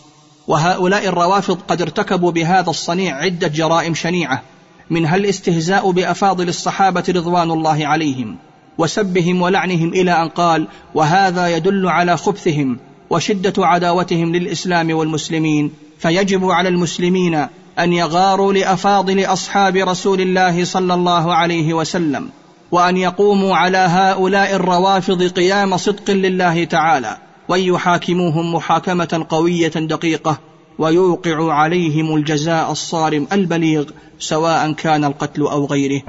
وهؤلاء 0.48 1.08
الروافض 1.08 1.60
قد 1.68 1.82
ارتكبوا 1.82 2.32
بهذا 2.32 2.70
الصنيع 2.70 3.16
عدة 3.16 3.48
جرائم 3.48 3.94
شنيعة 3.94 4.42
منها 4.90 5.16
الاستهزاء 5.16 5.92
بأفاضل 5.92 6.50
الصحابة 6.50 7.04
رضوان 7.10 7.52
الله 7.52 7.88
عليهم 7.88 8.38
وسبهم 8.78 9.42
ولعنهم 9.42 9.90
إلى 9.90 10.12
أن 10.12 10.30
قال 10.30 10.68
وهذا 10.96 11.48
يدل 11.48 11.88
على 11.88 12.18
خبثهم 12.18 12.80
وشدة 13.10 13.54
عداوتهم 13.66 14.36
للإسلام 14.36 14.94
والمسلمين 14.96 15.72
فيجب 16.00 16.46
على 16.46 16.70
المسلمين 16.70 17.48
أن 17.80 17.94
يغاروا 17.94 18.54
لأفاضل 18.54 19.26
أصحاب 19.26 19.76
رسول 19.76 20.22
الله 20.22 20.64
صلى 20.66 20.94
الله 20.94 21.34
عليه 21.36 21.74
وسلم 21.74 22.30
وأن 22.72 22.98
يقوموا 22.98 23.56
على 23.56 23.78
هؤلاء 23.78 24.56
الروافض 24.56 25.24
قيام 25.24 25.78
صدق 25.78 26.12
لله 26.12 26.64
تعالى 26.64 27.18
وأن 27.48 27.62
يحاكموهم 27.62 28.56
محاكمة 28.56 29.26
قوية 29.30 29.68
دقيقة 29.68 30.40
ويوقع 30.80 31.54
عليهم 31.54 32.16
الجزاء 32.16 32.72
الصارم 32.72 33.28
البليغ 33.32 33.86
سواء 34.20 34.72
كان 34.72 35.04
القتل 35.06 35.42
أو 35.42 35.66
غيره. 35.66 36.02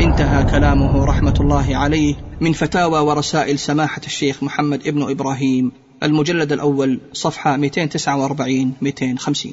انتهى 0.00 0.44
كلامه 0.44 1.04
رحمة 1.04 1.34
الله 1.40 1.76
عليه 1.76 2.14
من 2.40 2.52
فتاوى 2.52 2.98
ورسائل 2.98 3.58
سماحة 3.58 4.00
الشيخ 4.06 4.42
محمد 4.42 4.86
ابن 4.86 5.10
إبراهيم. 5.10 5.72
المجلد 6.02 6.52
الأول 6.52 7.00
صفحة 7.12 7.56
249 7.56 8.72
250 8.82 9.52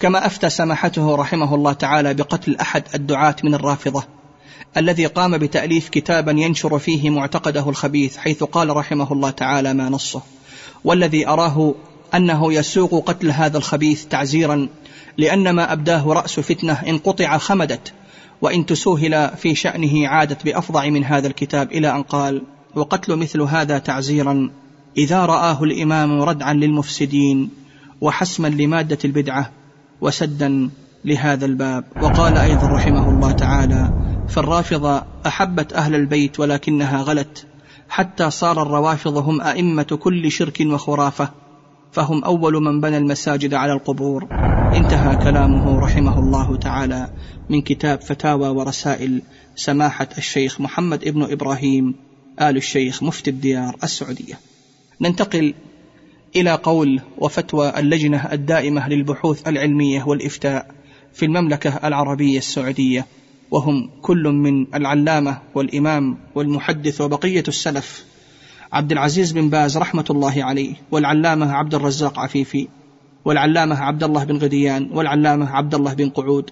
كما 0.00 0.26
أفتى 0.26 0.50
سماحته 0.50 1.14
رحمه 1.14 1.54
الله 1.54 1.72
تعالى 1.72 2.14
بقتل 2.14 2.56
أحد 2.56 2.84
الدعاة 2.94 3.36
من 3.44 3.54
الرافضة. 3.54 4.21
الذي 4.76 5.06
قام 5.06 5.38
بتأليف 5.38 5.88
كتابا 5.88 6.32
ينشر 6.32 6.78
فيه 6.78 7.10
معتقده 7.10 7.68
الخبيث 7.68 8.16
حيث 8.16 8.44
قال 8.44 8.76
رحمه 8.76 9.12
الله 9.12 9.30
تعالى 9.30 9.74
ما 9.74 9.88
نصه. 9.88 10.22
والذي 10.84 11.28
أراه 11.28 11.74
أنه 12.14 12.52
يسوق 12.52 13.08
قتل 13.08 13.30
هذا 13.30 13.58
الخبيث 13.58 14.04
تعزيرا 14.04 14.68
لأن 15.18 15.50
ما 15.50 15.72
أبداه 15.72 16.12
رأس 16.12 16.40
فتنة 16.40 16.72
إن 16.72 16.98
قطع 16.98 17.38
خمدت 17.38 17.92
وإن 18.42 18.66
تسوهل 18.66 19.30
في 19.36 19.54
شأنه 19.54 20.08
عادت 20.08 20.44
بأفظع 20.44 20.88
من 20.88 21.04
هذا 21.04 21.26
الكتاب 21.26 21.72
إلى 21.72 21.96
أن 21.96 22.02
قال 22.02 22.42
وقتل 22.74 23.16
مثل 23.16 23.40
هذا 23.40 23.78
تعزيرا 23.78 24.50
إذا 24.96 25.26
رآه 25.26 25.62
الإمام 25.62 26.22
ردعا 26.22 26.52
للمفسدين 26.52 27.50
وحسما 28.00 28.48
لمادة 28.48 28.98
البدعة 29.04 29.50
وسدا 30.00 30.70
لهذا 31.04 31.46
الباب. 31.46 31.84
وقال 32.02 32.36
أيضا 32.36 32.66
رحمه 32.66 33.10
الله 33.10 33.32
تعالى 33.32 34.01
فالرافضة 34.28 35.02
أحبت 35.26 35.72
أهل 35.72 35.94
البيت 35.94 36.40
ولكنها 36.40 37.02
غلت 37.02 37.46
حتى 37.88 38.30
صار 38.30 38.62
الروافض 38.62 39.16
هم 39.16 39.40
أئمة 39.40 39.82
كل 39.82 40.30
شرك 40.30 40.60
وخرافة 40.60 41.28
فهم 41.92 42.24
أول 42.24 42.62
من 42.62 42.80
بنى 42.80 42.96
المساجد 42.96 43.54
على 43.54 43.72
القبور. 43.72 44.28
انتهى 44.74 45.16
كلامه 45.16 45.80
رحمه 45.80 46.18
الله 46.18 46.56
تعالى 46.56 47.08
من 47.50 47.62
كتاب 47.62 48.00
فتاوى 48.00 48.48
ورسائل 48.48 49.22
سماحة 49.56 50.08
الشيخ 50.18 50.60
محمد 50.60 51.04
ابن 51.04 51.22
إبراهيم 51.22 51.94
آل 52.40 52.56
الشيخ 52.56 53.02
مفتي 53.02 53.30
الديار 53.30 53.76
السعودية. 53.82 54.38
ننتقل 55.00 55.54
إلى 56.36 56.54
قول 56.54 57.00
وفتوى 57.18 57.78
اللجنة 57.78 58.32
الدائمة 58.32 58.88
للبحوث 58.88 59.48
العلمية 59.48 60.04
والإفتاء 60.04 60.74
في 61.12 61.24
المملكة 61.24 61.80
العربية 61.84 62.38
السعودية. 62.38 63.06
وهم 63.52 63.90
كل 64.02 64.28
من 64.28 64.74
العلامة 64.74 65.38
والإمام 65.54 66.18
والمحدث 66.34 67.00
وبقية 67.00 67.44
السلف. 67.48 68.04
عبد 68.72 68.92
العزيز 68.92 69.32
بن 69.32 69.50
باز 69.50 69.78
رحمة 69.78 70.04
الله 70.10 70.44
عليه 70.44 70.74
والعلامة 70.90 71.52
عبد 71.52 71.74
الرزاق 71.74 72.18
عفيفي 72.18 72.68
والعلامة 73.24 73.80
عبد 73.80 74.04
الله 74.04 74.24
بن 74.24 74.36
غديان 74.36 74.88
والعلامة 74.92 75.50
عبد 75.50 75.74
الله 75.74 75.94
بن 75.94 76.08
قعود 76.08 76.50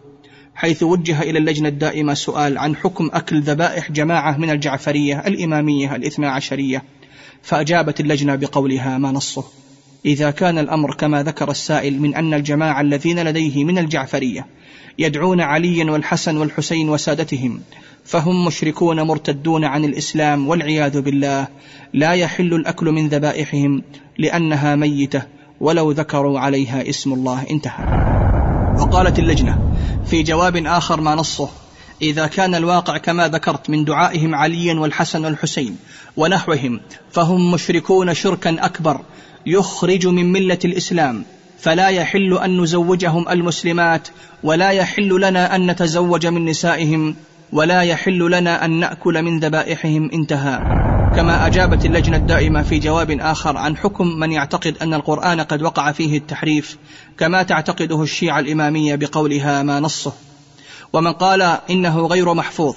حيث 0.55 0.83
وجه 0.83 1.23
إلى 1.23 1.39
اللجنة 1.39 1.69
الدائمة 1.69 2.15
سؤال 2.15 2.59
عن 2.59 2.77
حكم 2.77 3.11
أكل 3.13 3.41
ذبائح 3.41 3.93
جماعة 3.93 4.39
من 4.39 4.51
الجعفرية 4.51 5.21
الإمامية 5.27 5.97
الاثنى 5.97 6.27
عشرية 6.27 6.83
فأجابت 7.43 8.01
اللجنة 8.01 8.35
بقولها 8.35 8.99
ما 8.99 9.13
نصه. 9.13 9.45
إذا 10.07 10.31
كان 10.31 10.59
الأمر 10.59 10.95
كما 10.95 11.23
ذكر 11.23 11.51
السائل 11.51 12.01
من 12.01 12.15
أن 12.15 12.35
الجماعة 12.35 12.81
الذين 12.81 13.25
لديه 13.25 13.65
من 13.65 13.79
الجعفرية 13.79 14.47
يدعون 14.99 15.41
عليا 15.41 15.91
والحسن 15.91 16.37
والحسين 16.37 16.89
وسادتهم 16.89 17.61
فهم 18.05 18.45
مشركون 18.45 19.01
مرتدون 19.03 19.65
عن 19.65 19.85
الإسلام 19.85 20.49
والعياذ 20.49 21.01
بالله 21.01 21.49
لا 21.95 22.13
يحل 22.13 22.55
الأكل 22.55 22.87
من 22.87 23.09
ذبائحهم 23.09 23.83
لأنها 24.19 24.77
ميتة 24.77 25.23
ولو 25.61 25.91
ذكروا 25.91 26.41
عليها 26.41 26.89
اسم 26.89 27.13
الله 27.13 27.47
انتهى. 27.51 27.85
وقالت 28.81 29.19
اللجنة 29.19 29.75
في 30.07 30.23
جواب 30.23 30.57
آخر 30.57 31.01
ما 31.01 31.15
نصه 31.15 31.49
إذا 32.03 32.27
كان 32.27 32.55
الواقع 32.55 32.97
كما 32.97 33.29
ذكرت 33.29 33.71
من 33.71 33.85
دعائهم 33.85 34.35
عليا 34.35 34.75
والحسن 34.75 35.25
والحسين 35.25 35.77
ونحوهم 36.17 36.81
فهم 37.11 37.53
مشركون 37.53 38.15
شركا 38.15 38.65
أكبر 38.65 39.01
يخرج 39.47 40.07
من 40.07 40.33
ملة 40.33 40.59
الإسلام. 40.65 41.25
فلا 41.59 41.89
يحل 41.89 42.39
أن 42.39 42.61
نزوجهم 42.61 43.29
المسلمات 43.29 44.09
ولا 44.43 44.71
يحل 44.71 45.21
لنا 45.21 45.57
أن 45.57 45.71
نتزوج 45.71 46.27
من 46.27 46.45
نسائهم 46.45 47.15
ولا 47.53 47.81
يحل 47.81 48.31
لنا 48.31 48.65
أن 48.65 48.71
نأكل 48.71 49.23
من 49.23 49.41
ذبائحهم. 49.41 50.11
انتهى. 50.13 50.81
كما 51.17 51.47
أجابت 51.47 51.85
اللجنة 51.85 52.17
الدائمة 52.17 52.63
في 52.63 52.79
جواب 52.79 53.11
آخر 53.11 53.57
عن 53.57 53.77
حكم 53.77 54.07
من 54.07 54.33
يعتقد 54.33 54.77
أن 54.83 54.95
القرآن 54.95 55.41
قد 55.41 55.63
وقع 55.63 55.93
فيه 55.93 56.19
التحريف 56.19 56.79
كما 57.19 57.43
تعتقده 57.43 58.03
الشيعة 58.03 58.41
الإمامية 58.41 58.95
بقولها 58.95 59.63
ما 59.63 59.81
نصه. 59.81 60.13
ومن 60.93 61.13
قال 61.13 61.59
إنه 61.71 62.07
غير 62.07 62.35
محفوظ 62.35 62.75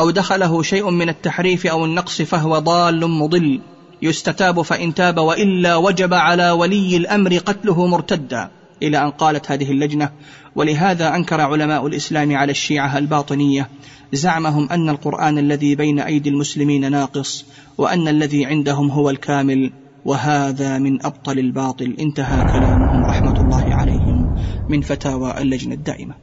أو 0.00 0.10
دخله 0.10 0.62
شيء 0.62 0.90
من 0.90 1.08
التحريف 1.08 1.66
أو 1.66 1.84
النقص 1.84 2.22
فهو 2.22 2.58
ضال 2.58 3.10
مضل. 3.10 3.60
يستتاب 4.02 4.62
فإن 4.62 4.94
تاب 4.94 5.18
وإلا 5.18 5.76
وجب 5.76 6.14
على 6.14 6.50
ولي 6.50 6.96
الأمر 6.96 7.36
قتله 7.38 7.86
مرتدا. 7.86 8.50
إلى 8.82 9.02
أن 9.02 9.10
قالت 9.10 9.50
هذه 9.50 9.70
اللجنة 9.70 10.10
ولهذا 10.56 11.16
أنكر 11.16 11.40
علماء 11.40 11.86
الإسلام 11.86 12.36
على 12.36 12.50
الشيعة 12.50 12.98
الباطنية 12.98 13.68
زعمهم 14.12 14.68
أن 14.70 14.88
القرآن 14.88 15.38
الذي 15.38 15.74
بين 15.74 16.00
أيدي 16.00 16.28
المسلمين 16.28 16.90
ناقص 16.90 17.44
وأن 17.78 18.08
الذي 18.08 18.46
عندهم 18.46 18.90
هو 18.90 19.10
الكامل 19.10 19.72
وهذا 20.04 20.78
من 20.78 21.06
أبطل 21.06 21.38
الباطل. 21.38 21.96
انتهى 22.00 22.44
كلامهم 22.44 23.04
رحمة 23.04 23.40
الله 23.40 23.74
عليهم 23.74 24.36
من 24.68 24.80
فتاوى 24.80 25.38
اللجنة 25.38 25.74
الدائمة. 25.74 26.14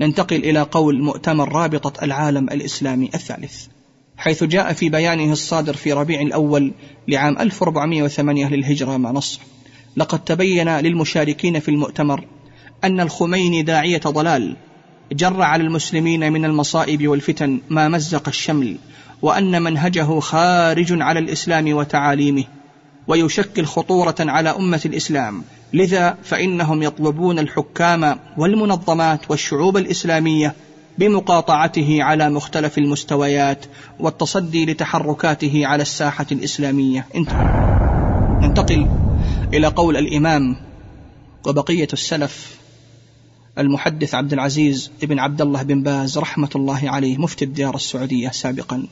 ننتقل 0.00 0.36
إلى 0.36 0.62
قول 0.62 1.02
مؤتمر 1.02 1.52
رابطة 1.52 2.04
العالم 2.04 2.44
الإسلامي 2.44 3.10
الثالث. 3.14 3.66
حيث 4.18 4.44
جاء 4.44 4.72
في 4.72 4.88
بيانه 4.88 5.32
الصادر 5.32 5.74
في 5.74 5.92
ربيع 5.92 6.20
الأول 6.20 6.72
لعام 7.08 7.38
1408 7.38 8.48
للهجرة 8.48 8.96
ما 8.96 9.12
نص 9.12 9.40
لقد 9.96 10.24
تبين 10.24 10.78
للمشاركين 10.78 11.60
في 11.60 11.68
المؤتمر 11.68 12.24
أن 12.84 13.00
الخميني 13.00 13.62
داعية 13.62 14.00
ضلال 14.06 14.56
جر 15.12 15.42
على 15.42 15.62
المسلمين 15.62 16.32
من 16.32 16.44
المصائب 16.44 17.08
والفتن 17.08 17.60
ما 17.70 17.88
مزق 17.88 18.28
الشمل 18.28 18.76
وأن 19.22 19.62
منهجه 19.62 20.20
خارج 20.20 21.02
على 21.02 21.18
الإسلام 21.18 21.72
وتعاليمه 21.72 22.44
ويشكل 23.08 23.64
خطورة 23.64 24.16
على 24.20 24.50
أمة 24.50 24.80
الإسلام. 24.86 25.42
لذا 25.72 26.18
فإنهم 26.22 26.82
يطلبون 26.82 27.38
الحكام 27.38 28.18
والمنظمات 28.38 29.30
والشعوب 29.30 29.76
الإسلامية 29.76 30.54
بمقاطعته 30.98 32.02
على 32.02 32.30
مختلف 32.30 32.78
المستويات 32.78 33.64
والتصدي 34.00 34.66
لتحركاته 34.66 35.66
على 35.66 35.82
الساحة 35.82 36.26
الإسلامية. 36.32 37.06
انتهى. 37.14 37.68
ننتقل 38.42 38.88
إلى 39.54 39.66
قول 39.66 39.96
الإمام 39.96 40.56
وبقية 41.46 41.88
السلف 41.92 42.58
المحدث 43.58 44.14
عبد 44.14 44.32
العزيز 44.32 44.90
بن 45.02 45.18
عبد 45.18 45.40
الله 45.40 45.62
بن 45.62 45.82
باز 45.82 46.18
رحمة 46.18 46.50
الله 46.56 46.90
عليه 46.90 47.18
مفتي 47.18 47.44
الديار 47.44 47.74
السعودية 47.74 48.28
سابقا. 48.28 48.86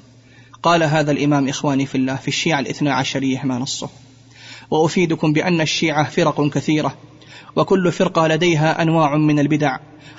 قال 0.62 0.82
هذا 0.82 1.12
الإمام 1.12 1.48
إخواني 1.48 1.86
في 1.86 1.94
الله 1.94 2.16
في 2.16 2.28
الشيعة 2.28 2.60
الاثنى 2.60 2.90
عشرية 2.90 3.42
ما 3.44 3.58
نصه. 3.58 3.88
وأفيدكم 4.70 5.32
بأن 5.32 5.60
الشيعة 5.60 6.10
فرق 6.10 6.48
كثيرة. 6.48 6.94
وكل 7.56 7.92
فرقة 7.92 8.26
لديها 8.26 8.82
أنواع 8.82 9.16
من 9.16 9.38
البدع 9.38 9.76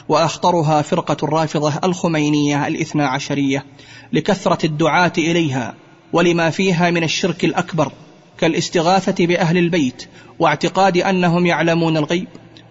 وأخطرها 0.09 0.81
فرقة 0.81 1.17
الرافضة 1.23 1.73
الخمينية 1.83 2.67
الاثنى 2.67 3.03
عشرية 3.03 3.65
لكثرة 4.13 4.65
الدعاة 4.65 5.13
إليها 5.17 5.75
ولما 6.13 6.49
فيها 6.49 6.91
من 6.91 7.03
الشرك 7.03 7.45
الأكبر 7.45 7.91
كالاستغاثة 8.37 9.25
بأهل 9.25 9.57
البيت 9.57 10.07
واعتقاد 10.39 10.97
أنهم 10.97 11.45
يعلمون 11.45 11.97
الغيب. 11.97 12.27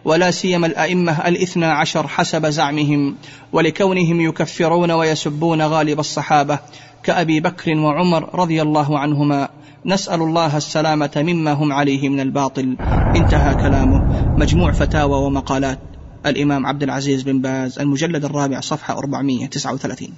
ولا 0.07 0.31
سيما 0.31 0.67
الأئمة 0.67 1.29
الاثنى 1.29 1.65
عشر 1.65 2.09
حسب 2.09 2.47
زعمهم 2.47 3.17
ولكونهم 3.53 4.21
يكفرون 4.21 4.91
ويسبون 4.91 5.63
غالب 5.63 6.01
الصحابة 6.01 6.59
كأبي 7.03 7.41
بكر 7.41 7.71
وعمر 7.71 8.35
رضي 8.35 8.63
الله 8.63 8.99
عنهما. 8.99 9.49
نسأل 9.87 10.21
الله 10.21 10.57
السلامة 10.57 11.11
مما 11.17 11.53
هم 11.53 11.73
عليه 11.73 12.09
من 12.09 12.21
الباطل. 12.21 12.77
انتهى 13.17 13.55
كلامه. 13.55 13.99
مجموع 14.39 14.73
فتاوى 14.73 15.27
ومقالات. 15.27 15.79
الإمام 16.27 16.67
عبد 16.67 16.83
العزيز 16.83 17.23
بن 17.23 17.41
باز 17.41 17.79
المجلد 17.79 18.25
الرابع 18.25 18.61
صفحة 18.61 18.99
439 18.99 20.09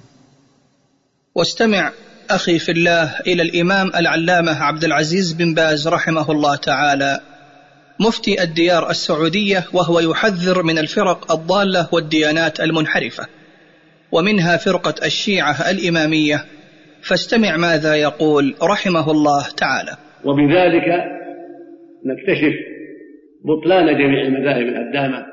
واستمع 1.35 1.91
أخي 2.29 2.59
في 2.59 2.71
الله 2.71 3.19
إلى 3.27 3.41
الإمام 3.41 3.91
العلامة 3.95 4.51
عبد 4.51 4.83
العزيز 4.83 5.33
بن 5.33 5.53
باز 5.53 5.87
رحمه 5.87 6.31
الله 6.31 6.55
تعالى. 6.55 7.19
مفتي 8.07 8.43
الديار 8.43 8.89
السعودية 8.89 9.63
وهو 9.73 9.99
يحذر 9.99 10.63
من 10.63 10.77
الفرق 10.77 11.31
الضالة 11.31 11.89
والديانات 11.93 12.59
المنحرفة 12.59 13.23
ومنها 14.11 14.57
فرقة 14.57 14.95
الشيعة 15.05 15.71
الإمامية. 15.71 16.37
فاستمع 17.09 17.57
ماذا 17.57 17.95
يقول 17.95 18.55
رحمه 18.63 19.11
الله 19.11 19.43
تعالى. 19.57 19.91
وبذلك 20.25 20.87
نكتشف 22.05 22.55
بطلان 23.45 23.97
جميع 23.97 24.21
المذاهب 24.21 24.67
الهدامة 24.67 25.25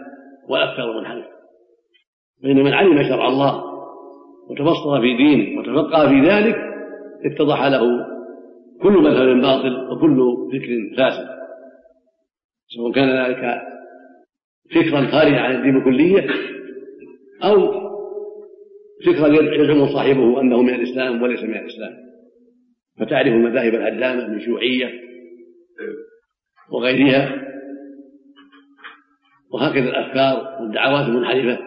والأفكار 0.48 0.90
المنحرفة 0.90 1.36
فإن 2.42 2.56
من 2.56 2.72
علم 2.72 3.02
شرع 3.08 3.28
الله 3.28 3.62
وتبصر 4.50 5.00
في 5.00 5.16
دينه 5.16 5.60
وتفقه 5.60 6.08
في 6.08 6.20
ذلك 6.28 6.56
اتضح 7.24 7.64
له 7.64 7.80
كل 8.82 8.92
مذهب 8.92 9.42
باطل 9.42 9.76
وكل 9.90 10.18
فكر 10.52 10.96
فاسد. 10.98 11.35
سواء 12.68 12.92
كان 12.92 13.24
ذلك 13.24 13.62
فكرا 14.70 15.06
خارجا 15.06 15.40
عن 15.40 15.54
الدين 15.56 15.80
بكلية 15.80 16.26
أو 17.44 17.86
فكرا 19.06 19.28
يزعم 19.54 19.86
صاحبه 19.86 20.40
أنه 20.40 20.62
من 20.62 20.74
الإسلام 20.74 21.22
وليس 21.22 21.42
من 21.42 21.54
الإسلام. 21.54 21.92
فتعرف 23.00 23.28
المذاهب 23.28 23.74
الهدامة 23.74 24.28
من 24.28 24.40
شيوعية 24.40 24.90
وغيرها. 26.70 27.42
وهكذا 29.52 29.88
الأفكار 29.88 30.62
والدعوات 30.62 31.08
المنحرفة 31.08 31.58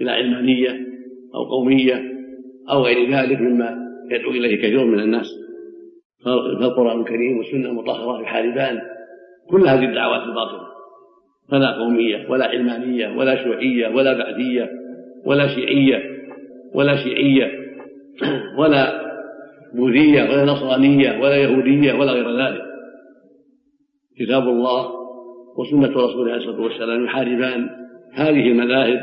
إلى 0.00 0.10
علمانية 0.10 0.86
أو 1.34 1.44
قومية 1.44 2.02
أو 2.70 2.82
غير 2.82 3.14
ذلك 3.14 3.40
مما 3.40 3.76
يدعو 4.10 4.30
إليه 4.30 4.56
كثير 4.56 4.84
من 4.84 5.00
الناس. 5.00 5.26
فالقرآن 6.24 7.00
الكريم 7.00 7.38
والسنة 7.38 7.68
المطهرة 7.68 8.22
يحاربان 8.22 8.95
كل 9.50 9.68
هذه 9.68 9.84
الدعوات 9.84 10.22
الباطلة. 10.22 10.66
فلا 11.48 11.70
قومية 11.78 12.30
ولا 12.30 12.46
علمانية 12.46 13.16
ولا 13.18 13.36
شيوعية 13.36 13.88
ولا 13.88 14.18
بعثيه 14.18 14.70
ولا 15.26 15.46
شيعية 15.48 16.02
ولا 16.74 16.96
شيعية 16.96 17.50
ولا 18.60 19.06
بوذية 19.74 20.22
ولا 20.22 20.44
نصرانية 20.44 21.22
ولا 21.22 21.36
يهودية 21.36 21.92
ولا 21.92 22.12
غير 22.12 22.46
ذلك. 22.46 22.62
كتاب 24.18 24.42
الله 24.42 24.90
وسنة 25.58 25.88
رسوله 25.88 26.32
عليه 26.32 26.44
الصلاة 26.44 26.60
والسلام 26.60 27.04
يحاربان 27.04 27.68
هذه 28.14 28.48
المذاهب 28.48 29.00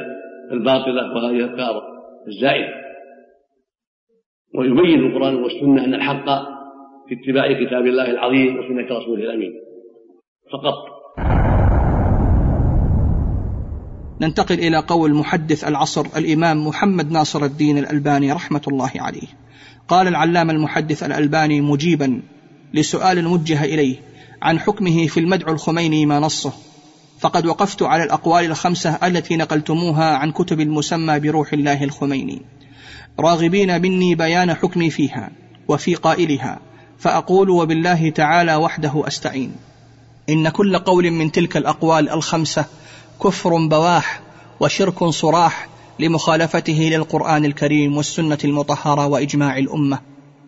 الباطلة 0.51 1.15
وهذه 1.15 1.35
الافكار 1.35 1.83
الزائدة. 2.27 2.73
ويبين 4.55 5.05
القرآن 5.05 5.35
والسنة 5.35 5.85
أن 5.85 5.93
الحق 5.93 6.25
في 7.09 7.15
اتباع 7.15 7.63
كتاب 7.65 7.85
الله 7.87 8.11
العظيم 8.11 8.59
وسنة 8.59 8.97
رسوله 8.97 9.23
الأمين. 9.23 9.53
فقط. 10.53 10.93
ننتقل 14.21 14.59
إلى 14.59 14.77
قول 14.77 15.13
محدث 15.13 15.63
العصر 15.63 16.05
الإمام 16.15 16.67
محمد 16.67 17.11
ناصر 17.11 17.45
الدين 17.45 17.77
الألباني 17.77 18.31
رحمة 18.31 18.61
الله 18.67 18.91
عليه. 18.95 19.27
قال 19.87 20.07
العلامة 20.07 20.53
المحدث 20.53 21.03
الألباني 21.03 21.61
مجيبا 21.61 22.21
لسؤال 22.73 23.23
موجه 23.23 23.63
إليه 23.63 23.95
عن 24.41 24.59
حكمه 24.59 25.07
في 25.07 25.19
المدعو 25.19 25.53
الخميني 25.53 26.05
ما 26.05 26.19
نصه. 26.19 26.53
فقد 27.19 27.45
وقفت 27.45 27.83
على 27.83 28.03
الأقوال 28.03 28.45
الخمسة 28.45 28.99
التي 29.07 29.37
نقلتموها 29.37 30.17
عن 30.17 30.31
كتب 30.31 30.59
المسمى 30.59 31.19
بروح 31.19 31.53
الله 31.53 31.83
الخميني. 31.83 32.41
راغبين 33.19 33.81
مني 33.81 34.15
بيان 34.15 34.53
حكمي 34.53 34.89
فيها 34.89 35.31
وفي 35.67 35.95
قائلها 35.95 36.59
فأقول 36.97 37.49
وبالله 37.49 38.09
تعالى 38.09 38.55
وحده 38.55 39.03
أستعين. 39.07 39.51
إن 40.29 40.49
كل 40.49 40.77
قول 40.77 41.11
من 41.11 41.31
تلك 41.31 41.57
الأقوال 41.57 42.09
الخمسة 42.09 42.65
كفر 43.23 43.67
بواح 43.67 44.21
وشرك 44.59 45.03
صراح 45.03 45.67
لمخالفته 45.99 46.89
للقرآن 46.91 47.45
الكريم 47.45 47.97
والسنة 47.97 48.37
المطهرة 48.43 49.07
وإجماع 49.07 49.57
الأمة 49.57 49.99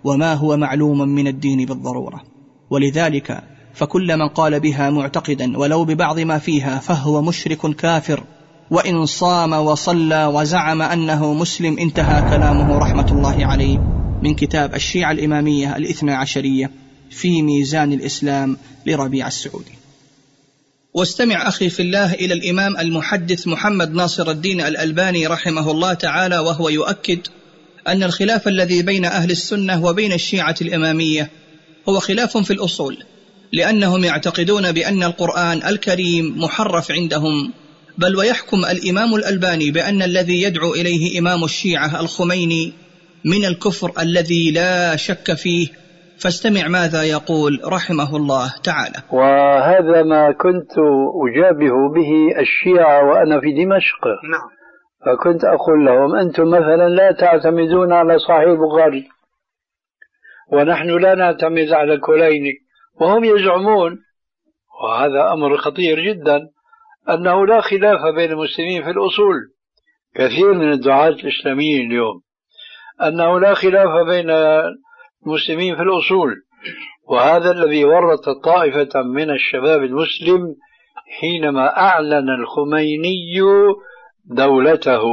وما 0.04 0.34
هو 0.34 0.58
معلوم 0.58 1.10
من 1.10 1.28
الدين 1.28 1.66
بالضرورة. 1.66 2.22
ولذلك 2.70 3.44
فكل 3.74 4.18
من 4.18 4.28
قال 4.28 4.60
بها 4.60 4.90
معتقدا 4.90 5.58
ولو 5.58 5.86
ببعض 5.86 6.20
ما 6.20 6.38
فيها 6.38 6.80
فهو 6.80 7.22
مشرك 7.22 7.76
كافر. 7.76 8.24
وإن 8.72 9.06
صام 9.06 9.54
وصلى 9.54 10.26
وزعم 10.26 10.82
أنه 10.82 11.34
مسلم 11.34 11.80
انتهى 11.80 12.22
كلامه 12.22 12.78
رحمة 12.78 13.12
الله 13.12 13.46
عليه 13.46 13.78
من 14.24 14.36
كتاب 14.36 14.76
الشيعة 14.76 15.12
الإمامية 15.12 15.76
الاثنى 15.76 16.14
عشرية. 16.14 16.72
في 17.12 17.42
ميزان 17.42 17.94
الإسلام 17.94 18.58
لربيع 18.86 19.28
السعودي. 19.28 19.72
واستمع 20.96 21.48
أخي 21.48 21.70
في 21.70 21.82
الله 21.82 22.14
إلى 22.14 22.34
الإمام 22.34 22.78
المحدث 22.78 23.48
محمد 23.48 23.94
ناصر 23.94 24.32
الدين 24.32 24.62
الألباني 24.62 25.28
رحمه 25.28 25.72
الله 25.72 25.94
تعالى 25.94 26.40
وهو 26.40 26.70
يؤكد 26.70 27.20
أن 27.88 28.04
الخلاف 28.04 28.48
الذي 28.48 28.82
بين 28.82 29.06
أهل 29.06 29.32
السنة 29.32 29.86
وبين 29.86 30.12
الشيعة 30.14 30.56
الإمامية 30.62 31.30
هو 31.90 32.00
خلاف 32.00 32.38
في 32.38 32.54
الأصول 32.54 32.98
لأنهم 33.52 34.04
يعتقدون 34.04 34.72
بأن 34.72 35.04
القرآن 35.04 35.68
الكريم 35.68 36.42
محرف 36.42 36.92
عندهم 36.92 37.54
بل 37.98 38.16
ويحكم 38.16 38.66
الإمام 38.66 39.16
الألباني 39.16 39.72
بأن 39.72 40.02
الذي 40.02 40.42
يدعو 40.42 40.74
إليه 40.74 41.20
إمام 41.20 41.44
الشيعة 41.44 42.00
الخميني 42.00 42.74
من 43.26 43.46
الكفر 43.46 43.92
الذي 44.00 44.52
لا 44.52 44.96
شك 44.96 45.34
فيه 45.34 45.68
فاستمع 46.24 46.68
ماذا 46.68 47.04
يقول 47.04 47.52
رحمه 47.66 48.16
الله 48.16 48.54
تعالى. 48.64 49.00
وهذا 49.12 50.04
ما 50.04 50.32
كنت 50.32 50.74
أجابه 51.26 51.94
به 51.96 52.40
الشيعة 52.40 53.06
وأنا 53.10 53.40
في 53.40 53.52
دمشق. 53.52 54.06
نعم. 54.08 54.50
فكنت 55.06 55.44
أقول 55.46 55.86
لهم 55.86 56.16
أنتم 56.16 56.48
مثلا 56.48 56.90
لا 56.90 57.12
تعتمدون 57.12 57.94
على 57.94 58.20
صحيح 58.20 58.40
البخاري 58.40 59.08
ونحن 60.52 60.88
لا 60.88 61.16
نعتمد 61.16 61.72
على 61.72 61.94
الكليني 61.94 62.54
وهم 63.02 63.24
يزعمون. 63.24 63.98
وهذا 64.84 65.34
أمر 65.34 65.58
خطير 65.58 66.00
جدا. 66.00 66.40
أنه 67.10 67.46
لا 67.46 67.62
خلاف 67.62 68.16
بين 68.16 68.32
المسلمين 68.32 68.84
في 68.84 68.90
الأصول. 68.90 69.36
كثير 70.16 70.54
من 70.54 70.72
الدعاة 70.72 71.10
الإسلاميين 71.10 71.92
اليوم. 71.92 72.22
أنه 73.04 73.40
لا 73.40 73.54
خلاف 73.54 74.08
بين 74.08 74.30
المسلمين 75.26 75.76
في 75.76 75.82
الأصول. 75.82 76.36
وهذا 77.10 77.52
الذي 77.52 77.86
ورط 77.86 78.30
طائفة 78.44 79.02
من 79.02 79.30
الشباب 79.30 79.84
المسلم 79.84 80.56
حينما 81.20 81.78
أعلن 81.78 82.30
الخميني 82.30 83.38
دولته 84.26 85.04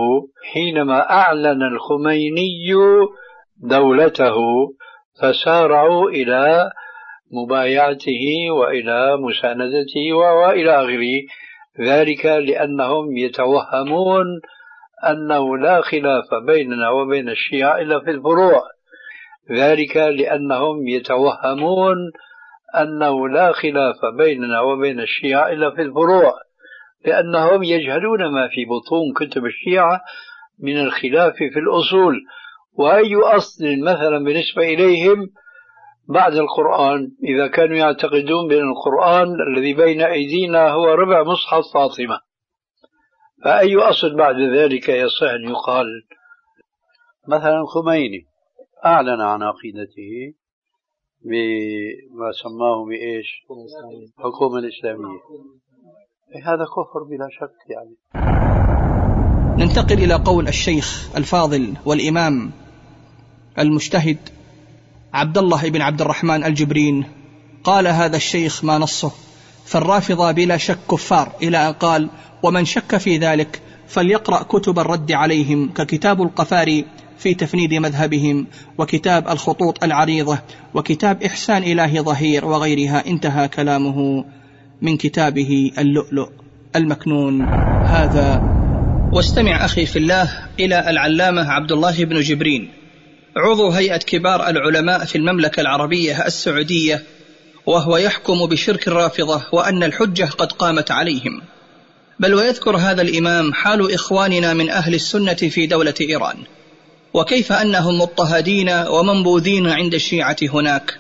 حينما 0.53 1.11
أعلن 1.11 1.63
الخميني 1.63 2.75
دولته 3.57 4.37
فسارعوا 5.21 6.11
إلى 6.11 6.71
مبايعته 7.33 8.51
وإلى 8.51 9.17
مساندته 9.17 10.13
وإلى 10.13 10.71
آخره. 10.71 11.23
ذلك 11.81 12.27
لأنهم 12.27 13.17
يتوهمون 13.17 14.27
أنه 15.09 15.59
لا 15.59 15.81
خلاف 15.81 16.35
بيننا 16.47 16.91
وبين 16.91 17.29
الشيعة 17.29 17.79
إلا 17.79 18.01
في 18.01 18.11
الفروع. 18.11 18.63
ذلك 19.51 19.97
لأنهم 19.97 20.89
يتوهمون 20.89 21.97
أنه 22.77 23.29
لا 23.29 23.53
خلاف 23.53 23.97
بيننا 24.19 24.61
وبين 24.61 25.01
الشيعة 25.01 25.49
إلا 25.49 25.71
في 25.71 25.83
الفروع 25.83 26.33
لأنهم 27.07 27.63
يجهلون 27.63 28.33
ما 28.33 28.49
في 28.49 28.65
بطون 28.65 29.13
كتب 29.17 29.47
الشيعة 29.47 30.01
من 30.59 30.81
الخلاف 30.81 31.37
في 31.37 31.59
الأصول. 31.59 32.21
وأي 32.75 33.17
أصل 33.17 33.65
مثلا 33.85 34.25
بالنسبة 34.25 34.63
إليهم 34.63 35.29
بعد 36.09 36.35
القرآن 36.35 37.09
إذا 37.25 37.47
كانوا 37.47 37.77
يعتقدون 37.77 38.49
بأن 38.49 38.71
القرآن 38.71 39.29
الذي 39.49 39.75
بين 39.75 40.03
أيدينا 40.03 40.71
هو 40.71 40.85
ربع 40.85 41.23
مصحف 41.23 41.65
فاطمة. 41.75 42.21
فأي 43.45 43.77
أصل 43.77 44.17
بعد 44.17 44.37
ذلك 44.37 44.89
يصح 44.89 45.23
أن 45.23 45.49
يقال؟ 45.49 45.87
مثلا 47.29 47.65
خميني. 47.67 48.32
أعلن 48.87 49.21
عن 49.21 49.43
عقيدته 49.43 50.35
بما 51.25 52.33
سماه 52.43 52.85
بإيش؟ 52.89 53.27
الحكومة 54.19 54.59
الإسلامية. 54.59 55.21
هذا 56.45 56.65
كفر 56.65 57.03
بلا 57.11 57.29
شك 57.31 57.71
يعني. 57.71 57.97
ننتقل 59.59 59.99
إلى 59.99 60.15
قول 60.15 60.49
الشيخ 60.49 61.17
الفاضل 61.17 61.75
والإمام 61.85 62.51
المجتهد 63.59 64.19
عبد 65.13 65.39
الله 65.39 65.71
بن 65.71 65.81
عبد 65.81 66.01
الرحمن 66.01 66.45
الجبرين 66.45 67.05
قال 67.65 67.87
هذا 67.87 68.17
الشيخ 68.17 68.65
ما 68.65 68.79
نصه 68.79 69.13
فالرافضة 69.65 70.33
بلا 70.33 70.57
شك 70.57 70.79
كفار 70.91 71.33
إلى 71.43 71.69
أن 71.69 71.73
قال 71.73 72.09
ومن 72.43 72.65
شك 72.65 72.97
في 72.97 73.19
ذلك 73.19 73.63
فليقرأ 73.87 74.43
كتب 74.43 74.79
الرد 74.79 75.13
عليهم 75.13 75.73
ككتاب 75.73 76.23
القفاري 76.23 76.87
في 77.23 77.35
تفنيد 77.35 77.75
مذهبهم 77.75 78.47
وكتاب 78.79 79.29
الخطوط 79.29 79.85
العريضة 79.85 80.39
وكتاب 80.75 81.23
إحسان 81.23 81.63
إله 81.63 82.03
ظهير 82.03 82.45
وغيرها 82.45 83.07
انتهى 83.07 83.49
كلامه 83.49 84.25
من 84.83 84.97
كتابه 84.97 85.71
اللؤلؤ 85.79 86.29
المكنون. 86.77 87.43
هذا 87.85 88.43
واستمع 89.13 89.65
أخي 89.65 89.87
في 89.87 89.99
الله 89.99 90.49
إلى 90.61 90.91
العلامة 90.91 91.51
عبد 91.51 91.73
الله 91.73 92.05
بن 92.05 92.21
جبرين. 92.21 92.69
عضو 93.37 93.71
هيئة 93.71 93.97
كبار 93.97 94.49
العلماء 94.49 95.05
في 95.05 95.19
المملكة 95.19 95.61
العربية 95.61 96.27
السعودية 96.27 97.03
وهو 97.67 97.97
يحكم 97.97 98.47
بشرك 98.47 98.89
الرافضة 98.89 99.43
وأن 99.53 99.83
الحجة 99.83 100.25
قد 100.25 100.53
قامت 100.53 100.91
عليهم. 100.91 101.43
بل 102.21 102.35
ويذكر 102.35 102.77
هذا 102.77 103.03
الإمام 103.03 103.53
حال 103.53 103.95
إخواننا 103.95 104.55
من 104.55 104.71
أهل 104.71 104.95
السنة 104.95 105.35
في 105.35 105.67
دولة 105.67 105.95
إيران. 106.01 106.37
وكيف 107.15 107.53
أنهم 107.53 107.99
مضطهدين 107.99 108.69
ومنبوذين 108.69 109.67
عند 109.67 109.95
الشيعة 109.95 110.37
هناك؟ 110.55 110.99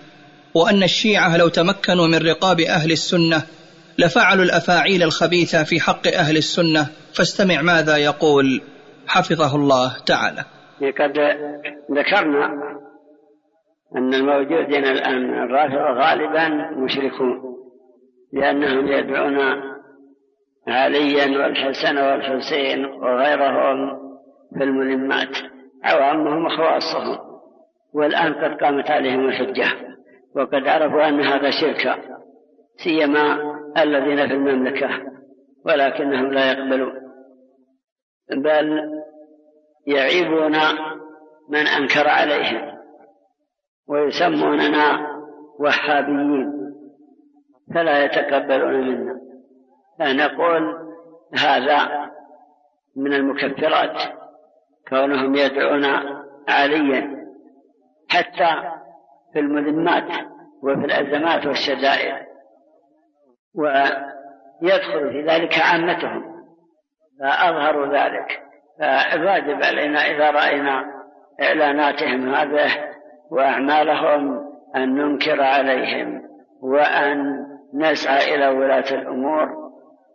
وأن 0.54 0.82
الشيعة 0.82 1.36
لو 1.36 1.48
تمكنوا 1.48 2.06
من 2.06 2.18
رقاب 2.18 2.60
أهل 2.60 2.92
السنة 2.92 3.42
لفعلوا 3.98 4.44
الأفاعيل 4.44 5.02
الخبيثة 5.02 5.64
في 5.64 5.80
حق 5.80 6.06
أهل 6.06 6.36
السنة. 6.36 6.86
فاستمع 7.14 7.62
ماذا 7.62 7.96
يقول 7.96 8.62
حفظه 9.06 9.56
الله 9.56 9.96
تعالى. 10.06 10.44
قد 10.80 11.18
ذكرنا 11.92 12.46
أن 13.96 14.14
الموجودين 14.14 14.84
الآن 14.84 15.42
الرافضة 15.44 16.00
غالبا 16.00 16.48
مشركون 16.84 17.42
لأنهم 18.32 18.86
يدعون 18.86 19.38
عليا 20.68 21.38
والحسن 21.38 21.98
والحسين 21.98 22.84
وغيرهم 22.84 23.98
في 24.58 24.64
الملمات. 24.64 25.51
عوامهم 25.84 26.46
وخواصهم 26.46 27.18
والآن 27.94 28.34
قد 28.34 28.62
قامت 28.64 28.90
عليهم 28.90 29.28
الحجة 29.28 29.66
وقد 30.36 30.68
عرفوا 30.68 31.08
أن 31.08 31.20
هذا 31.20 31.50
شرك 31.50 31.98
سيما 32.76 33.52
الذين 33.78 34.28
في 34.28 34.34
المملكة 34.34 34.88
ولكنهم 35.66 36.32
لا 36.32 36.52
يقبلون. 36.52 37.02
بل 38.30 38.80
يعيبون 39.86 40.56
من 41.48 41.66
أنكر 41.66 42.08
عليهم 42.08 42.78
ويسموننا 43.88 45.12
وهابيين 45.58 46.52
فلا 47.74 48.04
يتقبلون 48.04 48.88
منا. 48.88 49.20
فنقول 49.98 50.74
هذا 51.34 52.10
من 52.96 53.12
المكفرات. 53.12 54.21
كونهم 54.88 55.34
يدعون 55.34 55.84
عليا 56.48 57.26
حتى 58.10 58.70
في 59.32 59.38
المذمات 59.38 60.08
وفي 60.62 60.84
الأزمات 60.84 61.46
والشدائد. 61.46 62.26
ويدخل 63.54 65.12
في 65.12 65.22
ذلك 65.28 65.58
عامتهم. 65.58 66.32
فأظهروا 67.20 67.86
ذلك. 67.86 68.42
فالواجب 68.78 69.62
علينا 69.64 70.00
إذا 70.00 70.30
رأينا 70.30 70.84
إعلاناتهم 71.42 72.34
هذه 72.34 72.70
وأعمالهم 73.30 74.52
أن 74.76 74.94
ننكر 74.94 75.42
عليهم 75.42 76.22
وأن 76.62 77.46
نسعى 77.74 78.34
إلى 78.34 78.48
ولاة 78.48 78.90
الأمور. 78.90 79.72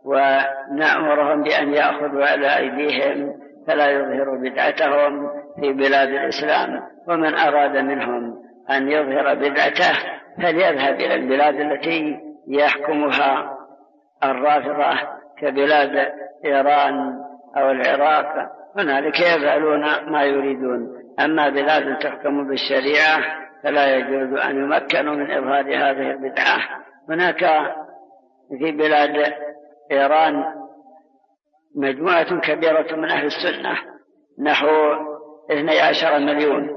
ونأمرهم 0.08 1.44
بأن 1.44 1.74
يأخذوا 1.74 2.26
على 2.26 2.58
أيديهم 2.58 3.47
فلا 3.68 3.92
يظهروا 3.92 4.38
بدعتهم 4.38 5.30
في 5.60 5.74
بلاد 5.74 6.10
الإسلام 6.10 6.82
ومن 7.08 7.36
أراد 7.36 7.78
منهم 7.78 8.36
أن 8.72 8.92
يظهر 8.92 9.36
بدعته 9.36 9.94
فليذهب 10.38 10.96
إلى 10.96 11.16
البلاد 11.16 11.56
التي 11.56 12.20
يحكمها 12.48 13.58
الرافضة 14.24 15.00
كبلاد 15.38 16.12
إيران 16.46 17.14
أو 17.58 17.72
العراق. 17.72 18.52
هنالك 18.78 19.20
يفعلون 19.20 19.86
ما 20.12 20.24
يريدون. 20.24 20.98
أما 21.20 21.50
بلاد 21.50 21.98
تحكم 21.98 22.48
بالشريعة 22.48 23.20
فلا 23.64 23.96
يجوز 23.96 24.40
أن 24.40 24.58
يمكنوا 24.58 25.16
من 25.16 25.32
إظهار 25.32 25.66
هذه 25.66 26.12
البدعة. 26.12 26.60
هناك 27.10 27.46
في 28.60 28.72
بلاد 28.72 29.34
إيران 29.92 30.44
مجموعة 31.78 32.40
كبيرة 32.40 32.96
من 32.96 33.12
أهل 33.12 33.26
السنة 33.26 33.78
نحو 34.40 34.68
12 35.52 36.20
مليون 36.20 36.70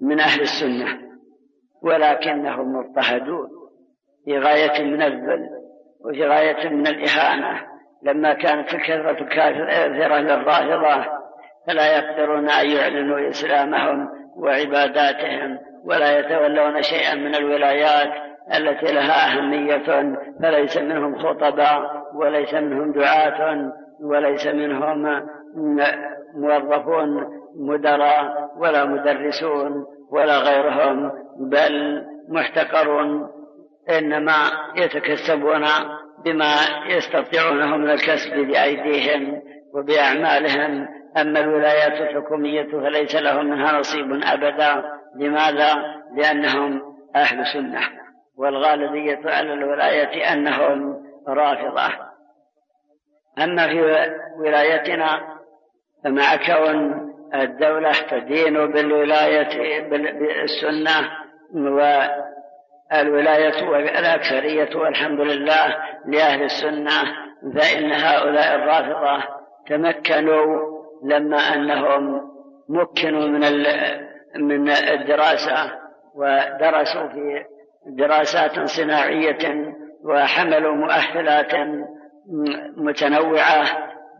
من 0.00 0.20
أهل 0.20 0.40
السنة 0.40 0.98
ولكنهم 1.82 2.76
مضطهدون 2.76 3.48
في 4.24 4.38
غاية 4.38 4.82
من 4.84 5.02
الذل 5.02 5.48
وفي 6.04 6.24
غاية 6.24 6.68
من 6.68 6.86
الإهانة. 6.86 7.72
لما 8.02 8.32
كانت 8.32 8.74
الكثرة 8.74 9.24
كافرة 9.24 10.18
للرافضة 10.18 11.04
فلا 11.66 11.96
يقدرون 11.98 12.50
أن 12.50 12.70
يعلنوا 12.70 13.28
إسلامهم 13.28 14.08
وعباداتهم 14.36 15.58
ولا 15.84 16.18
يتولون 16.18 16.82
شيئا 16.82 17.14
من 17.14 17.34
الولايات 17.34 18.12
التي 18.54 18.92
لها 18.92 19.32
أهمية 19.32 20.16
فليس 20.42 20.76
منهم 20.76 21.18
خطباء 21.18 22.02
وليس 22.14 22.54
منهم 22.54 22.92
دعاة. 22.92 23.72
وليس 24.02 24.46
منهم 24.46 25.22
موظفون 26.34 27.42
مدراء 27.56 28.50
ولا 28.56 28.84
مدرسون 28.84 29.86
ولا 30.10 30.38
غيرهم 30.38 31.12
بل 31.40 32.04
محتقرون 32.28 33.28
إنما 33.98 34.34
يتكسبون 34.76 35.64
بما 36.24 36.54
يستطيعونه 36.88 37.76
من 37.76 37.90
الكسب 37.90 38.34
بأيديهم 38.34 39.42
وبأعمالهم. 39.74 40.88
أما 41.16 41.40
الولايات 41.40 41.92
الحكومية 41.92 42.62
فليس 42.62 43.14
لهم 43.14 43.46
منها 43.46 43.78
نصيب 43.78 44.20
أبدا. 44.24 44.84
لماذا؟ 45.16 45.74
لأنهم 46.16 46.82
أهل 47.16 47.46
سنة 47.52 47.80
والغالبية 48.36 49.20
على 49.24 49.52
الولاية 49.52 50.32
أنهم 50.32 51.02
رافضة. 51.28 52.11
أما 53.38 53.68
في 53.68 54.10
ولايتنا 54.38 55.20
فمع 56.04 56.36
كون 56.36 57.12
الدولة 57.34 57.92
تدين 58.10 58.72
بالولاية 58.72 59.80
بالسنة 59.88 61.08
والولاية 62.92 63.68
والأكثرية 63.68 64.76
والحمد 64.76 65.20
لله 65.20 65.76
لأهل 66.06 66.42
السنة 66.42 67.02
فإن 67.54 67.92
هؤلاء 67.92 68.54
الرافضة 68.54 69.24
تمكنوا 69.66 70.72
لما 71.04 71.36
أنهم 71.36 72.32
مكنوا 72.68 73.28
من 73.28 73.40
من 74.36 74.70
الدراسة 74.70 75.72
ودرسوا 76.14 77.08
في 77.08 77.44
دراسات 77.86 78.60
صناعية 78.68 79.74
وحملوا 80.04 80.74
مؤهلات 80.74 81.54
متنوعة 82.76 83.64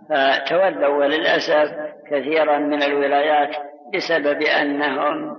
فتولوا 0.08 0.96
وللأسف 0.96 1.70
كثيرا 2.10 2.58
من 2.58 2.82
الولايات 2.82 3.56
بسبب 3.94 4.42
أنهم 4.42 5.36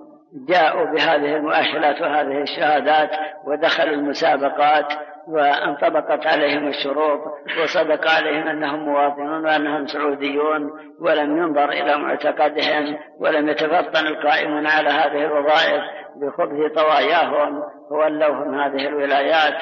جاءوا 0.47 0.85
بهذه 0.85 1.35
المؤهلات 1.35 2.01
وهذه 2.01 2.41
الشهادات 2.41 3.09
ودخلوا 3.45 3.93
المسابقات 3.93 4.93
وانطبقت 5.27 6.27
عليهم 6.27 6.67
الشروط 6.67 7.19
وصدق 7.63 8.11
عليهم 8.11 8.47
أنهم 8.47 8.79
مواطنون 8.79 9.45
وأنهم 9.45 9.87
سعوديون 9.87 10.71
ولم 11.01 11.37
ينظر 11.37 11.69
إلى 11.69 11.97
معتقدهم 11.97 12.97
ولم 13.19 13.49
يتفطن 13.49 14.07
القائمون 14.07 14.67
على 14.67 14.89
هذه 14.89 15.25
الوظائف 15.25 15.83
بخبث 16.15 16.71
طواياهم 16.75 17.63
وولوهم 17.91 18.59
هذه 18.59 18.87
الولايات 18.87 19.55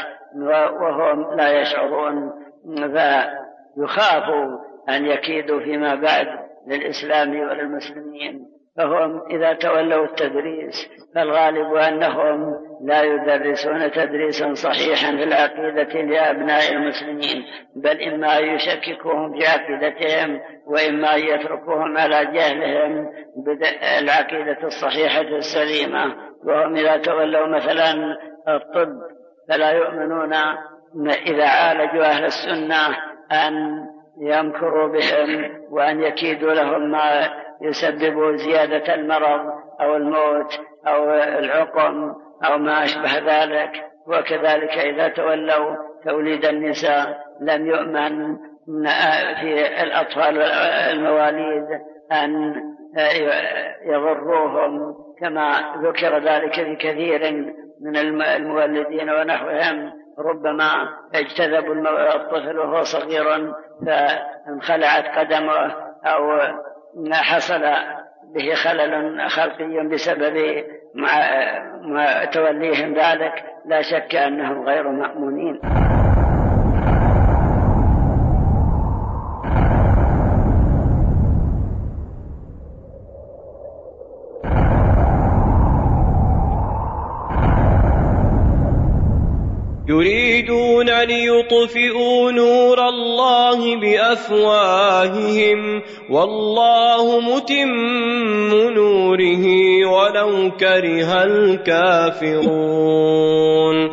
وهم 0.81 1.35
لا 1.35 1.61
يشعرون 1.61 2.31
فيخافوا 2.65 4.59
أن 4.89 5.05
يكيدوا 5.05 5.59
فيما 5.59 5.95
بعد 5.95 6.27
للإسلام 6.67 7.39
وللمسلمين 7.39 8.51
فهم 8.77 9.21
إذا 9.31 9.53
تولوا 9.53 10.05
التدريس 10.05 10.89
فالغالب 11.15 11.73
أنهم 11.73 12.55
لا 12.83 13.03
يدرسون 13.03 13.91
تدريسا 13.91 14.53
صحيحا 14.53 15.11
في 15.11 15.23
العقيدة 15.23 16.01
لأبناء 16.01 16.73
المسلمين 16.73 17.45
بل 17.75 18.01
إما 18.01 18.39
أن 18.39 18.43
يشككوهم 18.43 19.39
في 19.39 19.47
عقيدتهم 19.47 20.41
وإما 20.67 21.15
أن 21.15 21.19
يتركوهم 21.19 21.97
على 21.97 22.25
جهلهم 22.25 23.09
بالعقيدة 23.35 24.57
الصحيحة 24.63 25.21
السليمة. 25.21 26.15
وهم 26.43 26.75
إذا 26.75 26.97
تولوا 26.97 27.47
مثلا 27.47 28.17
الطب 28.47 28.99
فلا 29.49 29.71
يؤمنون 29.71 30.33
إذا 31.27 31.47
عالجوا 31.47 32.05
أهل 32.05 32.25
السنة 32.25 32.97
أن 33.31 33.85
يمكروا 34.21 34.87
بهم 34.87 35.51
وأن 35.69 36.01
يكيدوا 36.01 36.53
لهم 36.53 36.91
ما 36.91 37.29
يسبب 37.61 38.35
زيادة 38.35 38.93
المرض 38.93 39.53
أو 39.81 39.95
الموت 39.95 40.59
أو 40.87 41.13
العقم 41.13 42.13
أو 42.45 42.57
ما 42.57 42.83
أشبه 42.83 43.17
ذلك. 43.17 43.91
وكذلك 44.07 44.77
إذا 44.77 45.07
تولوا 45.07 45.75
توليد 46.05 46.45
النساء 46.45 47.17
لم 47.41 47.67
يؤمن 47.67 48.37
في 49.41 49.83
الأطفال 49.83 50.37
والمواليد 50.37 51.65
أن 52.11 52.55
يضروهم 53.85 54.95
كما 55.19 55.73
ذكر 55.83 56.17
ذلك 56.17 56.53
في 56.53 56.75
كثير 56.75 57.45
من 57.81 57.97
المولدين 57.97 59.09
ونحوهم. 59.09 60.00
ربما 60.19 60.89
اجتذبوا 61.15 61.75
الطفل 62.15 62.59
وهو 62.59 62.83
صغير 62.83 63.53
فانخلعت 63.85 65.17
قدمه 65.17 65.75
أو 66.05 66.39
حصل 67.11 67.61
به 68.35 68.53
خلل 68.53 69.29
خلقي 69.29 69.87
بسبب 69.87 70.63
مع 70.95 72.25
توليهم 72.25 72.93
ذلك 72.93 73.43
لا 73.65 73.81
شك 73.81 74.15
أنهم 74.15 74.65
غير 74.69 74.89
مأمونين. 74.89 75.61
يريدون 90.41 90.89
ليطفئوا 91.03 92.31
نور 92.31 92.89
الله 92.89 93.79
بأفواههم 93.79 95.59
والله 96.09 97.19
متم 97.19 98.69
نوره 98.73 99.45
ولو 99.85 100.51
كره 100.59 101.23
الكافرون. 101.23 102.55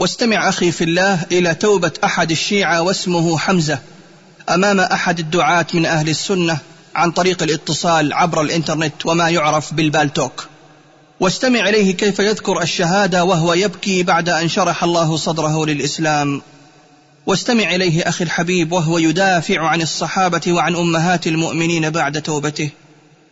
واستمع 0.01 0.49
أخي 0.49 0.72
في 0.72 0.84
الله 0.84 1.18
إلى 1.32 1.55
توبة 1.55 1.92
أحد 2.05 2.30
الشيعة 2.30 2.82
واسمه 2.82 3.38
حمزة 3.38 3.78
أمام 4.49 4.80
أحد 4.80 5.18
الدعاة 5.18 5.66
من 5.74 5.86
أهل 5.86 6.09
السنة 6.09 6.59
عن 6.94 7.11
طريق 7.11 7.42
الاتصال 7.42 8.12
عبر 8.12 8.42
الإنترنت 8.42 9.07
وما 9.07 9.30
يعرف 9.30 9.74
بالبالتوك 9.74 10.46
واستمع 11.20 11.68
إليه 11.68 11.96
كيف 11.96 12.18
يذكر 12.18 12.62
الشهادة 12.62 13.24
وهو 13.24 13.54
يبكي 13.54 14.02
بعد 14.02 14.28
أن 14.28 14.48
شرح 14.48 14.84
الله 14.84 15.16
صدره 15.16 15.66
للإسلام. 15.66 16.42
واستمع 17.26 17.74
إليه 17.74 18.02
أخي 18.02 18.24
الحبيب 18.24 18.72
وهو 18.72 18.98
يدافع 18.98 19.66
عن 19.66 19.80
الصحابة 19.80 20.52
وعن 20.52 20.76
أمهات 20.76 21.26
المؤمنين 21.26 21.90
بعد 21.90 22.22
توبته. 22.22 22.70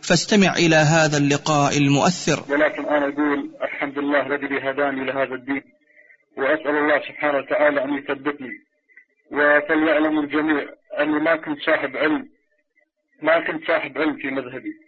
فاستمع 0.01 0.53
إلى 0.53 0.75
هذا 0.75 1.17
اللقاء 1.17 1.77
المؤثر. 1.77 2.43
ولكن 2.49 2.85
أنا 2.85 3.07
أقول 3.13 3.49
الحمد 3.63 3.97
لله 3.99 4.27
الذي 4.27 4.69
هداني 4.69 5.05
لهذا 5.05 5.35
الدين 5.35 5.61
وأسأل 6.37 6.75
الله 6.81 6.99
سبحانه 7.09 7.37
وتعالى 7.37 7.83
أن 7.83 7.97
يثبتني. 7.97 8.55
وفليعلم 9.31 10.19
الجميع 10.19 10.65
أني 10.99 11.19
ما 11.19 11.35
كنت 11.35 11.59
صاحب 11.65 11.97
علم 11.97 12.29
ما 13.21 13.47
كنت 13.47 13.67
صاحب 13.67 13.97
علم 13.97 14.17
في 14.17 14.27
مذهبي. 14.27 14.86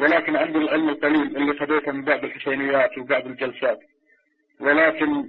ولكن 0.00 0.36
عندي 0.36 0.58
العلم 0.58 0.88
القليل 0.88 1.36
اللي 1.36 1.54
خذيته 1.58 1.92
من 1.92 2.04
بعض 2.04 2.24
الحسينيات 2.24 2.98
وبعض 2.98 3.26
الجلسات. 3.26 3.80
ولكن 4.60 5.28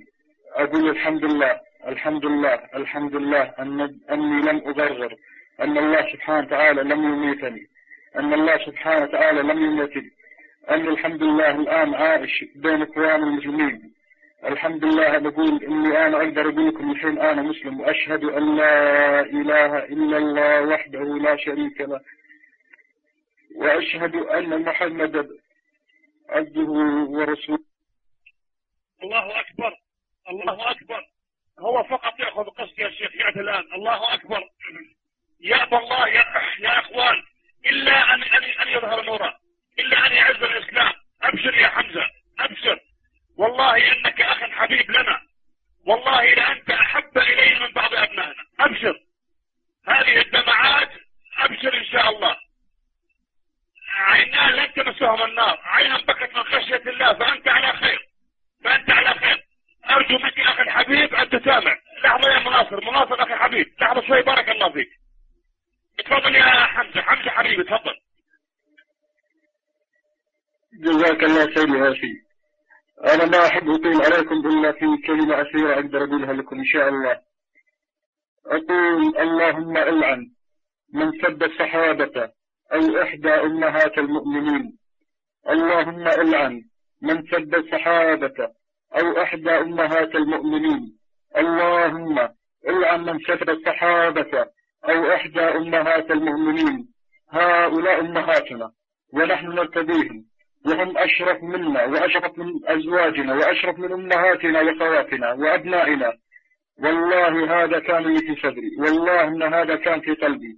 أقول 0.54 0.90
الحمد 0.90 1.26
لله 1.26 1.60
الحمد 1.88 2.26
لله 2.26 2.60
الحمد 2.76 3.16
لله 3.16 3.54
أن 3.60 3.82
أني 4.12 4.42
لم 4.42 4.62
أضرر 4.66 5.16
أن 5.62 5.78
الله 5.78 6.02
سبحانه 6.14 6.46
وتعالى 6.46 6.82
لم 6.84 7.04
يميتني 7.04 7.68
أن 8.16 8.34
الله 8.34 8.58
سبحانه 8.66 9.04
وتعالى 9.04 9.42
لم 9.42 9.64
يميتني. 9.64 10.12
أن 10.70 10.88
الحمد 10.88 11.24
لله 11.24 11.52
الآن 11.56 11.94
عايش 11.94 12.46
بين 12.56 12.82
إخوان 12.82 13.24
المسلمين. 13.24 13.92
الحمد 14.46 14.86
لله 14.86 15.18
بقول 15.18 15.64
إني 15.64 16.08
أنا 16.08 16.18
أقدر 16.18 16.50
أقول 16.50 16.68
لكم 16.68 16.92
الحين 16.92 17.20
أنا 17.20 17.42
مسلم 17.42 17.80
وأشهد 17.80 18.24
أن 18.24 18.56
لا 18.56 19.20
إله 19.22 19.78
إلا 19.78 20.18
الله 20.18 20.62
وحده 20.62 21.04
لا 21.04 21.36
شريك 21.36 21.82
له. 21.82 22.00
وأشهد 23.56 24.16
أن 24.16 24.62
محمدا 24.62 25.30
عبده 26.30 26.72
ورسوله. 27.10 27.64
الله 29.04 29.40
أكبر. 29.40 29.76
الله 30.30 30.72
أكبر. 30.72 31.06
هو 31.60 31.84
فقط 31.84 32.20
يأخذ 32.20 32.44
قسط 32.44 32.80
يا 32.80 32.90
شيخ 32.90 33.38
الآن. 33.38 33.74
الله 33.74 34.14
أكبر. 34.14 34.44
يا 35.42 35.64
الله 35.64 36.08
يا, 36.08 36.26
يا 36.60 36.80
إخوان 36.80 37.24
إلا 37.66 38.14
ان 38.14 38.24
ان, 38.24 38.44
أن 38.44 38.68
يظهر 38.68 39.06
نوره. 39.06 39.38
إلا 39.80 40.08
أن 40.08 40.12
يعز 40.12 40.44
الإسلام. 40.44 40.94
أبشر 41.22 41.54
يا 41.54 41.68
حمزة. 41.68 42.06
أبشر. 42.40 42.80
والله 43.38 43.92
إنك 43.92 44.22
أخ 44.22 44.38
حبيب 44.44 44.92
لنا. 44.92 45.22
والله 45.88 46.34
لانت 46.34 46.70
أحب 46.70 47.18
إلينا 47.18 47.68
من 47.68 47.74
بعض 47.74 47.94
أبنائنا. 47.94 48.46
أبشر. 48.60 49.00
هذه 49.88 50.22
الدمعات 50.22 50.90
أبشر 51.38 51.78
إن 51.78 51.86
شاء 51.86 52.10
الله. 52.10 52.51
عيناه 53.96 54.52
لن 54.52 54.74
تمسهم 54.74 55.24
النار. 55.24 55.60
عينا 55.64 55.98
بكت 55.98 56.36
من 56.36 56.44
خشية 56.44 56.90
الله 56.90 57.14
فأنت 57.14 57.48
على 57.48 57.74
خير. 57.74 58.08
فأنت 58.64 58.92
على 58.92 59.20
خير. 59.20 59.46
أرجو 59.90 60.18
منك 60.18 60.40
أخي 60.40 60.62
الحبيب 60.62 61.16
أن 61.16 61.30
تسامع 61.30 61.78
لحظة 62.04 62.30
يا 62.32 62.40
مناصر. 62.40 62.82
مناصر 62.82 63.24
أخي 63.24 63.34
الحبيب 63.34 63.66
لحظة 63.82 64.08
شوي 64.08 64.22
بارك 64.22 64.50
الله 64.50 64.72
فيك. 64.72 64.90
تفضل 65.98 66.36
يا 66.36 66.66
حمزة. 66.66 67.02
حمزة 67.02 67.30
حبيبي 67.30 67.64
تفضل. 67.64 67.96
جزاك 70.74 71.24
الله 71.24 71.46
خير 71.56 71.76
يا 71.76 71.92
أخي. 71.92 72.14
أنا 73.14 73.26
ما 73.26 73.48
أحب 73.48 73.70
أطيل 73.70 74.02
عليكم 74.02 74.36
إلا 74.36 74.72
في 74.72 75.08
كلمة 75.08 75.42
أخيرة 75.42 75.74
أقدر 75.74 76.04
أقولها 76.04 76.34
لكم 76.34 76.60
إن 76.60 76.66
شاء 76.66 76.90
الله. 76.90 77.22
أقول 78.46 79.18
اللهم 79.18 79.78
إلعن 79.78 80.32
من 80.94 81.12
سب 81.22 81.44
الصحابه 81.44 82.32
أو 82.74 83.02
إحدى 83.02 83.30
أمهات 83.30 83.98
المؤمنين. 83.98 84.78
اللهم 85.50 86.08
ألعن 86.08 86.62
من 87.02 87.24
سب 87.32 87.56
الصحابه 87.56 88.50
أو 88.98 89.22
إحدى 89.22 89.52
أمهات 89.52 90.16
المؤمنين. 90.16 90.98
اللهم 91.38 92.30
ألعن 92.68 93.06
من 93.06 93.20
سب 93.20 93.50
الصحابه 93.50 94.46
أو 94.90 95.12
إحدى 95.14 95.42
أمهات 95.42 96.12
المؤمنين. 96.12 96.88
هؤلاء 97.32 98.00
أمهاتنا 98.00 98.72
ونحن 99.14 99.48
نرتديهم 99.48 100.26
وهم 100.66 100.98
أشرف 100.98 101.44
منا 101.44 101.86
وأشرف 101.86 102.38
من 102.38 102.48
أزواجنا 102.66 103.34
وأشرف 103.34 103.80
من 103.80 103.92
أمهاتنا 103.92 104.62
وخواتنا 104.62 105.34
وأبنائنا. 105.34 106.14
والله 106.84 107.64
هذا 107.64 107.80
كان 107.80 108.04
لي 108.04 108.20
في 108.20 108.42
صدري 108.42 108.72
والله 108.80 109.24
أن 109.28 109.54
هذا 109.54 109.76
كان 109.76 110.02
في 110.02 110.14
قلبي. 110.14 110.58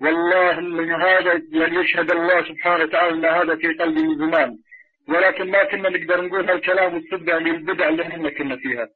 والله 0.00 0.58
أن 0.58 0.92
هذا 0.92 1.42
يشهد 1.52 2.10
الله 2.10 2.44
سبحانه 2.48 2.84
وتعالى 2.84 3.14
أن 3.14 3.24
هذا 3.24 3.56
في 3.56 3.68
قلبي 3.68 4.02
من 4.02 4.18
زمان 4.18 4.58
ولكن 5.08 5.50
ما 5.50 5.64
كنا 5.64 5.88
نقدر 5.88 6.20
نقول 6.20 6.50
هالكلام 6.50 6.94
والصدق 6.94 7.34
عن 7.34 7.46
البدع 7.46 7.88
اللي 7.88 8.02
إحنا 8.02 8.30
كنا 8.30 8.56
فيها. 8.56 8.88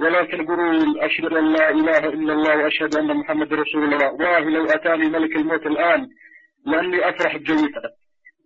ولكن 0.00 0.46
قول 0.46 0.98
أشهد 1.00 1.32
أن 1.32 1.52
لا 1.52 1.70
إله 1.70 1.98
إلا 1.98 2.32
الله 2.32 2.56
وأشهد 2.56 2.94
أن 2.96 3.16
محمد 3.16 3.54
رسول 3.54 3.84
الله. 3.84 4.12
والله 4.12 4.38
لو 4.40 4.64
أتاني 4.64 5.08
ملك 5.08 5.36
الموت 5.36 5.66
الآن 5.66 6.08
لأني 6.66 7.08
أفرح 7.08 7.36
بجويته. 7.36 7.82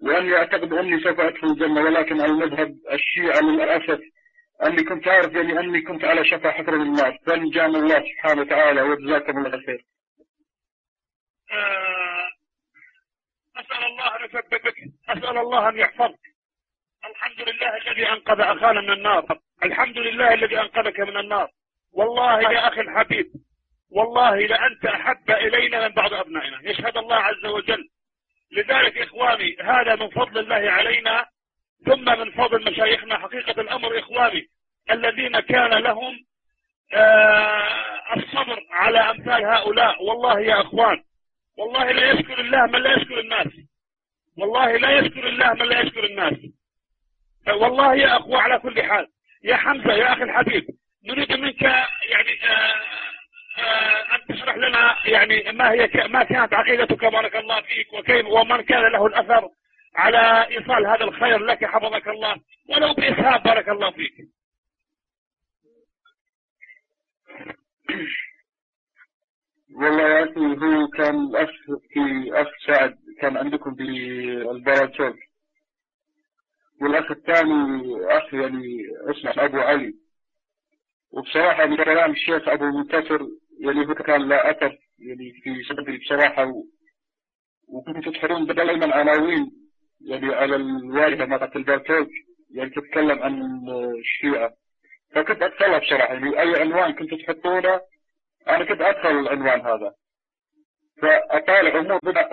وأني 0.03 0.37
أعتقد 0.37 0.73
أني 0.73 1.01
سوف 1.01 1.21
أدخل 1.21 1.47
الجنة. 1.47 1.83
ولكن 1.83 2.21
على 2.21 2.33
المذهب 2.33 2.75
الشيعة 2.93 3.41
للأسف 3.41 4.01
أني 4.67 4.85
كنت 4.85 5.09
أعرف 5.09 5.35
يعني 5.35 5.61
أني 5.61 5.81
كنت 5.81 6.05
على 6.05 6.25
شفا 6.25 6.51
حفر 6.51 6.77
من 6.79 6.87
النار 6.87 7.19
فنجانا 7.27 7.79
الله 7.79 8.05
سبحانه 8.13 8.41
وتعالى 8.41 8.83
وجزاكم 8.83 9.39
الله 9.39 9.51
خير. 9.67 9.85
آه، 11.55 12.29
أسأل 13.57 13.85
الله 13.85 14.17
أن 14.17 14.25
يثبتك 14.25 14.75
أسأل 15.09 15.39
الله 15.39 15.69
أن 15.69 15.79
يحفظك. 15.79 16.21
الحمد 17.11 17.49
لله 17.49 17.77
الذي 17.77 18.09
أنقذ 18.09 18.41
أخانا 18.41 18.81
من 18.81 18.91
النار. 18.91 19.39
الحمد 19.65 19.99
لله 19.99 20.35
الذي 20.35 20.61
أنقذك 20.61 21.01
من 21.01 21.17
النار. 21.17 21.51
والله 21.93 22.41
يا 22.41 22.69
أخي 22.69 22.81
الحبيب 22.81 23.27
والله 23.91 24.37
لأنت 24.37 24.87
أحب 24.87 25.31
إلينا 25.31 25.89
من 25.89 25.95
بعض 25.95 26.13
أبنائنا. 26.15 26.61
يشهد 26.63 26.97
الله 26.97 27.17
عز 27.17 27.47
وجل. 27.47 27.89
لذلك 28.53 28.99
إخواني 28.99 29.57
هذا 29.61 29.95
من 29.97 30.11
فضل 30.11 30.39
الله 30.39 30.71
علينا 30.71 31.27
ثم 31.87 32.19
من 32.19 32.31
فضل 32.31 32.71
مشايخنا. 32.73 33.19
حقيقة 33.19 33.61
الأمر 33.61 33.99
إخواني 33.99 34.49
الذين 34.91 35.41
كان 35.41 35.71
لهم 35.71 36.25
آه 36.93 38.15
الصبر 38.17 38.67
على 38.71 38.99
أمثال 38.99 39.45
هؤلاء. 39.45 40.03
والله 40.03 40.41
يا 40.41 40.61
أخوان 40.61 41.03
والله 41.57 41.93
لا 41.93 42.11
يشكر 42.11 42.41
الله 42.41 42.67
من 42.67 42.83
لا 42.83 42.97
يشكر 42.97 43.21
الناس. 43.21 43.47
والله 44.39 44.77
لا 44.77 44.99
يشكر 44.99 45.27
الله 45.29 45.55
من 45.55 45.67
لا 45.67 45.81
يشكر 45.81 46.05
الناس. 46.05 46.35
والله 47.49 47.95
يا 47.95 48.17
أخوة 48.17 48.39
على 48.43 48.59
كل 48.59 48.83
حال 48.83 49.07
يا 49.45 49.57
حمزة 49.57 49.93
يا 49.93 50.13
أخي 50.13 50.23
الحبيب 50.23 50.67
نريد 51.05 51.33
منك 51.33 51.63
يعني 51.63 52.45
آه 52.45 52.75
آه، 53.59 54.15
أن 54.15 54.21
تشرح 54.29 54.57
لنا 54.57 54.97
يعني 55.07 55.53
ما 55.53 55.71
هي 55.73 55.91
ما 56.09 56.25
كانت 56.25 56.55
عقيدتك 56.55 57.05
بارك 57.05 57.37
الله 57.37 57.61
فيك 57.61 57.93
وكيف 57.93 58.27
ومن 58.27 58.63
كان 58.63 58.93
له 58.93 59.07
الأثر 59.07 59.49
على 59.97 60.47
إيصال 60.49 60.87
هذا 60.87 61.05
الخير 61.05 61.39
لك 61.39 61.65
حفظك 61.65 62.09
الله. 62.09 62.37
ولو 62.69 62.95
بإسهاب 62.95 63.43
بارك 63.43 63.69
الله 63.69 63.91
فيك. 63.91 64.15
والله 69.75 70.03
يا 70.03 70.25
أخي 70.25 70.41
هو 70.41 70.89
كان 70.89 71.21
الأخ 71.27 71.51
في 71.93 72.31
أخ 72.33 72.49
سعد 72.67 72.97
كان 73.21 73.37
عندكم 73.37 73.75
في 73.75 73.83
البراتشوك 74.51 75.17
والأخ 76.83 77.11
الثاني 77.11 77.83
أخ 78.11 78.35
يعني 78.35 78.79
اسمه 79.11 79.45
أبو 79.45 79.59
علي. 79.59 79.95
وبصراحة 81.11 81.67
من 81.67 81.77
كلام 81.77 82.11
الشيخ 82.11 82.49
أبو 82.49 82.65
منتصر 82.65 83.21
يعني 83.61 83.87
هو 83.87 83.95
كان 83.95 84.29
لا 84.29 84.51
أثر 84.51 84.79
يعني 84.99 85.33
في 85.43 85.63
صدري 85.69 85.99
بصراحة. 85.99 86.45
و... 86.47 86.65
وكنتوا 87.69 88.13
تحرون 88.13 88.47
دائما 88.47 88.95
عناوين 88.95 89.51
يعني 90.01 90.35
على 90.35 90.57
الواجهة 90.57 91.25
مالت 91.27 91.57
البرتوج 91.57 92.09
يعني 92.51 92.71
تتكلم 92.71 93.23
عن 93.23 93.43
الشيعة. 93.99 94.51
فكنت 95.15 95.43
أتسلى 95.43 95.81
بصراحة. 95.81 96.15
يعني 96.15 96.41
أي 96.41 96.61
عنوان 96.61 96.93
كنتوا 96.93 97.19
تحطونه 97.19 97.81
أنا 98.49 98.65
كنت 98.65 98.81
أدخل 98.81 99.09
العنوان 99.09 99.61
هذا. 99.61 99.95
فأطالع 101.03 101.79
أمور 101.79 101.99
بدأ 102.03 102.29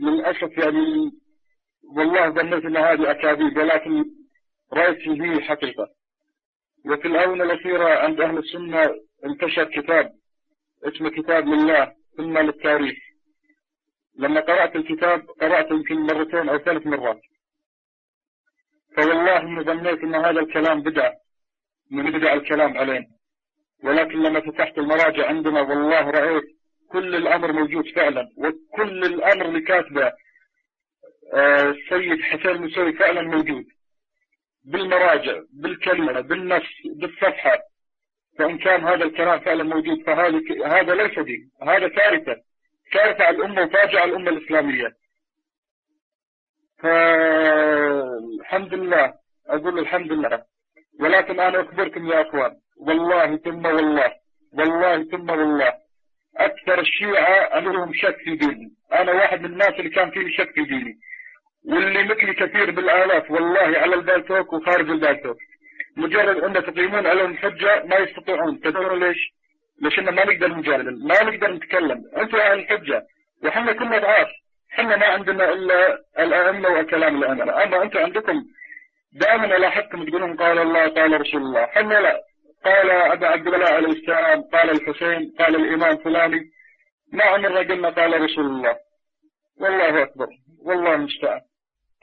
للأسف 0.00 0.58
يعني 0.58 1.10
والله 1.96 2.30
ظنيت 2.30 2.64
أن 2.64 2.76
هذه 2.76 3.10
أكاذيب 3.10 3.56
ولكن 3.56 4.04
رأيت 4.72 4.98
فيه 4.98 5.40
حقيقة. 5.40 5.88
وفي 6.86 7.08
الآونة 7.08 7.44
الأخيرة 7.44 7.88
عند 7.98 8.20
أهل 8.20 8.38
السنة 8.38 8.94
انتشر 9.24 9.64
كتاب 9.64 10.12
اسمه 10.84 11.10
كتاب 11.10 11.46
لله 11.46 11.92
ثم 12.16 12.38
للتاريخ. 12.38 12.96
لما 14.18 14.40
قرأت 14.40 14.76
الكتاب 14.76 15.20
قرأت 15.40 15.70
يمكن 15.70 15.94
مرتين 15.94 16.48
أو 16.48 16.58
ثلاث 16.58 16.86
مرات. 16.86 17.20
فوالله 18.96 19.40
إني 19.40 19.64
ظنيت 19.64 19.98
أن 19.98 20.14
هذا 20.14 20.40
الكلام 20.40 20.82
بدع 20.82 21.12
من 21.90 22.10
بدع 22.10 22.32
الكلام 22.34 22.78
علينا. 22.78 23.13
ولكن 23.82 24.22
لما 24.22 24.40
فتحت 24.40 24.78
المراجع 24.78 25.26
عندنا 25.28 25.60
والله 25.60 26.10
رأيت 26.10 26.44
كل 26.90 27.16
الأمر 27.16 27.52
موجود 27.52 27.84
فعلا 27.96 28.28
وكل 28.36 29.04
الأمر 29.04 29.46
اللي 29.46 29.60
كاتبه 29.60 30.12
آه، 31.34 31.70
السيد 31.70 32.22
حسين 32.22 32.62
مسوي 32.62 32.92
فعلا 32.92 33.22
موجود. 33.22 33.64
بالمراجع 34.64 35.40
بالكلمة 35.52 36.20
بالنص 36.20 36.62
بالصفحة 36.96 37.58
فإن 38.38 38.58
كان 38.58 38.84
هذا 38.84 39.04
الكلام 39.04 39.40
فعلا 39.40 39.62
موجود 39.64 40.02
فهذا 40.06 40.40
هذا 40.66 40.94
ليس 40.94 41.18
دين 41.18 41.50
هذا 41.62 41.88
كارثة 41.88 42.36
كارثة 42.92 43.24
على 43.24 43.36
الأمة 43.36 43.62
وفاجعة 43.62 44.04
الأمة 44.04 44.30
الإسلامية. 44.30 44.92
فالحمد 46.78 48.74
لله 48.74 49.14
أقول 49.48 49.78
الحمد 49.78 50.12
لله 50.12 50.44
ولكن 51.00 51.40
أنا 51.40 51.60
أخبركم 51.60 52.06
يا 52.06 52.20
أخوان 52.28 52.56
والله 52.80 53.36
ثم 53.36 53.66
والله 53.66 54.12
والله 54.52 55.04
ثم 55.04 55.30
والله. 55.30 55.72
أكثر 56.36 56.80
الشيعة 56.80 57.60
لهم 57.60 57.92
شك 57.94 58.16
في 58.24 58.36
ديني. 58.36 58.68
أنا 58.92 59.12
واحد 59.12 59.40
من 59.40 59.46
الناس 59.46 59.72
اللي 59.78 59.90
كان 59.90 60.10
فيه 60.10 60.36
شك 60.36 60.52
في 60.54 60.64
ديني. 60.64 60.94
واللي 61.68 62.04
مثلي 62.04 62.34
كثير 62.34 62.70
بالآلاف 62.70 63.30
والله 63.30 63.60
على 63.60 63.94
البالتوك 63.94 64.52
وخارج 64.52 64.90
البالتوك. 64.90 65.36
مجرد 65.96 66.36
أن 66.36 66.52
تقيمون 66.52 67.06
عليهم 67.06 67.30
الحجة 67.30 67.84
ما 67.84 67.96
يستطيعون. 67.96 68.60
تدرون 68.60 69.04
ليش؟ 69.04 69.18
ليش 69.82 69.98
ما 69.98 70.24
نقدر 70.24 70.48
نجادل 70.48 71.06
ما 71.06 71.22
نقدر 71.22 71.52
نتكلم. 71.52 72.02
أنتم 72.16 72.40
على 72.40 72.54
الحجة 72.54 73.02
وحنا 73.44 73.72
كنا 73.72 73.98
ضعاف. 73.98 74.28
حنا 74.70 74.96
ما 74.96 75.06
عندنا 75.06 75.52
إلا 75.52 75.98
الأئمة 76.18 76.68
وكلام 76.68 77.22
الأئمة. 77.22 77.62
أما 77.62 77.82
أنتم 77.82 77.98
عندكم 77.98 78.44
دائما 79.12 79.56
ألاحظكم 79.56 80.04
تقولون 80.04 80.36
قال 80.36 80.58
الله 80.58 80.88
قال 80.88 81.20
رسول 81.20 81.42
الله. 81.42 81.66
حنا 81.66 81.94
لا. 81.94 82.20
قال 82.64 82.90
أبا 82.90 83.26
عبد 83.26 83.46
الله 83.46 83.68
عليه 83.68 83.88
السلام 83.88 84.42
قال 84.52 84.70
الحسين 84.70 85.34
قال 85.38 85.54
الإمام 85.56 85.96
فلاني 86.04 86.40
ما 87.12 87.24
عمرنا 87.24 87.60
قلنا 87.60 87.90
قال 87.90 88.20
رسول 88.20 88.46
الله. 88.46 88.76
والله 89.60 90.02
أكبر 90.02 90.28
والله 90.58 90.94
المستعان. 90.94 91.40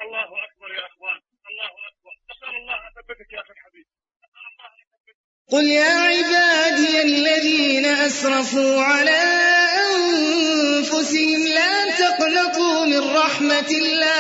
الله 0.03 0.29
أكبر 0.47 0.69
يا 0.79 0.85
أخوان 0.89 1.19
الله 1.49 1.71
أكبر. 1.89 2.13
أسأل 2.31 2.53
الله 2.61 2.75
أن 2.75 2.81
يثبتك 2.91 3.29
يا 3.33 3.39
أخي 3.41 3.53
الحبيب. 3.57 3.85
قل 5.51 5.65
يا 5.81 5.93
عبادي 6.09 6.93
الذين 7.09 7.85
أسرفوا 7.85 8.81
على 8.81 9.21
أنفسهم 9.91 11.41
لا 11.57 11.75
تقنطوا 12.03 12.85
من 12.85 13.03
رحمة 13.17 13.69
الله. 13.81 14.11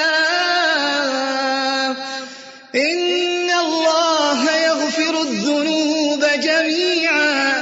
إن 2.75 3.49
الله 3.65 4.39
يغفر 4.67 5.13
الذنوب. 5.27 6.00
جميعا. 6.35 7.53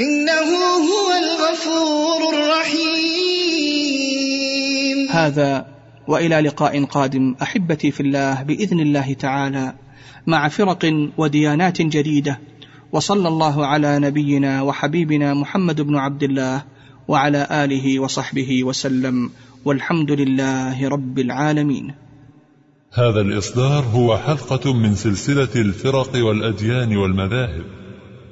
إنه 0.00 0.50
هو 0.76 1.12
الغفور 1.12 2.34
الرحيم. 2.34 3.20
هذا 5.10 5.66
وإلى 6.08 6.40
لقاء 6.40 6.84
قادم. 6.84 7.34
أحبتي 7.42 7.90
في 7.90 8.00
الله 8.00 8.42
بإذن 8.42 8.80
الله 8.80 9.12
تعالى 9.12 9.74
مع 10.26 10.48
فرق 10.48 11.10
وديانات 11.18 11.82
جديدة. 11.82 12.40
وصلى 12.92 13.28
الله 13.28 13.66
على 13.66 13.98
نبينا 13.98 14.62
وحبيبنا 14.62 15.34
محمد 15.34 15.80
بن 15.80 15.96
عبد 15.96 16.22
الله 16.22 16.64
وعلى 17.08 17.46
آله 17.50 18.00
وصحبه 18.00 18.64
وسلم. 18.64 19.30
والحمد 19.64 20.10
لله 20.10 20.88
رب 20.88 21.18
العالمين. 21.18 21.94
هذا 22.94 23.20
الإصدار 23.20 23.84
هو 23.84 24.18
حلقة 24.18 24.72
من 24.72 24.94
سلسلة 24.94 25.48
الفرق 25.56 26.24
والأديان 26.26 26.96
والمذاهب. 26.96 27.79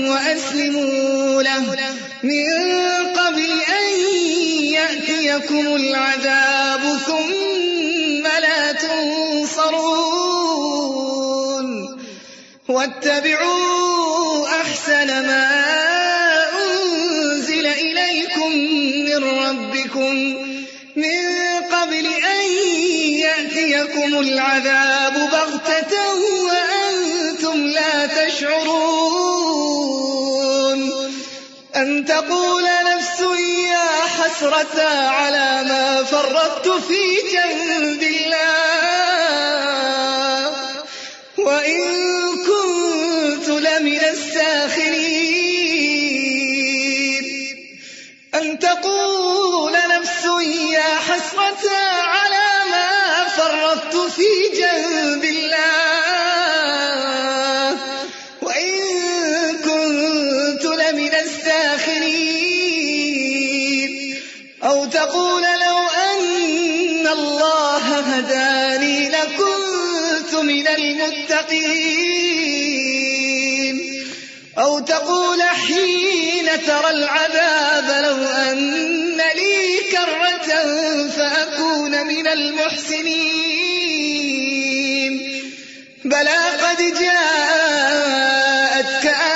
وأسلموا 0.00 1.42
له. 1.42 1.78
من 2.22 2.46
قبل 3.16 3.50
أن 3.80 3.86
يأتيكم 4.64 5.76
العذاب 5.76 6.98
ثم 7.06 8.22
لا 8.40 8.72
تنصرون. 8.72 9.74
واتبعوا 12.68 14.46
أحسن 14.48 15.06
ما 15.06 15.64
أنزل 16.64 17.66
إليكم 17.66 18.50
من 19.04 19.24
ربكم. 19.24 20.14
من 20.96 21.20
قبل 21.72 22.06
أن 22.06 22.44
يأتيكم 23.18 24.18
العذاب 24.20 25.14
بغتة 25.14 25.94
أن 31.84 32.04
تقول 32.04 32.64
نفس 32.64 33.20
يا 33.68 33.88
حسرة 34.16 34.82
على 35.08 35.64
ما 35.68 36.04
فرطت 36.04 36.68
في 36.68 37.16
جنب 37.32 38.02
الله. 38.02 39.34
وإن 41.38 41.80
كنت 42.46 43.48
لمن 43.48 44.00
الساخرين. 44.12 45.24
أن 48.34 48.58
تقول 48.58 49.72
نفس 49.72 50.24
يا 50.72 50.98
حسرة 51.08 51.70
على 52.06 52.70
ما 52.70 52.88
فرطت 53.28 53.96
في 54.12 54.30
جنب 54.54 55.23
ترى 76.56 76.90
العذاب 76.90 78.04
لو 78.04 78.24
أن 78.26 79.16
لي 79.16 79.80
كرة 79.90 80.48
فأكون 81.08 82.06
من 82.06 82.26
المحسنين. 82.26 83.54
بلى 86.04 86.40
قد 86.62 86.76
جاءتك 87.00 88.34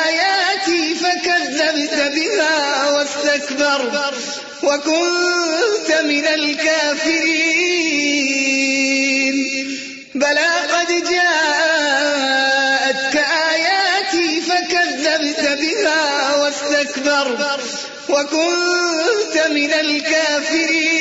آياتي 0.06 0.94
فكذبت 0.94 1.96
بها 2.14 2.90
واستكبرت 2.90 4.14
وكنت 4.62 5.90
من 6.04 6.26
الكافرين. 6.26 7.68
بلى 10.14 10.50
قد 10.72 10.88
جاءتك 11.10 11.37
وكنت 18.18 19.46
من 19.50 19.72
الكافرين. 19.72 20.97